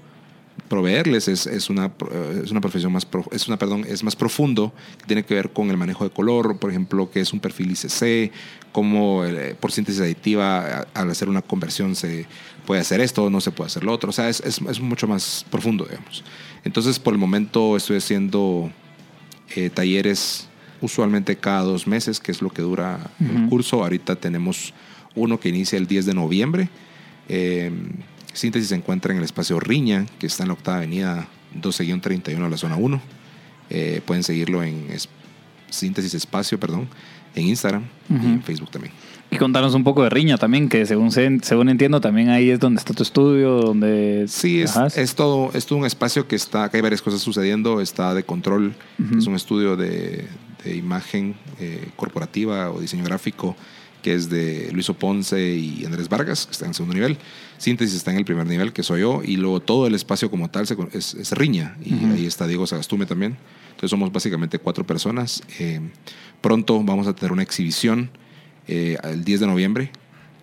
proveerles 0.69 1.29
es, 1.29 1.47
es 1.47 1.69
una, 1.71 1.87
eh, 2.11 2.43
es 2.45 2.51
una 2.51 2.61
profesión 2.61 2.93
más, 2.93 3.05
pro- 3.05 3.27
es 3.33 3.47
una, 3.49 3.59
perdón, 3.59 3.85
es 3.89 4.03
más 4.05 4.17
profundo, 4.17 4.73
que 4.99 5.07
tiene 5.07 5.25
que 5.25 5.35
ver 5.35 5.51
con 5.53 5.71
el 5.71 5.77
manejo 5.77 6.05
de 6.05 6.11
color, 6.11 6.59
por 6.59 6.71
ejemplo, 6.71 7.11
que 7.11 7.21
es 7.21 7.33
un 7.33 7.41
perfil 7.41 7.71
ICC, 7.73 8.33
cómo 8.73 9.25
eh, 9.25 9.55
por 9.59 9.71
síntesis 9.73 10.01
aditiva 10.01 10.87
al 10.95 11.11
hacer 11.11 11.29
una 11.29 11.43
conversión 11.43 11.95
se 11.95 12.27
puede 12.67 12.81
hacer 12.81 13.01
esto, 13.01 13.29
no 13.29 13.41
se 13.41 13.51
puede 13.51 13.67
hacer 13.69 13.85
lo 13.85 13.93
otro, 13.93 14.11
o 14.11 14.13
sea, 14.13 14.29
es, 14.29 14.41
es, 14.41 14.61
es 14.69 14.81
mucho 14.81 15.07
más 15.07 15.45
profundo, 15.51 15.85
digamos. 15.85 16.25
Entonces, 16.65 16.99
por 16.99 17.13
el 17.13 17.19
momento 17.19 17.77
estoy 17.77 17.97
haciendo 17.99 18.71
eh, 19.57 19.69
talleres 19.69 20.49
usualmente 20.81 21.37
cada 21.37 21.63
dos 21.63 21.87
meses, 21.87 22.19
que 22.21 22.33
es 22.33 22.41
lo 22.43 22.51
que 22.51 22.63
dura 22.63 23.11
el 23.21 23.37
Ujú. 23.43 23.49
curso. 23.51 23.83
Ahorita 23.83 24.17
tenemos 24.17 24.73
uno 25.15 25.39
que 25.39 25.49
inicia 25.49 25.77
el 25.77 25.87
10 25.87 26.07
de 26.07 26.15
noviembre. 26.15 26.69
Eh, 27.29 27.71
Síntesis 28.33 28.69
se 28.71 28.75
encuentra 28.75 29.13
en 29.13 29.19
el 29.19 29.25
espacio 29.25 29.61
Riña, 29.61 30.07
que 30.19 30.27
está 30.27 30.43
en 30.45 30.49
la 30.49 30.55
octava 30.55 30.79
avenida 30.79 31.29
12-31 31.61 32.45
a 32.45 32.49
la 32.49 32.57
zona 32.57 32.77
1. 32.77 33.01
Eh, 33.71 34.01
pueden 34.05 34.23
seguirlo 34.23 34.63
en 34.63 34.87
es- 34.91 35.09
Síntesis 35.71 36.13
Espacio, 36.15 36.61
perdón, 36.61 36.89
en 37.35 37.47
Instagram 37.49 37.85
y 38.11 38.15
Ujú. 38.15 38.27
en 38.27 38.43
Facebook 38.43 38.71
también. 38.71 38.93
Y 39.31 39.39
contanos 39.39 39.73
un 39.75 39.83
poco 39.85 40.03
de 40.03 40.11
Riña 40.11 40.37
también, 40.37 40.69
que 40.69 40.85
según, 40.85 41.11
según 41.11 41.71
entiendo 41.71 41.99
también 42.03 42.29
ahí 42.29 42.51
es 42.51 42.61
donde 42.61 42.79
está 42.79 42.93
tu 42.93 43.03
estudio, 43.03 43.53
donde... 43.63 44.27
Sí, 44.29 44.61
es, 44.61 44.77
es 44.95 45.15
todo, 45.15 45.51
es 45.55 45.65
todo 45.65 45.79
un 45.79 45.87
espacio 45.87 46.29
que 46.29 46.37
está, 46.37 46.69
que 46.71 46.77
hay 46.77 46.83
varias 46.83 47.01
cosas 47.01 47.23
sucediendo, 47.23 47.81
está 47.81 48.13
de 48.13 48.25
control, 48.25 48.75
Ujú. 48.99 49.19
es 49.19 49.27
un 49.27 49.35
estudio 49.35 49.75
de, 49.77 50.27
de 50.63 50.77
imagen 50.77 51.35
eh, 51.59 51.89
corporativa 51.97 52.71
o 52.71 52.79
diseño 52.81 53.05
gráfico 53.05 53.57
que 54.03 54.15
es 54.15 54.29
de 54.29 54.71
Luis 54.73 54.91
Ponce 54.99 55.55
y 55.55 55.85
Andrés 55.85 56.09
Vargas, 56.09 56.47
que 56.47 56.53
está 56.53 56.65
en 56.65 56.71
el 56.71 56.75
segundo 56.75 56.95
nivel. 56.95 57.17
Síntesis 57.59 57.95
está 57.95 58.11
en 58.11 58.19
el 58.19 58.25
primer 58.25 58.47
nivel, 58.47 58.73
que 58.73 58.83
soy 58.83 59.03
yo, 59.03 59.23
y 59.25 59.37
luego 59.37 59.61
todo 59.61 59.87
el 59.87 59.95
espacio 59.95 60.31
como 60.31 60.51
tal 60.51 60.67
se 60.67 60.77
es, 60.93 61.15
es 61.15 61.33
Riña, 61.33 61.77
y 61.85 61.95
ahí 62.07 62.27
está 62.27 62.47
Diego 62.47 62.67
Sagastume 62.67 63.07
también. 63.07 63.39
Entonces 63.71 63.91
somos 63.91 64.13
básicamente 64.13 64.59
cuatro 64.59 64.87
personas. 64.87 65.43
Eh, 65.59 65.81
pronto 66.41 66.83
vamos 66.83 67.07
a 67.07 67.15
tener 67.15 67.33
una 67.33 67.43
exhibición 67.43 68.11
eh, 68.69 68.99
el 69.03 69.25
10 69.25 69.41
de 69.41 69.47
noviembre. 69.47 69.93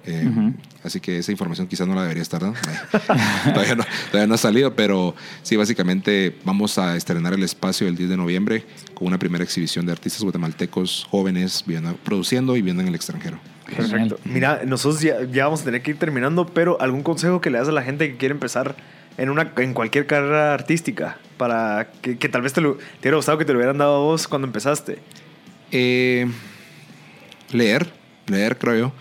Eh. 0.05 0.53
Así 0.83 0.99
que 1.01 1.17
esa 1.19 1.31
información 1.31 1.67
quizás 1.67 1.87
no 1.87 1.93
la 1.93 2.01
debería 2.03 2.23
estar 2.23 2.41
dando. 2.41 2.57
todavía, 3.53 3.75
no, 3.75 3.83
todavía 4.11 4.27
no 4.27 4.33
ha 4.35 4.37
salido, 4.37 4.73
pero 4.75 5.13
sí, 5.43 5.55
básicamente 5.57 6.35
vamos 6.45 6.77
a 6.77 6.95
estrenar 6.95 7.33
el 7.33 7.43
espacio 7.43 7.87
el 7.87 7.95
10 7.95 8.09
de 8.11 8.17
noviembre 8.17 8.65
con 8.93 9.07
una 9.07 9.19
primera 9.19 9.43
exhibición 9.43 9.85
de 9.85 9.91
artistas 9.91 10.23
guatemaltecos 10.23 11.05
jóvenes 11.11 11.63
viviendo- 11.67 11.95
produciendo 12.03 12.55
y 12.55 12.61
viviendo 12.61 12.81
en 12.81 12.87
el 12.87 12.95
extranjero. 12.95 13.39
Perfecto. 13.75 14.19
Mira, 14.25 14.61
nosotros 14.65 15.01
ya, 15.01 15.23
ya 15.31 15.43
vamos 15.45 15.61
a 15.61 15.65
tener 15.65 15.81
que 15.83 15.91
ir 15.91 15.99
terminando, 15.99 16.47
pero 16.47 16.81
algún 16.81 17.03
consejo 17.03 17.39
que 17.41 17.49
le 17.51 17.59
das 17.59 17.67
a 17.67 17.71
la 17.71 17.83
gente 17.83 18.09
que 18.09 18.17
quiere 18.17 18.33
empezar 18.33 18.75
en, 19.17 19.29
una, 19.29 19.51
en 19.57 19.73
cualquier 19.73 20.07
carrera 20.07 20.53
artística 20.53 21.17
para 21.37 21.91
que, 22.01 22.17
que 22.17 22.29
tal 22.29 22.41
vez 22.41 22.53
te, 22.53 22.61
lo, 22.61 22.75
te 22.77 23.01
hubiera 23.01 23.17
gustado 23.17 23.37
que 23.37 23.45
te 23.45 23.51
lo 23.53 23.59
hubieran 23.59 23.77
dado 23.77 23.95
a 23.97 23.99
vos 23.99 24.27
cuando 24.27 24.47
empezaste. 24.47 24.97
Eh, 25.71 26.25
leer, 27.51 27.91
leer 28.27 28.57
creo 28.57 28.75
yo. 28.77 28.93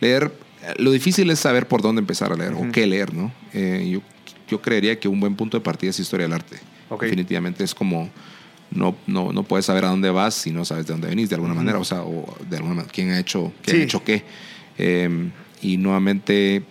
Leer, 0.00 0.32
lo 0.78 0.90
difícil 0.90 1.30
es 1.30 1.38
saber 1.38 1.68
por 1.68 1.82
dónde 1.82 2.00
empezar 2.00 2.32
a 2.32 2.36
leer 2.36 2.54
o 2.54 2.70
qué 2.72 2.86
leer, 2.86 3.14
¿no? 3.14 3.32
Eh, 3.52 3.88
yo, 3.90 4.00
yo 4.48 4.60
creería 4.62 4.98
que 4.98 5.08
un 5.08 5.20
buen 5.20 5.34
punto 5.36 5.56
de 5.56 5.62
partida 5.62 5.90
es 5.90 6.00
historia 6.00 6.24
del 6.26 6.32
arte. 6.34 6.58
Definitivamente 7.00 7.64
es 7.64 7.74
como, 7.74 8.08
no, 8.70 8.96
no, 9.06 9.32
no 9.32 9.42
puedes 9.42 9.66
saber 9.66 9.84
a 9.84 9.88
dónde 9.88 10.10
vas 10.10 10.34
si 10.34 10.50
no 10.52 10.64
sabes 10.64 10.86
de 10.86 10.92
dónde 10.92 11.08
venís, 11.08 11.28
de 11.28 11.34
alguna 11.34 11.54
manera, 11.54 11.78
o 11.78 11.84
sea, 11.84 12.02
o 12.02 12.36
de 12.48 12.56
alguna 12.56 12.74
manera, 12.76 12.92
quién 12.92 13.10
ha 13.10 13.18
hecho, 13.18 13.52
qué 13.62 13.70
Sí. 13.72 13.76
ha 13.78 13.82
hecho 13.82 14.04
qué. 14.04 14.22
Eh, 14.78 15.30
y 15.62 15.76
nuevamente 15.78 16.62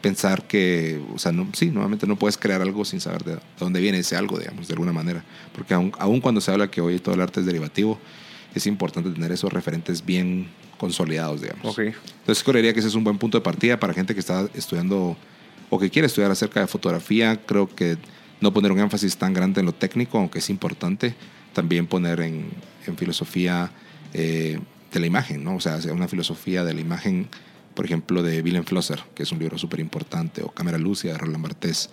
pensar 0.00 0.46
que, 0.46 1.00
o 1.14 1.18
sea, 1.18 1.32
no, 1.32 1.48
sí, 1.52 1.70
nuevamente 1.70 2.06
no 2.06 2.16
puedes 2.16 2.36
crear 2.38 2.62
algo 2.62 2.84
sin 2.84 3.00
saber 3.00 3.24
de, 3.24 3.34
de 3.34 3.40
dónde 3.58 3.80
viene 3.80 3.98
ese 3.98 4.16
algo, 4.16 4.38
digamos, 4.38 4.68
de 4.68 4.74
alguna 4.74 4.92
manera. 4.92 5.24
Porque 5.54 5.74
aun, 5.74 5.92
aun 5.98 6.20
cuando 6.20 6.40
se 6.40 6.50
habla 6.52 6.70
que 6.70 6.80
hoy 6.80 6.98
todo 6.98 7.14
el 7.14 7.20
arte 7.20 7.40
es 7.40 7.46
derivativo, 7.46 7.98
es 8.58 8.66
importante 8.66 9.10
tener 9.10 9.32
esos 9.32 9.52
referentes 9.52 10.04
bien 10.04 10.48
consolidados, 10.76 11.40
digamos. 11.40 11.64
Ok. 11.64 11.78
Entonces 12.20 12.44
creería 12.44 12.72
que 12.72 12.80
ese 12.80 12.88
es 12.88 12.94
un 12.94 13.04
buen 13.04 13.18
punto 13.18 13.38
de 13.38 13.42
partida 13.42 13.78
para 13.80 13.94
gente 13.94 14.14
que 14.14 14.20
está 14.20 14.48
estudiando 14.54 15.16
o 15.70 15.78
que 15.78 15.90
quiere 15.90 16.06
estudiar 16.06 16.30
acerca 16.30 16.60
de 16.60 16.66
fotografía. 16.66 17.40
Creo 17.44 17.68
que 17.68 17.98
no 18.40 18.52
poner 18.52 18.72
un 18.72 18.78
énfasis 18.78 19.16
tan 19.16 19.34
grande 19.34 19.60
en 19.60 19.66
lo 19.66 19.72
técnico, 19.72 20.18
aunque 20.18 20.38
es 20.38 20.50
importante, 20.50 21.14
también 21.52 21.86
poner 21.86 22.20
en, 22.20 22.50
en 22.86 22.96
filosofía 22.96 23.70
eh, 24.14 24.58
de 24.92 25.00
la 25.00 25.06
imagen, 25.06 25.44
¿no? 25.44 25.56
O 25.56 25.60
sea, 25.60 25.78
una 25.92 26.08
filosofía 26.08 26.64
de 26.64 26.74
la 26.74 26.80
imagen, 26.80 27.28
por 27.74 27.84
ejemplo, 27.84 28.22
de 28.22 28.40
Willem 28.40 28.64
Flosser, 28.64 29.00
que 29.14 29.24
es 29.24 29.32
un 29.32 29.38
libro 29.38 29.58
súper 29.58 29.80
importante, 29.80 30.42
o 30.42 30.48
Cámara 30.50 30.78
Lucia 30.78 31.12
de 31.12 31.18
Roland 31.18 31.42
Barthes, 31.42 31.90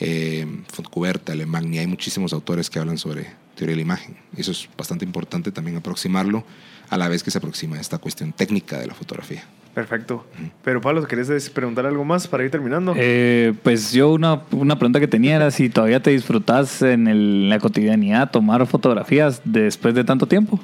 eh, 0.00 0.46
Fontcuberta, 0.72 1.32
Alemagni. 1.32 1.78
Hay 1.78 1.86
muchísimos 1.86 2.32
autores 2.32 2.70
que 2.70 2.78
hablan 2.78 2.98
sobre 2.98 3.26
teoría 3.58 3.72
de 3.72 3.76
la 3.76 3.82
imagen. 3.82 4.16
Eso 4.36 4.52
es 4.52 4.68
bastante 4.78 5.04
importante 5.04 5.52
también 5.52 5.76
aproximarlo 5.76 6.44
a 6.88 6.96
la 6.96 7.08
vez 7.08 7.22
que 7.22 7.30
se 7.30 7.36
aproxima 7.38 7.76
a 7.76 7.80
esta 7.80 7.98
cuestión 7.98 8.32
técnica 8.32 8.78
de 8.78 8.86
la 8.86 8.94
fotografía. 8.94 9.44
Perfecto. 9.74 10.26
Pero 10.64 10.80
Pablo, 10.80 11.06
¿querés 11.06 11.50
preguntar 11.50 11.84
algo 11.86 12.04
más 12.04 12.26
para 12.26 12.42
ir 12.44 12.50
terminando? 12.50 12.94
Eh, 12.96 13.52
pues 13.62 13.92
yo 13.92 14.10
una, 14.12 14.40
una 14.52 14.76
pregunta 14.78 14.98
que 14.98 15.06
tenía 15.06 15.36
era 15.36 15.50
si 15.50 15.68
todavía 15.68 16.02
te 16.02 16.10
disfrutas 16.10 16.82
en 16.82 17.06
el- 17.06 17.48
la 17.48 17.58
cotidianidad 17.60 18.30
tomar 18.30 18.66
fotografías 18.66 19.40
después 19.44 19.94
de 19.94 20.02
tanto 20.04 20.26
tiempo. 20.26 20.58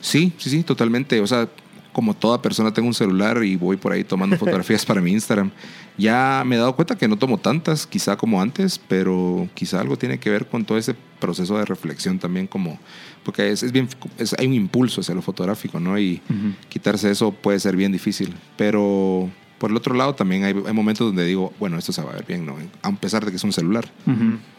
Sí, 0.00 0.32
sí, 0.38 0.48
sí, 0.48 0.62
totalmente. 0.62 1.20
O 1.20 1.26
sea, 1.26 1.48
como 1.98 2.14
toda 2.14 2.40
persona 2.40 2.72
tengo 2.72 2.86
un 2.86 2.94
celular 2.94 3.42
y 3.42 3.56
voy 3.56 3.76
por 3.76 3.90
ahí 3.90 4.04
tomando 4.04 4.36
fotografías 4.38 4.86
para 4.86 5.00
mi 5.00 5.10
Instagram. 5.10 5.50
Ya 5.96 6.44
me 6.46 6.54
he 6.54 6.58
dado 6.60 6.76
cuenta 6.76 6.96
que 6.96 7.08
no 7.08 7.16
tomo 7.18 7.38
tantas, 7.38 7.88
quizá 7.88 8.16
como 8.16 8.40
antes, 8.40 8.78
pero 8.86 9.48
quizá 9.54 9.80
algo 9.80 9.98
tiene 9.98 10.20
que 10.20 10.30
ver 10.30 10.46
con 10.46 10.64
todo 10.64 10.78
ese 10.78 10.94
proceso 11.18 11.58
de 11.58 11.64
reflexión 11.64 12.20
también 12.20 12.46
como 12.46 12.78
porque 13.24 13.50
es, 13.50 13.64
es 13.64 13.72
bien 13.72 13.88
es- 14.16 14.32
hay 14.38 14.46
un 14.46 14.54
impulso 14.54 15.00
hacia 15.00 15.12
lo 15.12 15.22
fotográfico, 15.22 15.80
¿no? 15.80 15.98
Y 15.98 16.22
quitarse 16.68 17.10
eso 17.10 17.32
puede 17.32 17.58
ser 17.58 17.74
bien 17.74 17.90
difícil, 17.90 18.32
pero 18.56 19.28
por 19.58 19.72
el 19.72 19.76
otro 19.76 19.92
lado 19.96 20.14
también 20.14 20.44
hay, 20.44 20.54
hay 20.68 20.72
momentos 20.72 21.08
donde 21.08 21.24
digo, 21.24 21.52
bueno, 21.58 21.78
esto 21.78 21.92
se 21.92 22.00
va 22.00 22.12
a 22.12 22.14
ver 22.14 22.24
bien, 22.26 22.46
¿no? 22.46 22.54
A 22.82 22.92
pesar 22.92 23.24
de 23.24 23.32
que 23.32 23.38
es 23.38 23.42
un 23.42 23.52
celular. 23.52 23.90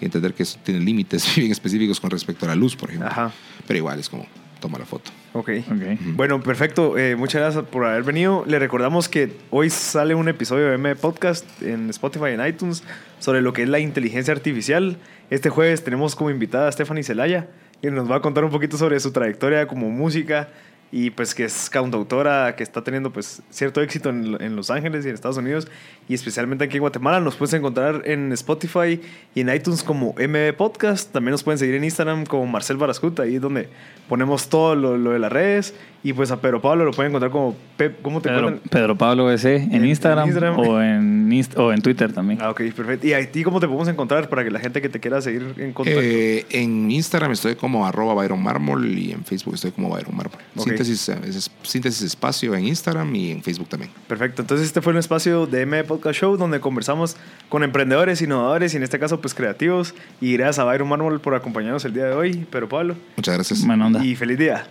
Y 0.02 0.04
entender 0.06 0.34
que 0.34 0.44
eso 0.44 0.60
tiene 0.62 0.82
límites 0.82 1.34
bien 1.38 1.54
específicos 1.54 2.02
con 2.02 2.10
respecto 2.10 2.44
a 2.44 2.50
la 2.50 2.56
luz, 2.56 2.76
por 2.76 2.90
ejemplo. 2.90 3.10
Ajá. 3.10 3.32
Pero 3.66 3.78
igual 3.78 3.98
es 3.98 4.10
como, 4.10 4.26
toma 4.60 4.78
la 4.80 4.86
foto. 4.86 5.12
Ok. 5.34 5.50
Ok. 5.72 6.00
Bueno, 6.16 6.42
perfecto. 6.42 6.98
Eh, 6.98 7.16
muchas 7.16 7.42
gracias 7.42 7.66
por 7.66 7.86
haber 7.86 8.04
venido. 8.04 8.44
Le 8.46 8.60
recordamos 8.60 9.10
que 9.10 9.32
hoy 9.50 9.70
sale 9.70 10.16
un 10.16 10.28
episodio 10.28 10.68
de 10.68 10.76
M 10.76 10.96
Podcast 10.96 11.46
en 11.62 11.90
Spotify 11.90 12.30
y 12.32 12.34
en 12.34 12.46
iTunes 12.46 12.84
sobre 13.20 13.42
lo 13.42 13.54
que 13.54 13.64
es 13.64 13.70
la 13.70 13.80
inteligencia 13.80 14.34
artificial. 14.34 14.98
Este 15.30 15.50
jueves 15.50 15.84
tenemos 15.84 16.16
como 16.16 16.30
invitada 16.30 16.68
a 16.68 16.72
Stephanie 16.72 17.04
Zelaya, 17.04 17.48
que 17.82 17.92
nos 17.92 18.10
va 18.10 18.18
a 18.18 18.22
contar 18.22 18.44
un 18.44 18.52
poquito 18.52 18.78
sobre 18.78 19.00
su 19.00 19.12
trayectoria 19.12 19.68
como 19.68 19.90
música 19.90 20.50
y 20.92 21.12
pues 21.12 21.36
que 21.36 21.46
es 21.46 21.70
cantautora 21.70 22.56
que 22.56 22.64
está 22.64 22.84
teniendo 22.84 23.12
pues 23.12 23.42
cierto 23.52 23.82
éxito 23.82 24.10
en, 24.10 24.42
en 24.42 24.56
Los 24.56 24.72
Ángeles 24.72 25.06
y 25.06 25.10
en 25.10 25.14
Estados 25.16 25.38
Unidos 25.38 25.68
y 26.08 26.14
especialmente 26.16 26.64
aquí 26.66 26.78
en 26.78 26.82
Guatemala. 26.82 27.20
Nos 27.20 27.36
puedes 27.36 27.54
encontrar 27.54 28.02
en 28.06 28.32
Spotify 28.34 29.00
y 29.36 29.42
en 29.42 29.54
iTunes 29.54 29.84
como 29.84 30.14
MB 30.18 30.56
Podcast. 30.58 31.12
También 31.12 31.32
nos 31.32 31.44
pueden 31.44 31.60
seguir 31.60 31.76
en 31.76 31.84
Instagram 31.84 32.26
como 32.26 32.46
Marcel 32.48 32.78
Barascut, 32.78 33.20
ahí 33.20 33.36
es 33.36 33.42
donde 33.42 33.70
ponemos 34.08 34.50
todo 34.50 34.74
lo, 34.76 34.98
lo 34.98 35.12
de 35.12 35.20
las 35.20 35.32
redes. 35.32 35.74
Y 36.02 36.14
pues 36.14 36.32
a 36.32 36.40
Pedro 36.40 36.62
Pablo 36.62 36.86
lo 36.86 36.92
pueden 36.92 37.12
encontrar 37.12 37.30
como 37.30 37.58
Pep, 37.76 38.02
¿cómo 38.02 38.22
te 38.22 38.30
Pedro? 38.30 38.58
Pedro 38.72 38.98
Pablo 38.98 39.26
BC 39.26 39.46
en, 39.58 39.62
En- 39.64 39.76
en 39.76 39.86
Instagram, 39.86 40.28
Instagram. 40.30 40.58
O, 40.60 40.82
en 40.82 41.30
Inst- 41.30 41.58
o 41.60 41.74
en 41.74 41.82
Twitter 41.82 42.14
también. 42.14 42.40
Ah, 42.42 42.50
ok, 42.52 42.62
perfecto. 42.74 43.06
¿Y 43.06 43.12
a 43.14 43.30
ti 43.30 43.44
cómo 43.44 43.60
te 43.60 43.68
podemos 43.68 43.90
encontrar 43.90 44.30
para 44.30 44.46
que 44.46 44.50
la 44.50 44.60
gente 44.62 44.82
que 44.82 44.88
te 44.88 45.02
quiera 45.02 45.22
seguir 45.22 45.54
en 45.58 45.74
contacto? 45.74 46.00
Eh, 46.02 46.46
en 46.52 46.90
Instagram 46.90 47.34
estoy 47.34 47.56
como 47.56 47.86
arroba 47.86 48.14
Byron 48.14 48.42
Mármol 48.42 48.98
y 48.98 49.12
en 49.12 49.26
Facebook 49.26 49.56
estoy 49.56 49.72
como 49.72 49.90
Byron 49.90 50.16
Mármol. 50.16 50.40
Ok. 50.56 50.70
Síntesis, 50.84 51.10
eh, 51.10 51.20
es- 51.26 51.52
síntesis 51.64 52.02
Espacio 52.02 52.56
en 52.56 52.66
Instagram 52.68 53.14
y 53.16 53.32
en 53.32 53.44
Facebook 53.44 53.68
también. 53.70 53.92
Perfecto, 54.08 54.42
entonces 54.42 54.68
este 54.68 54.82
fue 54.82 54.94
un 54.94 55.00
espacio 55.00 55.46
de 55.46 55.62
M 55.62 55.84
Podcast 55.84 56.20
Show 56.20 56.38
donde 56.38 56.60
conversamos 56.60 57.16
con 57.50 57.64
emprendedores, 57.64 58.22
innovadores 58.22 58.74
y 58.74 58.78
en 58.78 58.84
este 58.84 59.00
caso 59.00 59.20
pues 59.22 59.34
creativos. 59.34 59.94
Y 60.22 60.34
gracias 60.34 60.60
a 60.60 60.64
Byron 60.64 60.88
Mármol 60.90 61.20
por 61.22 61.36
acompañarnos 61.36 61.84
el 61.86 61.94
día 61.94 62.06
de 62.06 62.14
hoy, 62.14 62.46
pero 62.50 62.68
Pablo. 62.70 62.96
Muchas 63.18 63.36
gracias. 63.36 63.66
Buena 63.66 63.88
onda. 63.88 64.04
Y 64.04 64.16
feliz 64.16 64.38
día. 64.38 64.68